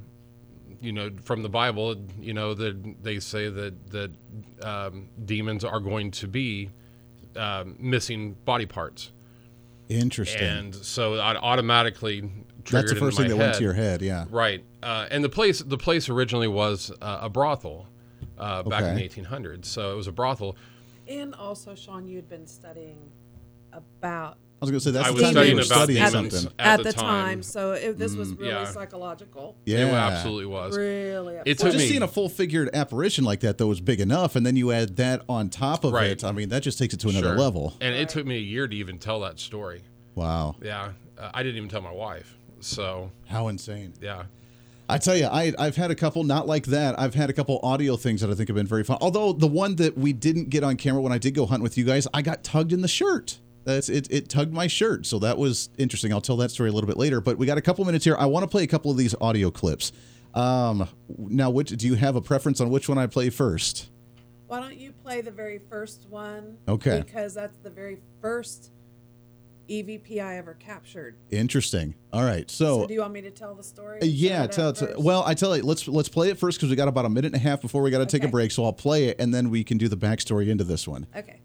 you 0.79 0.91
know, 0.93 1.09
from 1.23 1.43
the 1.43 1.49
Bible, 1.49 1.95
you 2.19 2.33
know 2.33 2.53
that 2.53 3.03
they 3.03 3.19
say 3.19 3.49
that 3.49 3.91
that 3.91 4.11
um, 4.63 5.09
demons 5.25 5.63
are 5.65 5.79
going 5.79 6.11
to 6.11 6.27
be 6.27 6.69
um, 7.35 7.75
missing 7.79 8.33
body 8.45 8.65
parts, 8.65 9.11
Interesting. 9.89 10.41
and 10.41 10.75
so 10.75 11.15
I 11.15 11.35
automatically 11.35 12.21
triggered 12.63 12.89
That's 12.89 12.93
the 12.93 12.99
first 12.99 13.17
thing 13.17 13.27
my 13.27 13.33
that 13.33 13.37
went 13.37 13.55
to 13.55 13.63
your 13.63 13.73
head. 13.73 14.01
Yeah. 14.01 14.25
Right, 14.29 14.63
uh, 14.83 15.07
and 15.09 15.23
the 15.23 15.29
place 15.29 15.59
the 15.59 15.77
place 15.77 16.09
originally 16.09 16.47
was 16.47 16.91
uh, 17.01 17.19
a 17.21 17.29
brothel 17.29 17.87
uh, 18.37 18.63
back 18.63 18.83
in 18.83 18.95
the 18.95 19.07
1800s. 19.07 19.65
So 19.65 19.93
it 19.93 19.95
was 19.95 20.07
a 20.07 20.11
brothel. 20.11 20.57
And 21.07 21.33
also, 21.35 21.73
Shaun, 21.73 22.07
you'd 22.07 22.27
been 22.27 22.47
studying 22.47 22.97
about 23.71 24.37
I 24.59 24.65
was 24.65 24.71
going 24.71 24.79
to 24.79 24.85
say 24.85 24.91
that's 24.91 25.05
I 25.05 25.09
the 25.09 25.13
was 25.13 25.21
time 25.23 25.31
studying 25.33 25.51
you 25.51 25.55
were 25.57 25.65
about 25.65 25.75
studying 25.77 26.03
demons. 26.03 26.33
something. 26.41 26.53
At 26.57 26.67
at, 26.67 26.77
the 26.77 26.83
the, 26.85 26.93
time. 26.93 27.03
time. 27.05 27.43
So 27.43 27.71
it, 27.73 27.97
this 27.99 28.15
was 28.15 28.33
really 28.33 28.49
yeah. 28.49 28.65
psychological. 28.65 29.55
Yeah, 29.65 29.87
It 29.87 29.93
absolutely 29.93 30.47
was. 30.47 30.75
Really. 30.75 31.35
It 31.35 31.45
Well, 31.45 31.55
took 31.55 31.73
just 31.73 31.77
me- 31.77 31.87
seeing 31.89 32.01
a 32.01 32.07
full 32.07 32.27
figured 32.27 32.69
apparition 32.73 33.23
like 33.23 33.41
that 33.41 33.59
though 33.59 33.67
was 33.67 33.81
big 33.81 33.99
enough, 34.01 34.35
and 34.35 34.43
then 34.45 34.55
you 34.55 34.71
add 34.71 34.95
that 34.97 35.21
on 35.29 35.49
top 35.49 35.83
of 35.83 35.93
Right. 35.93 36.07
it. 36.09 36.23
I 36.23 36.31
mean, 36.31 36.49
that 36.49 36.63
just 36.63 36.79
takes 36.79 36.93
it 36.95 36.99
to 37.01 37.09
another 37.09 37.27
Sure. 37.29 37.37
level. 37.37 37.75
And 37.81 37.93
it 37.93 38.09
took 38.09 38.25
me 38.25 38.37
a 38.37 38.41
year 38.41 38.67
to 38.67 38.75
even 38.75 38.97
tell 38.97 39.19
that 39.19 39.39
story. 39.39 39.83
Wow, 40.15 40.55
Yeah, 40.63 40.93
uh, 41.19 41.29
I 41.35 41.43
didn't 41.43 41.57
even 41.57 41.69
tell 41.69 41.81
my 41.81 41.91
wife. 41.91 42.35
So 42.59 43.11
how 43.27 43.49
insane! 43.49 43.93
yeah, 44.01 44.23
I 44.89 44.97
tell 44.97 45.15
you, 45.15 45.25
I 45.27 45.53
I've 45.59 45.75
had 45.75 45.91
a 45.91 45.95
couple 45.95 46.23
not 46.23 46.47
like 46.47 46.65
that. 46.67 46.99
I've 46.99 47.13
had 47.13 47.29
a 47.29 47.33
couple 47.33 47.59
audio 47.61 47.95
things 47.97 48.21
that 48.21 48.31
I 48.31 48.33
think 48.33 48.49
have 48.49 48.55
been 48.55 48.65
very 48.65 48.83
fun. 48.83 48.97
Although 49.01 49.33
the 49.33 49.45
one 49.45 49.75
that 49.75 49.95
we 49.95 50.13
didn't 50.13 50.49
get 50.49 50.63
on 50.63 50.77
camera 50.77 50.99
when 51.01 51.11
I 51.11 51.19
did 51.19 51.35
go 51.35 51.45
hunt 51.45 51.61
with 51.61 51.77
you 51.77 51.83
guys, 51.83 52.07
I 52.15 52.23
got 52.23 52.43
tugged 52.43 52.73
in 52.73 52.81
the 52.81 52.87
shirt. 52.87 53.37
That's 53.67 53.89
it. 53.89 54.07
It 54.09 54.29
tugged 54.29 54.53
my 54.53 54.67
shirt, 54.67 55.05
so 55.05 55.19
that 55.19 55.37
was 55.37 55.69
interesting. 55.77 56.13
I'll 56.13 56.21
tell 56.21 56.37
that 56.37 56.51
story 56.51 56.69
a 56.69 56.71
little 56.71 56.87
bit 56.87 56.95
later. 56.95 57.19
But 57.19 57.37
we 57.37 57.45
got 57.45 57.57
a 57.57 57.61
couple 57.61 57.83
minutes 57.83 58.05
here. 58.05 58.15
I 58.17 58.25
want 58.25 58.43
to 58.43 58.47
play 58.47 58.63
a 58.63 58.67
couple 58.67 58.89
of 58.91 58.95
these 58.95 59.13
audio 59.19 59.51
clips. 59.51 59.91
Um, 60.33 60.87
now, 61.17 61.49
which 61.49 61.71
do 61.71 61.85
you 61.85 61.95
have 61.95 62.15
a 62.15 62.21
preference 62.21 62.61
on 62.61 62.69
which 62.69 62.87
one 62.87 62.97
I 62.97 63.07
play 63.07 63.29
first? 63.29 63.89
Why 64.47 64.61
don't 64.61 64.77
you 64.77 64.93
play 64.93 65.19
the 65.19 65.31
very 65.31 65.59
first 65.69 66.05
one? 66.09 66.57
Okay. 66.65 67.03
Because 67.05 67.33
that's 67.33 67.57
the 67.57 67.69
very 67.69 67.97
first 68.21 68.71
EVP 69.67 70.23
I 70.23 70.37
ever 70.37 70.53
captured. 70.53 71.17
Interesting. 71.29 71.93
All 72.13 72.23
right, 72.23 72.49
So, 72.49 72.83
so 72.83 72.87
do 72.87 72.93
you 72.93 73.01
want 73.01 73.11
me 73.11 73.21
to 73.23 73.31
tell 73.31 73.53
the 73.53 73.63
story? 73.63 73.99
Yeah, 74.01 74.43
Set 74.43 74.49
it 74.49 74.75
tell, 74.75 74.89
up 74.91 74.99
well, 74.99 75.23
I 75.25 75.33
tell 75.33 75.57
you, 75.57 75.63
let's 75.63 75.85
let's 75.89 76.07
play 76.07 76.29
it 76.29 76.37
first 76.39 76.57
because 76.57 76.69
we 76.69 76.77
got 76.77 76.87
about 76.87 77.03
a 77.03 77.09
minute 77.09 77.33
and 77.33 77.35
a 77.35 77.39
half 77.39 77.61
before 77.61 77.81
we 77.81 77.91
got 77.91 77.99
to 77.99 78.05
take 78.05 78.23
a 78.23 78.31
break. 78.31 78.51
So 78.51 78.63
I'll 78.63 78.71
play 78.71 79.07
it 79.07 79.19
and 79.19 79.33
then 79.33 79.49
we 79.49 79.65
can 79.65 79.77
do 79.77 79.89
the 79.89 79.97
backstory 79.97 80.47
into 80.47 80.63
this 80.63 80.87
one. 80.87 81.05
Okay. 81.13 81.41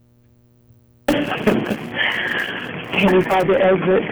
Can 3.02 3.16
we 3.16 3.22
find 3.24 3.48
the 3.50 3.58
exit? 3.58 4.02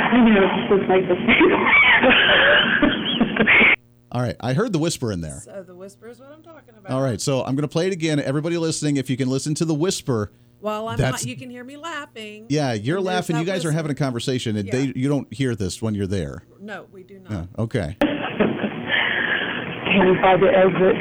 I 0.00 0.24
know 0.24 0.40
this 0.40 0.80
is 0.80 0.88
like 0.88 1.04
this. 1.06 1.18
All 4.10 4.22
right, 4.22 4.36
I 4.40 4.54
heard 4.54 4.72
the 4.72 4.78
whisper 4.78 5.12
in 5.12 5.20
there. 5.20 5.38
So 5.44 5.62
the 5.66 5.74
whisper 5.74 6.08
is 6.08 6.18
what 6.18 6.32
I'm 6.32 6.42
talking 6.42 6.74
about. 6.78 6.90
All 6.90 7.02
right, 7.02 7.20
so 7.20 7.40
I'm 7.44 7.54
going 7.54 7.60
to 7.62 7.68
play 7.68 7.88
it 7.88 7.92
again. 7.92 8.18
Everybody 8.18 8.56
listening, 8.56 8.96
if 8.96 9.10
you 9.10 9.18
can 9.18 9.28
listen 9.28 9.54
to 9.56 9.66
the 9.66 9.74
whisper, 9.74 10.32
While 10.60 10.88
I'm 10.88 10.96
That's- 10.96 11.24
not, 11.24 11.28
you 11.28 11.36
can 11.36 11.50
hear 11.50 11.62
me 11.62 11.76
laughing. 11.76 12.46
yeah, 12.48 12.72
you're 12.72 13.02
laughing. 13.02 13.36
You 13.36 13.44
guys 13.44 13.66
are 13.66 13.70
having 13.72 13.90
a 13.90 13.94
conversation, 13.94 14.56
and 14.56 14.66
they 14.70 14.94
you 14.96 15.10
don't 15.10 15.30
hear 15.32 15.54
this 15.54 15.82
when 15.82 15.94
you're 15.94 16.06
there. 16.06 16.42
No, 16.58 16.86
we 16.90 17.02
do 17.02 17.18
not. 17.18 17.30
Yeah, 17.30 17.44
okay. 17.58 17.96
Can 18.00 20.08
we 20.10 20.16
find 20.22 20.42
the 20.42 20.48
exit? 20.48 20.96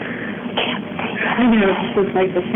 I 1.39 1.43
know 1.56 1.73
this 1.95 2.08
is 2.10 2.13
like 2.13 2.34
this. 2.34 2.43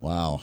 Wow. 0.00 0.40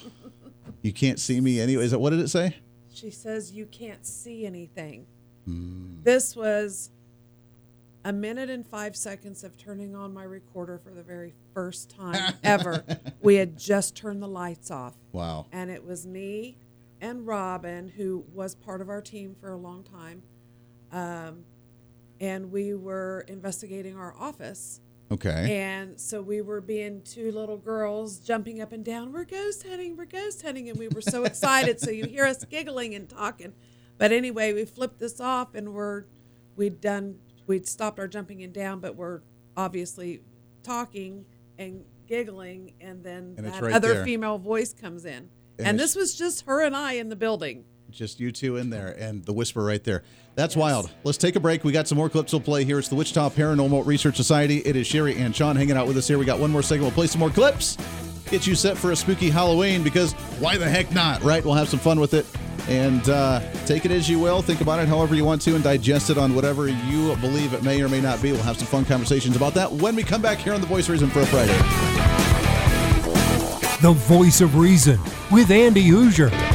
You 0.86 0.94
can't 0.94 1.20
see 1.20 1.42
me 1.42 1.60
anyway. 1.60 1.84
Is 1.84 1.90
that 1.92 2.00
what 2.00 2.12
did 2.12 2.20
it 2.20 2.28
say? 2.28 2.58
She 2.94 3.10
says 3.10 3.52
you 3.52 3.66
can't 3.66 4.06
see 4.06 4.46
anything. 4.46 5.08
Hmm. 5.46 5.96
This 6.04 6.36
was 6.36 6.92
a 8.04 8.14
minute 8.14 8.52
and 8.52 8.64
five 8.68 8.96
seconds 8.96 9.44
of 9.44 9.58
turning 9.58 9.96
on 9.96 10.14
my 10.14 10.24
recorder 10.24 10.78
for 10.78 10.92
the 10.92 11.02
very 11.02 11.34
first 11.56 11.90
time 11.90 12.36
ever. 12.44 12.84
we 13.20 13.34
had 13.34 13.58
just 13.58 13.96
turned 13.96 14.22
the 14.22 14.28
lights 14.28 14.70
off. 14.70 14.94
Wow. 15.12 15.48
And 15.52 15.72
it 15.72 15.84
was 15.84 16.06
me 16.06 16.56
and 17.02 17.26
Robin, 17.26 17.88
who 17.88 18.24
was 18.32 18.54
part 18.54 18.80
of 18.80 18.88
our 18.88 19.02
team 19.02 19.36
for 19.42 19.50
a 19.50 19.58
long 19.58 19.84
time. 19.84 20.22
Um, 20.92 21.46
and 22.22 22.52
we 22.52 22.76
were 22.76 23.26
investigating 23.28 23.98
our 23.98 24.14
office. 24.20 24.82
Okay. 25.12 25.60
And 25.60 26.00
so 26.00 26.22
we 26.22 26.42
were 26.42 26.62
being 26.62 27.02
two 27.04 27.32
little 27.32 27.58
girls 27.58 28.20
jumping 28.20 28.60
up 28.62 28.72
and 28.72 28.84
down. 28.84 29.12
We're 29.12 29.26
ghost 29.26 29.66
hunting, 29.68 29.96
we're 29.96 30.06
ghost 30.06 30.42
hunting. 30.42 30.70
And 30.70 30.80
we 30.80 30.88
were 30.88 31.02
so 31.02 31.24
excited. 31.26 31.80
so 31.80 31.92
you 31.92 32.06
hear 32.06 32.26
us 32.26 32.44
giggling 32.46 32.96
and 32.96 33.08
talking. 33.08 33.54
But 33.98 34.12
anyway, 34.12 34.54
we 34.54 34.66
flipped 34.66 35.00
this 35.00 35.20
off 35.22 35.54
and 35.56 35.74
we're, 35.74 36.06
we'd 36.56 36.82
done, 36.82 37.20
we'd 37.48 37.68
stopped 37.68 38.00
our 38.00 38.08
jumping 38.08 38.44
and 38.44 38.52
down, 38.54 38.80
but 38.80 38.96
we're 38.96 39.22
obviously 39.56 40.22
talking 40.64 41.26
and 41.58 41.86
giggling. 42.08 42.74
And 42.82 43.04
then 43.04 43.36
And 43.38 43.46
that 43.48 43.62
right 43.62 43.74
other 43.74 43.94
there. 43.94 44.06
female 44.06 44.38
voice 44.40 44.74
comes 44.74 45.06
in. 45.06 45.30
And 45.58 45.68
And, 45.68 45.80
this 45.80 45.96
was 45.96 46.16
just 46.16 46.46
her 46.46 46.62
and 46.62 46.76
I 46.76 46.94
in 46.94 47.10
the 47.10 47.16
building. 47.16 47.64
Just 47.96 48.20
you 48.20 48.30
two 48.30 48.58
in 48.58 48.70
there 48.70 48.90
and 49.00 49.24
the 49.24 49.32
whisper 49.32 49.64
right 49.64 49.82
there. 49.82 50.04
That's 50.36 50.54
wild. 50.58 50.92
Let's 51.06 51.18
take 51.18 51.38
a 51.38 51.40
break. 51.40 51.64
We 51.64 51.72
got 51.72 51.88
some 51.88 51.98
more 51.98 52.10
clips 52.10 52.34
we'll 52.34 52.42
play 52.42 52.66
here. 52.66 52.78
It's 52.78 52.90
the 52.90 52.96
Wichita 52.96 53.30
Paranormal 53.30 53.86
Research 53.86 54.18
Society. 54.18 54.58
It 54.58 54.76
is 54.76 54.86
Sherrie 54.86 55.16
and 55.16 55.34
Shaun 55.34 55.56
hanging 55.56 55.78
out 55.78 55.88
with 55.88 55.96
us 55.96 56.06
here. 56.06 56.18
We 56.18 56.26
got 56.26 56.38
one 56.38 56.52
more 56.52 56.62
segment. 56.62 56.92
We'll 56.92 56.96
play 56.96 57.08
some 57.08 57.20
more 57.20 57.30
clips. 57.30 57.78
Get 58.30 58.46
you 58.46 58.54
set 58.54 58.78
for 58.78 58.92
a 58.92 58.98
spooky 58.98 59.30
Halloween 59.30 59.82
because 59.82 60.12
why 60.40 60.58
the 60.58 60.68
heck 60.68 60.92
not, 60.94 61.24
right? 61.24 61.44
We'll 61.44 61.54
have 61.54 61.70
some 61.70 61.80
fun 61.80 62.02
with 62.02 62.14
it. 62.14 62.26
And 62.68 63.08
uh, 63.08 63.40
take 63.66 63.86
it 63.86 63.92
as 63.92 64.10
you 64.10 64.20
will. 64.20 64.42
Think 64.42 64.60
about 64.60 64.82
it 64.82 64.90
however 64.90 65.16
you 65.16 65.24
want 65.24 65.42
to 65.44 65.56
and 65.56 65.64
digest 65.64 66.10
it 66.10 66.18
on 66.18 66.36
whatever 66.36 66.68
you 66.68 67.16
believe 67.18 67.54
it 67.54 67.64
may 67.64 67.82
or 67.82 67.88
may 67.88 68.02
not 68.02 68.22
be. 68.22 68.34
We'll 68.34 68.44
have 68.44 68.58
some 68.58 68.68
fun 68.68 68.84
conversations 68.84 69.38
about 69.38 69.54
that 69.54 69.72
when 69.72 69.96
we 69.96 70.04
come 70.04 70.22
back 70.22 70.40
here 70.40 70.54
on 70.54 70.60
The 70.60 70.68
Voice 70.68 70.90
of 70.90 70.90
Reason 70.90 71.10
for 71.10 71.22
a 71.22 71.26
Friday. 71.28 71.58
The 73.82 73.94
voice 73.94 74.42
of 74.42 74.58
reason 74.58 75.00
with 75.32 75.50
Andy 75.50 75.86
Hooser. 75.86 76.55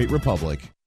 republic. 0.09 0.71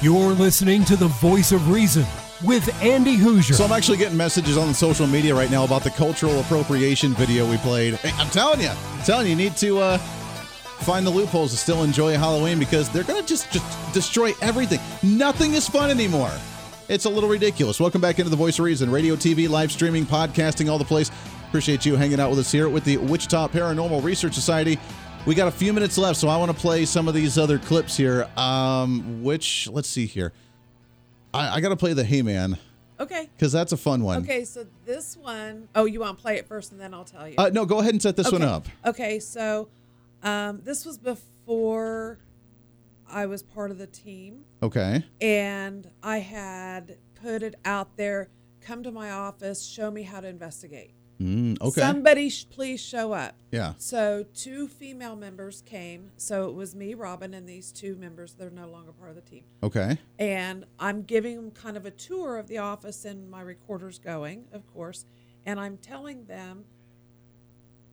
You're 0.00 0.32
listening 0.32 0.84
to 0.84 0.94
the 0.94 1.08
voice 1.08 1.50
of 1.50 1.72
reason 1.72 2.06
with 2.44 2.72
Andy 2.80 3.16
Hooser. 3.16 3.54
So 3.54 3.64
I'm 3.64 3.72
actually 3.72 3.98
getting 3.98 4.16
messages 4.16 4.56
on 4.56 4.72
social 4.72 5.08
media 5.08 5.34
right 5.34 5.50
now 5.50 5.64
about 5.64 5.82
the 5.82 5.90
cultural 5.90 6.38
appropriation 6.38 7.14
video 7.14 7.50
we 7.50 7.56
played. 7.56 7.94
Hey, 7.94 8.12
I'm 8.16 8.30
telling 8.30 8.60
you, 8.60 8.68
I'm 8.68 9.02
telling 9.02 9.26
you, 9.26 9.30
you 9.30 9.36
need 9.36 9.56
to 9.56 9.80
uh, 9.80 9.98
find 9.98 11.04
the 11.04 11.10
loopholes 11.10 11.50
to 11.50 11.56
still 11.56 11.82
enjoy 11.82 12.16
Halloween 12.16 12.60
because 12.60 12.88
they're 12.90 13.02
going 13.02 13.20
to 13.20 13.26
just, 13.26 13.50
just 13.50 13.92
destroy 13.92 14.34
everything. 14.40 14.78
Nothing 15.02 15.54
is 15.54 15.68
fun 15.68 15.90
anymore. 15.90 16.30
It's 16.86 17.06
a 17.06 17.10
little 17.10 17.28
ridiculous. 17.28 17.80
Welcome 17.80 18.00
back 18.00 18.20
into 18.20 18.30
the 18.30 18.36
Voice 18.36 18.60
of 18.60 18.66
Reason, 18.66 18.88
radio, 18.88 19.16
TV, 19.16 19.48
live 19.48 19.72
streaming, 19.72 20.06
podcasting, 20.06 20.70
all 20.70 20.78
the 20.78 20.84
place. 20.84 21.10
Appreciate 21.48 21.84
you 21.84 21.96
hanging 21.96 22.20
out 22.20 22.30
with 22.30 22.38
us 22.38 22.52
here 22.52 22.68
with 22.68 22.84
the 22.84 22.98
Wichita 22.98 23.48
Paranormal 23.48 24.04
Research 24.04 24.34
Society. 24.34 24.78
We 25.28 25.34
got 25.34 25.46
a 25.46 25.52
few 25.52 25.74
minutes 25.74 25.98
left, 25.98 26.18
so 26.18 26.28
I 26.28 26.38
want 26.38 26.50
to 26.50 26.56
play 26.56 26.86
some 26.86 27.06
of 27.06 27.12
these 27.12 27.36
other 27.36 27.58
clips 27.58 27.94
here. 27.94 28.26
Um, 28.34 29.22
which 29.22 29.68
let's 29.68 29.86
see 29.86 30.06
here. 30.06 30.32
I, 31.34 31.56
I 31.56 31.60
got 31.60 31.68
to 31.68 31.76
play 31.76 31.92
the 31.92 32.02
Hey 32.02 32.22
Man 32.22 32.56
Okay. 32.98 33.28
because 33.36 33.52
that's 33.52 33.72
a 33.72 33.76
fun 33.76 34.02
one. 34.02 34.22
Okay, 34.22 34.46
so 34.46 34.64
this 34.86 35.18
one, 35.18 35.68
oh, 35.74 35.84
you 35.84 36.00
want 36.00 36.16
to 36.16 36.22
play 36.22 36.36
it 36.38 36.48
first 36.48 36.72
and 36.72 36.80
then 36.80 36.94
I'll 36.94 37.04
tell 37.04 37.28
you. 37.28 37.34
Uh, 37.36 37.50
no, 37.52 37.66
go 37.66 37.80
ahead 37.80 37.92
and 37.92 38.00
set 38.00 38.16
this 38.16 38.32
one 38.32 38.40
up. 38.40 38.68
Okay, 38.86 39.20
so 39.20 39.68
um, 40.22 40.62
this 40.64 40.86
was 40.86 40.96
before 40.96 42.16
I 43.06 43.26
was 43.26 43.42
part 43.42 43.70
of 43.70 43.76
the 43.76 43.86
team, 43.86 44.46
Okay. 44.62 45.04
and 45.20 45.90
I 46.02 46.20
had 46.20 46.96
put 47.22 47.42
it 47.42 47.54
out 47.66 47.98
there 47.98 48.30
come 48.62 48.82
to 48.82 48.90
my 48.90 49.10
office, 49.10 49.62
show 49.66 49.90
me 49.90 50.04
how 50.04 50.20
to 50.20 50.26
investigate. 50.28 50.92
Mm, 51.20 51.60
okay. 51.60 51.80
Somebody 51.80 52.30
sh- 52.30 52.46
please 52.48 52.80
show 52.80 53.12
up. 53.12 53.34
Yeah. 53.50 53.74
So 53.78 54.24
two 54.34 54.68
female 54.68 55.16
members 55.16 55.62
came. 55.62 56.12
So 56.16 56.48
it 56.48 56.54
was 56.54 56.74
me, 56.74 56.94
Robin, 56.94 57.34
and 57.34 57.48
these 57.48 57.72
two 57.72 57.96
members. 57.96 58.34
They're 58.34 58.50
no 58.50 58.68
longer 58.68 58.92
part 58.92 59.10
of 59.10 59.16
the 59.16 59.22
team. 59.22 59.44
Okay. 59.62 59.98
And 60.18 60.64
I'm 60.78 61.02
giving 61.02 61.36
them 61.36 61.50
kind 61.50 61.76
of 61.76 61.84
a 61.86 61.90
tour 61.90 62.38
of 62.38 62.46
the 62.46 62.58
office, 62.58 63.04
and 63.04 63.30
my 63.30 63.40
recorder's 63.40 63.98
going, 63.98 64.44
of 64.52 64.66
course. 64.72 65.04
And 65.44 65.58
I'm 65.58 65.76
telling 65.78 66.24
them, 66.26 66.64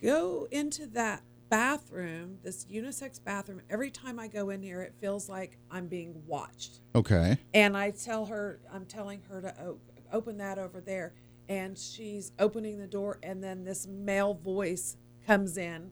go 0.02 0.48
into 0.52 0.86
that 0.88 1.24
bathroom, 1.50 2.38
this 2.44 2.66
unisex 2.66 3.24
bathroom. 3.24 3.62
Every 3.70 3.90
time 3.90 4.20
I 4.20 4.28
go 4.28 4.50
in 4.50 4.62
here, 4.62 4.82
it 4.82 4.94
feels 5.00 5.30
like 5.30 5.58
I'm 5.72 5.88
being 5.88 6.22
watched. 6.28 6.82
Okay. 6.94 7.38
And 7.54 7.78
I 7.78 7.92
tell 7.92 8.26
her, 8.26 8.60
I'm 8.72 8.86
telling 8.86 9.22
her 9.30 9.42
to 9.42 9.76
open 10.12 10.38
that 10.38 10.60
over 10.60 10.82
there. 10.82 11.14
And 11.48 11.78
she's 11.78 12.32
opening 12.40 12.80
the 12.80 12.88
door, 12.88 13.20
and 13.22 13.44
then 13.44 13.64
this 13.64 13.86
male 13.88 14.34
voice 14.34 14.98
comes 15.28 15.58
in. 15.58 15.92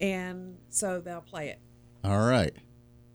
And 0.00 0.56
so 0.70 1.00
they'll 1.00 1.20
play 1.20 1.48
it. 1.48 1.58
All 2.04 2.26
right. 2.26 2.54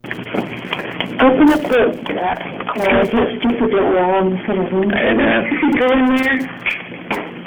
Open 0.04 1.48
up 1.50 1.62
the 1.62 2.02
closet, 2.74 3.08
stupid 3.40 3.70
little 3.72 3.94
wall 3.94 4.26
in 4.30 4.44
front 4.44 4.66
of 4.66 4.72
room. 4.72 4.90
And 4.92 5.20
uh, 5.20 5.42
go 5.78 5.86
in 5.92 6.06
there. 6.16 6.38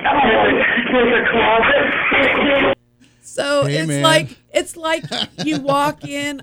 Oh, 0.09 0.45
there's 0.91 1.13
a 1.13 1.31
closet. 1.31 2.77
So 3.21 3.65
Hey, 3.65 3.77
it's 3.79 3.87
man. 3.87 4.01
like 4.03 4.37
it's 4.53 4.75
like 4.77 5.03
you 5.45 5.59
walk 5.61 6.03
in. 6.05 6.41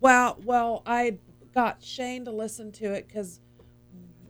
Well, 0.00 0.38
well, 0.44 0.82
I 0.86 1.18
got 1.54 1.82
Shane 1.82 2.24
to 2.24 2.32
listen 2.32 2.72
to 2.72 2.92
it 2.92 3.06
because 3.06 3.40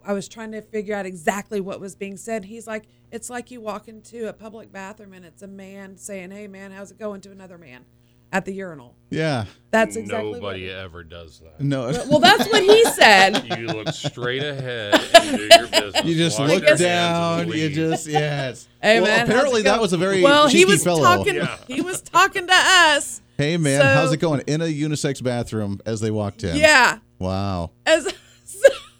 I 0.06 0.12
was 0.12 0.28
trying 0.28 0.52
to 0.52 0.62
figure 0.62 0.94
out 0.94 1.04
exactly 1.06 1.60
what 1.60 1.80
was 1.80 1.96
being 1.96 2.16
said. 2.16 2.44
He's 2.44 2.66
like, 2.66 2.84
it's 3.10 3.28
like 3.28 3.50
you 3.50 3.60
walk 3.60 3.88
into 3.88 4.28
a 4.28 4.32
public 4.32 4.72
bathroom 4.72 5.12
and 5.12 5.24
it's 5.24 5.42
a 5.42 5.46
man 5.48 5.96
saying, 5.96 6.30
"Hey, 6.30 6.46
man, 6.46 6.70
how's 6.70 6.90
it 6.90 6.98
going?" 6.98 7.20
to 7.22 7.30
another 7.32 7.58
man 7.58 7.84
at 8.32 8.44
the 8.44 8.52
urinal. 8.52 8.94
Yeah. 9.10 9.44
That's 9.70 9.96
exactly 9.96 10.32
Nobody 10.32 10.66
What, 10.68 10.76
ever 10.76 11.04
does 11.04 11.40
that. 11.40 11.60
No. 11.60 11.92
well, 12.08 12.18
that's 12.18 12.46
what 12.50 12.62
he 12.62 12.84
said. 12.86 13.44
You 13.58 13.68
look 13.68 13.88
straight 13.88 14.42
ahead 14.42 14.94
and 15.14 15.36
do 15.36 15.42
your 15.44 15.66
business. 15.68 16.04
You 16.04 16.16
just 16.16 16.38
look 16.38 16.60
your 16.62 16.76
hands 16.76 16.80
and 16.82 17.48
down. 17.50 17.52
You 17.56 17.70
just 17.70 18.06
yes. 18.06 18.68
Hey, 18.82 19.00
well, 19.00 19.10
man, 19.16 19.26
apparently 19.28 19.62
that 19.62 19.80
was 19.80 19.92
a 19.92 19.96
very 19.96 20.22
well. 20.22 20.48
He 20.48 20.64
was 20.64 20.84
fellow. 20.84 21.02
talking. 21.02 21.36
Yeah. 21.36 21.56
He 21.66 21.80
was 21.80 22.02
talking 22.02 22.46
to 22.46 22.52
us. 22.54 23.22
Hey 23.38 23.56
man, 23.56 23.80
So- 23.80 23.86
how's 23.86 24.12
it 24.12 24.18
going? 24.18 24.42
In 24.46 24.60
a 24.60 24.64
unisex 24.66 25.22
bathroom 25.22 25.80
as 25.86 26.00
they 26.00 26.10
walked 26.10 26.44
in. 26.44 26.56
Yeah. 26.56 26.98
Wow. 27.18 27.70
As 27.86 28.12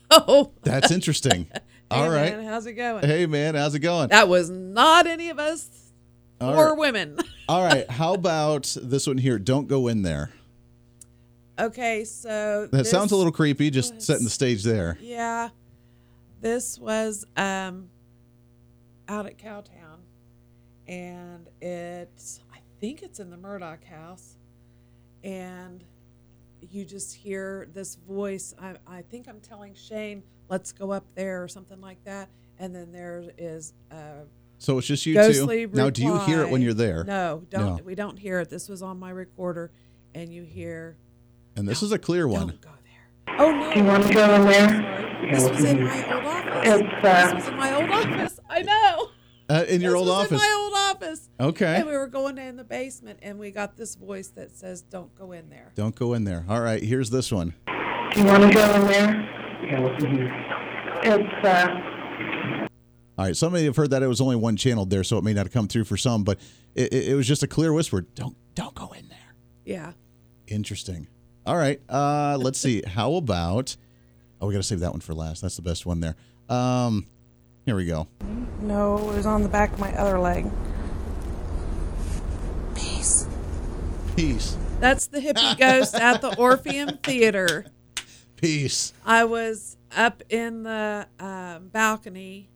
so. 0.13 0.53
That's 0.63 0.91
interesting. 0.91 1.49
All 1.91 2.05
Hey, 2.05 2.09
right. 2.09 2.37
man, 2.37 2.45
how's 2.47 2.67
it 2.67 2.73
going? 2.75 3.05
Hey 3.05 3.27
man, 3.27 3.55
how's 3.55 3.75
it 3.75 3.79
going? 3.81 4.09
That 4.09 4.29
was 4.29 4.51
not 4.51 5.07
any 5.07 5.31
of 5.31 5.39
us 5.39 5.69
All 6.41 6.55
or 6.59 6.71
right. 6.71 6.79
women. 6.79 7.19
All 7.49 7.63
right. 7.65 7.89
How 7.91 8.15
about 8.15 8.77
this 8.83 9.07
one 9.07 9.19
here? 9.19 9.39
Don't 9.39 9.69
go 9.69 9.87
in 9.89 10.03
there. 10.03 10.31
okay, 11.59 12.05
so 12.05 12.69
That 12.73 12.87
sounds 12.87 13.13
a 13.13 13.17
little 13.17 13.33
creepy. 13.33 13.71
Just 13.71 14.03
setting 14.03 14.25
the 14.25 14.31
stage 14.31 14.65
there. 14.65 14.99
Yeah, 15.01 15.51
this 16.41 16.79
was 16.79 17.25
um 17.37 17.89
out 19.09 19.27
at 19.27 19.39
Cowtown, 19.39 20.01
and 20.89 21.47
it's 21.63 22.41
I 22.53 22.59
think 22.81 23.03
it's 23.03 23.21
in 23.21 23.31
the 23.31 23.37
Murdock 23.37 23.85
House, 23.85 24.35
and 25.23 25.85
you 26.61 26.85
just 26.85 27.15
hear 27.15 27.69
this 27.73 27.97
voice. 27.97 28.55
I 28.61 28.75
I 28.87 29.03
think 29.03 29.29
I'm 29.29 29.41
telling 29.41 29.75
Shane, 29.75 30.23
let's 30.49 30.73
go 30.73 30.91
up 30.91 31.05
there 31.15 31.43
or 31.43 31.49
something 31.49 31.81
like 31.81 32.03
that, 32.05 32.29
and 32.59 32.75
then 32.75 32.93
there 32.93 33.25
is 33.39 33.73
a 33.91 34.25
So 34.59 34.79
it's 34.79 34.87
just 34.87 35.05
you 35.07 35.15
ghostly 35.15 35.67
two. 35.67 35.73
Now, 35.75 35.91
do 35.91 36.03
you 36.03 36.19
hear 36.21 36.43
it 36.43 36.51
when 36.51 36.63
you're 36.63 36.75
there? 36.75 37.05
No, 37.05 37.43
don't. 37.51 37.77
No. 37.77 37.83
We 37.85 37.95
don't 37.95 38.19
hear 38.19 38.41
it. 38.41 38.51
This 38.51 38.69
was 38.69 38.83
on 38.83 38.99
my 38.99 39.11
recorder, 39.11 39.71
and 40.15 40.33
you 40.33 40.43
hear. 40.43 40.97
And 41.57 41.67
this 41.69 41.83
is 41.83 41.93
a 41.93 41.99
clear 41.99 42.29
one. 42.29 42.49
Don't 42.49 42.61
go 42.61 42.71
there. 42.85 43.37
Oh 43.39 43.51
no! 43.51 43.73
Do 43.73 43.79
you 43.79 43.85
want 43.85 44.07
to 44.07 44.15
go 44.15 44.35
in 44.35 44.45
there? 44.45 45.29
This 45.31 45.49
was 45.49 45.65
in 45.65 45.85
my 45.85 46.15
old 46.15 46.25
office. 46.25 46.67
It's, 46.67 47.05
uh, 47.05 47.25
this 47.25 47.35
was 47.35 47.49
in 47.49 47.57
my 47.57 47.75
old 47.75 47.91
office. 47.91 48.41
I 48.49 48.63
know. 48.63 49.09
Uh, 49.49 49.65
in 49.69 49.81
your 49.81 49.93
This 49.93 49.99
old 49.99 50.09
was 50.09 50.17
office. 50.33 50.43
In 51.07 51.13
my 51.13 51.15
old 51.15 51.19
office. 51.19 51.29
Okay. 51.41 51.77
And 51.77 51.87
we 51.87 51.93
were 51.93 52.07
going 52.07 52.39
in 52.39 52.57
the 52.57 52.65
basement, 52.65 53.19
and 53.23 53.39
we 53.39 53.51
got 53.51 53.77
this 53.77 53.95
voice 53.95 54.29
that 54.29 54.57
says, 54.57 54.83
"Don't 54.83 55.15
go 55.15 55.33
in 55.33 55.49
there." 55.51 55.73
Don't 55.75 55.95
go 55.95 56.15
in 56.15 56.25
there. 56.25 56.45
All 56.49 56.61
right. 56.61 56.83
Here's 56.83 57.11
this 57.11 57.33
one. 57.33 57.55
Do 57.67 58.21
you 58.21 58.27
want 58.27 58.43
to 58.45 58.53
go 58.53 58.75
in 58.75 58.87
there? 58.87 59.29
Yeah, 59.65 59.81
listen 59.81 60.17
here. 60.17 60.33
It's, 61.03 61.45
uh, 61.45 62.69
All 63.19 63.25
right. 63.25 63.37
Some 63.37 63.55
of 63.55 63.61
you 63.61 63.67
have 63.67 63.77
heard 63.77 63.91
that 63.91 64.03
it 64.03 64.07
was 64.07 64.21
only 64.21 64.37
one 64.37 64.57
channel 64.57 64.87
there, 64.87 65.05
so 65.05 65.19
it 65.19 65.25
may 65.25 65.33
not 65.33 65.47
have 65.47 65.53
come 65.53 65.69
through 65.69 65.85
for 65.85 65.97
some, 65.97 66.25
but 66.25 66.39
it, 66.75 66.93
it, 66.93 67.09
it 67.09 67.15
was 67.15 67.27
just 67.27 67.43
a 67.43 67.47
clear 67.47 67.73
whisper. 67.73 68.03
Don't 68.03 68.37
don't 68.55 68.75
go 68.75 68.93
in 68.93 69.09
there. 69.09 69.35
Yeah. 69.65 69.93
Interesting. 70.47 71.09
All 71.45 71.57
right. 71.57 71.81
Uh, 71.89 72.37
let's 72.41 72.59
see. 72.59 72.83
How 72.87 73.15
about 73.15 73.77
Oh, 74.41 74.47
we 74.47 74.53
got 74.53 74.59
to 74.59 74.63
save 74.65 74.81
that 74.81 74.91
one 74.91 75.01
for 75.01 75.15
last. 75.15 75.41
That's 75.41 75.57
the 75.57 75.63
best 75.63 75.87
one 75.87 76.01
there. 76.01 76.15
Um, 76.49 77.07
here 77.65 77.75
we 77.75 77.87
go. 77.87 78.07
No, 78.61 78.97
it 79.11 79.17
was 79.17 79.27
on 79.27 79.43
the 79.43 79.49
back 79.49 79.73
of 79.73 79.79
my 79.79 79.93
other 79.95 80.19
leg. 80.19 80.47
Peace. 82.77 83.27
Peace. 84.15 84.57
That's 84.81 85.07
the 85.07 85.19
hippie 85.19 85.59
ghost 85.59 85.95
at 85.95 86.21
the 86.21 86.37
Orpheum 86.37 86.99
Theater. 87.03 87.67
Peace. 88.37 88.93
I 89.05 89.25
was 89.25 89.77
up 89.97 90.23
in 90.29 90.63
the 90.63 91.07
um, 91.19 91.69
balcony 91.69 92.51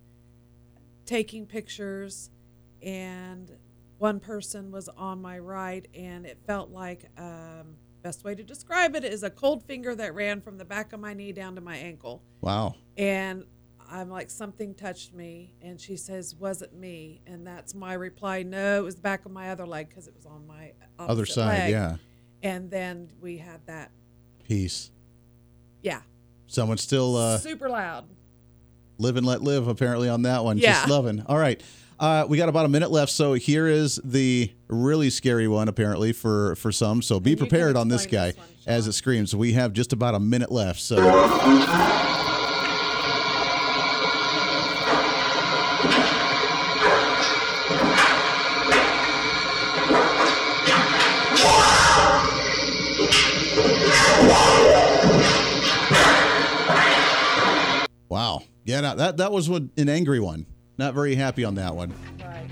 taking 1.07 1.47
pictures, 1.47 2.31
and 2.83 3.51
one 3.99 4.21
person 4.21 4.71
was 4.71 4.89
on 4.91 5.21
my 5.23 5.39
right, 5.39 5.87
and 5.95 6.27
it 6.27 6.39
felt 6.47 6.71
like 6.71 7.07
um, 7.19 7.77
best 8.03 8.25
way 8.25 8.35
to 8.35 8.43
describe 8.43 8.95
it 8.95 9.05
is 9.05 9.23
a 9.23 9.31
cold 9.31 9.63
finger 9.65 9.95
that 9.95 10.15
ran 10.15 10.41
from 10.41 10.59
the 10.59 10.65
back 10.65 10.93
of 10.93 11.01
my 11.01 11.15
knee 11.15 11.33
down 11.33 11.55
to 11.55 11.61
my 11.61 11.77
ankle. 11.77 12.23
Wow. 12.41 12.75
And 12.97 13.45
I'm 13.91 14.09
like, 14.11 14.31
something 14.31 14.75
touched 14.75 15.13
me. 15.15 15.55
And 15.63 15.81
she 15.81 15.97
says, 15.97 16.35
Was 16.37 16.63
it 16.63 16.73
me? 16.73 17.21
And 17.27 17.47
that's 17.47 17.75
my 17.75 17.95
reply, 17.95 18.43
No, 18.43 18.79
it 18.79 18.85
was 18.85 18.95
the 18.97 19.03
back 19.03 19.27
of 19.27 19.33
my 19.33 19.51
other 19.51 19.67
leg 19.67 19.89
because 19.89 20.07
it 20.09 20.15
was 20.15 20.27
on 20.27 20.47
my 20.47 20.73
Other 20.99 21.27
side, 21.27 21.59
leg." 21.59 21.71
yeah. 21.71 21.97
And 22.43 22.71
then 22.71 23.11
we 23.21 23.39
had 23.39 23.61
that. 23.67 23.91
Peace. 24.45 24.91
Yeah. 25.83 26.01
Someone's 26.47 26.81
still 26.83 27.17
uh, 27.17 27.39
Super 27.39 27.69
loud. 27.69 28.07
live 28.99 29.17
and 29.17 29.27
let 29.27 29.43
live 29.43 29.69
apparently 29.69 30.09
on 30.09 30.23
that 30.23 30.45
one. 30.45 30.59
Yeah. 30.59 30.73
Just 30.73 30.89
loving. 30.89 31.23
All 31.27 31.39
right. 31.39 31.61
Uh, 31.99 32.25
we 32.27 32.39
got 32.39 32.49
about 32.49 32.65
a 32.65 32.69
minute 32.69 32.91
left, 32.91 33.13
so 33.13 33.35
here 33.35 33.67
is 33.67 34.01
the 34.03 34.51
really 34.69 35.11
scary 35.11 35.47
one 35.47 35.69
apparently 35.69 36.13
for 36.13 36.55
for 36.57 36.73
some. 36.73 37.03
So 37.03 37.21
be 37.21 37.33
And 37.33 37.41
you 37.41 37.45
can 37.45 37.49
prepared 37.51 37.77
on 37.77 37.89
this 37.89 38.07
guy 38.07 38.29
this 38.29 38.39
one, 38.39 38.47
as 38.67 38.87
it 38.87 38.93
screams. 38.93 39.37
We 39.37 39.53
have 39.53 39.75
just 39.75 39.93
about 39.93 40.15
a 40.15 40.21
minute 40.21 40.51
left. 40.51 40.81
So 40.81 40.97
yeah, 58.71 58.81
now 58.81 58.95
that 58.95 59.17
that 59.19 59.33
was 59.33 59.49
what, 59.51 59.63
an 59.77 59.89
angry 59.89 60.21
one. 60.21 60.47
Not 60.79 60.95
very 60.95 61.15
happy 61.15 61.45
on 61.45 61.57
that 61.57 61.75
one. 61.75 61.93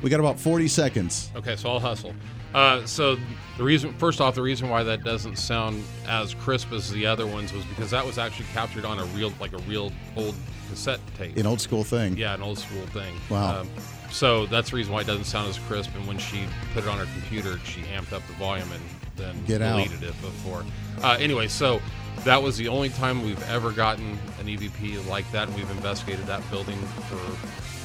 We 0.02 0.10
got 0.10 0.20
about 0.20 0.38
forty 0.38 0.68
seconds. 0.68 1.30
Okay, 1.36 1.56
so 1.56 1.70
I'll 1.70 1.80
hustle. 1.80 2.12
Uh, 2.54 2.84
so 2.86 3.16
the 3.58 3.62
reason, 3.62 3.92
first 3.98 4.20
off, 4.20 4.34
the 4.34 4.42
reason 4.42 4.70
why 4.70 4.82
that 4.82 5.04
doesn't 5.04 5.36
sound 5.36 5.84
as 6.06 6.32
crisp 6.34 6.72
as 6.72 6.90
the 6.90 7.04
other 7.04 7.26
ones 7.26 7.52
was 7.52 7.64
because 7.66 7.90
that 7.90 8.04
was 8.04 8.18
actually 8.18 8.46
captured 8.54 8.84
on 8.86 8.98
a 8.98 9.04
real, 9.06 9.32
like 9.38 9.52
a 9.52 9.58
real 9.58 9.92
old 10.16 10.34
cassette 10.70 11.00
tape. 11.16 11.36
An 11.36 11.46
old 11.46 11.60
school 11.60 11.84
thing. 11.84 12.16
Yeah, 12.16 12.34
an 12.34 12.42
old 12.42 12.58
school 12.58 12.86
thing. 12.86 13.14
Wow. 13.28 13.60
Um, 13.60 13.70
so 14.10 14.46
that's 14.46 14.70
the 14.70 14.76
reason 14.76 14.94
why 14.94 15.02
it 15.02 15.06
doesn't 15.06 15.24
sound 15.24 15.48
as 15.48 15.58
crisp. 15.58 15.94
And 15.94 16.06
when 16.06 16.18
she 16.18 16.44
put 16.72 16.84
it 16.84 16.88
on 16.88 16.98
her 16.98 17.06
computer, 17.12 17.58
she 17.64 17.82
amped 17.82 18.14
up 18.14 18.26
the 18.26 18.32
volume 18.34 18.72
and 18.72 18.82
then 19.16 19.44
Get 19.44 19.60
out. 19.60 19.76
deleted 19.76 20.02
it 20.02 20.20
before. 20.22 20.64
Uh, 21.02 21.18
anyway, 21.20 21.48
so 21.48 21.80
that 22.24 22.42
was 22.42 22.56
the 22.56 22.68
only 22.68 22.88
time 22.90 23.22
we've 23.22 23.42
ever 23.48 23.70
gotten 23.72 24.18
an 24.40 24.46
EVP 24.46 25.06
like 25.08 25.30
that, 25.32 25.48
and 25.48 25.56
we've 25.56 25.70
investigated 25.70 26.26
that 26.26 26.48
building 26.50 26.78
for 27.08 27.16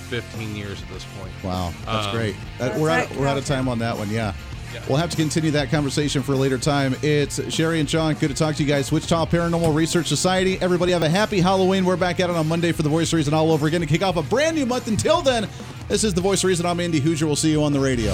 15 0.09 0.55
years 0.55 0.81
at 0.81 0.89
this 0.89 1.05
point. 1.19 1.31
Wow, 1.43 1.73
that's 1.86 2.07
Um, 2.07 2.15
great. 2.15 2.36
Uh, 2.59 2.73
we're 2.77 2.89
out, 2.89 3.15
we're 3.15 3.27
out 3.27 3.38
of 3.38 3.45
time 3.45 3.67
on 3.67 3.79
that 3.79 3.97
one. 3.97 4.09
Yeah. 4.09 4.34
Yeah. 4.73 4.81
We'll 4.89 4.97
have 4.97 5.11
to 5.11 5.15
continue 5.17 5.51
that 5.51 5.69
conversation 5.69 6.23
for 6.23 6.34
a 6.34 6.36
later 6.36 6.57
time. 6.57 6.95
It's 7.03 7.39
Sherrie 7.53 7.79
and 7.79 7.88
Shaun. 7.88 8.15
Good 8.15 8.29
to 8.29 8.34
talk 8.34 8.55
to 8.55 8.63
you 8.63 8.67
guys. 8.67 8.91
Wichita 8.91 9.27
Paranormal 9.27 9.75
Research 9.75 10.07
Society. 10.07 10.57
Everybody 10.61 10.93
have 10.93 11.03
a 11.03 11.09
happy 11.09 11.39
Halloween. 11.41 11.86
We're 11.86 11.95
back 11.95 12.19
at 12.19 12.31
it 12.31 12.36
on 12.36 12.47
Monday 12.47 12.71
for 12.71 12.81
the 12.81 12.89
Voice 12.89 13.13
Reason 13.13 13.36
all 13.36 13.51
over 13.51 13.67
again 13.67 13.81
to 13.81 13.86
kick 13.88 14.01
off 14.01 14.17
a 14.17 14.23
brand 14.23 14.55
new 14.55 14.65
month. 14.65 14.88
Until 14.88 15.21
then, 15.21 15.47
this 15.89 16.03
is 16.03 16.15
the 16.15 16.21
Voice 16.21 16.43
Reason. 16.43 16.65
I'm 16.65 16.79
Andy 16.79 16.99
Hooser. 16.99 17.23
We'll 17.27 17.36
see 17.36 17.51
you 17.51 17.61
on 17.63 17.71
the 17.71 17.79
radio. 17.79 18.13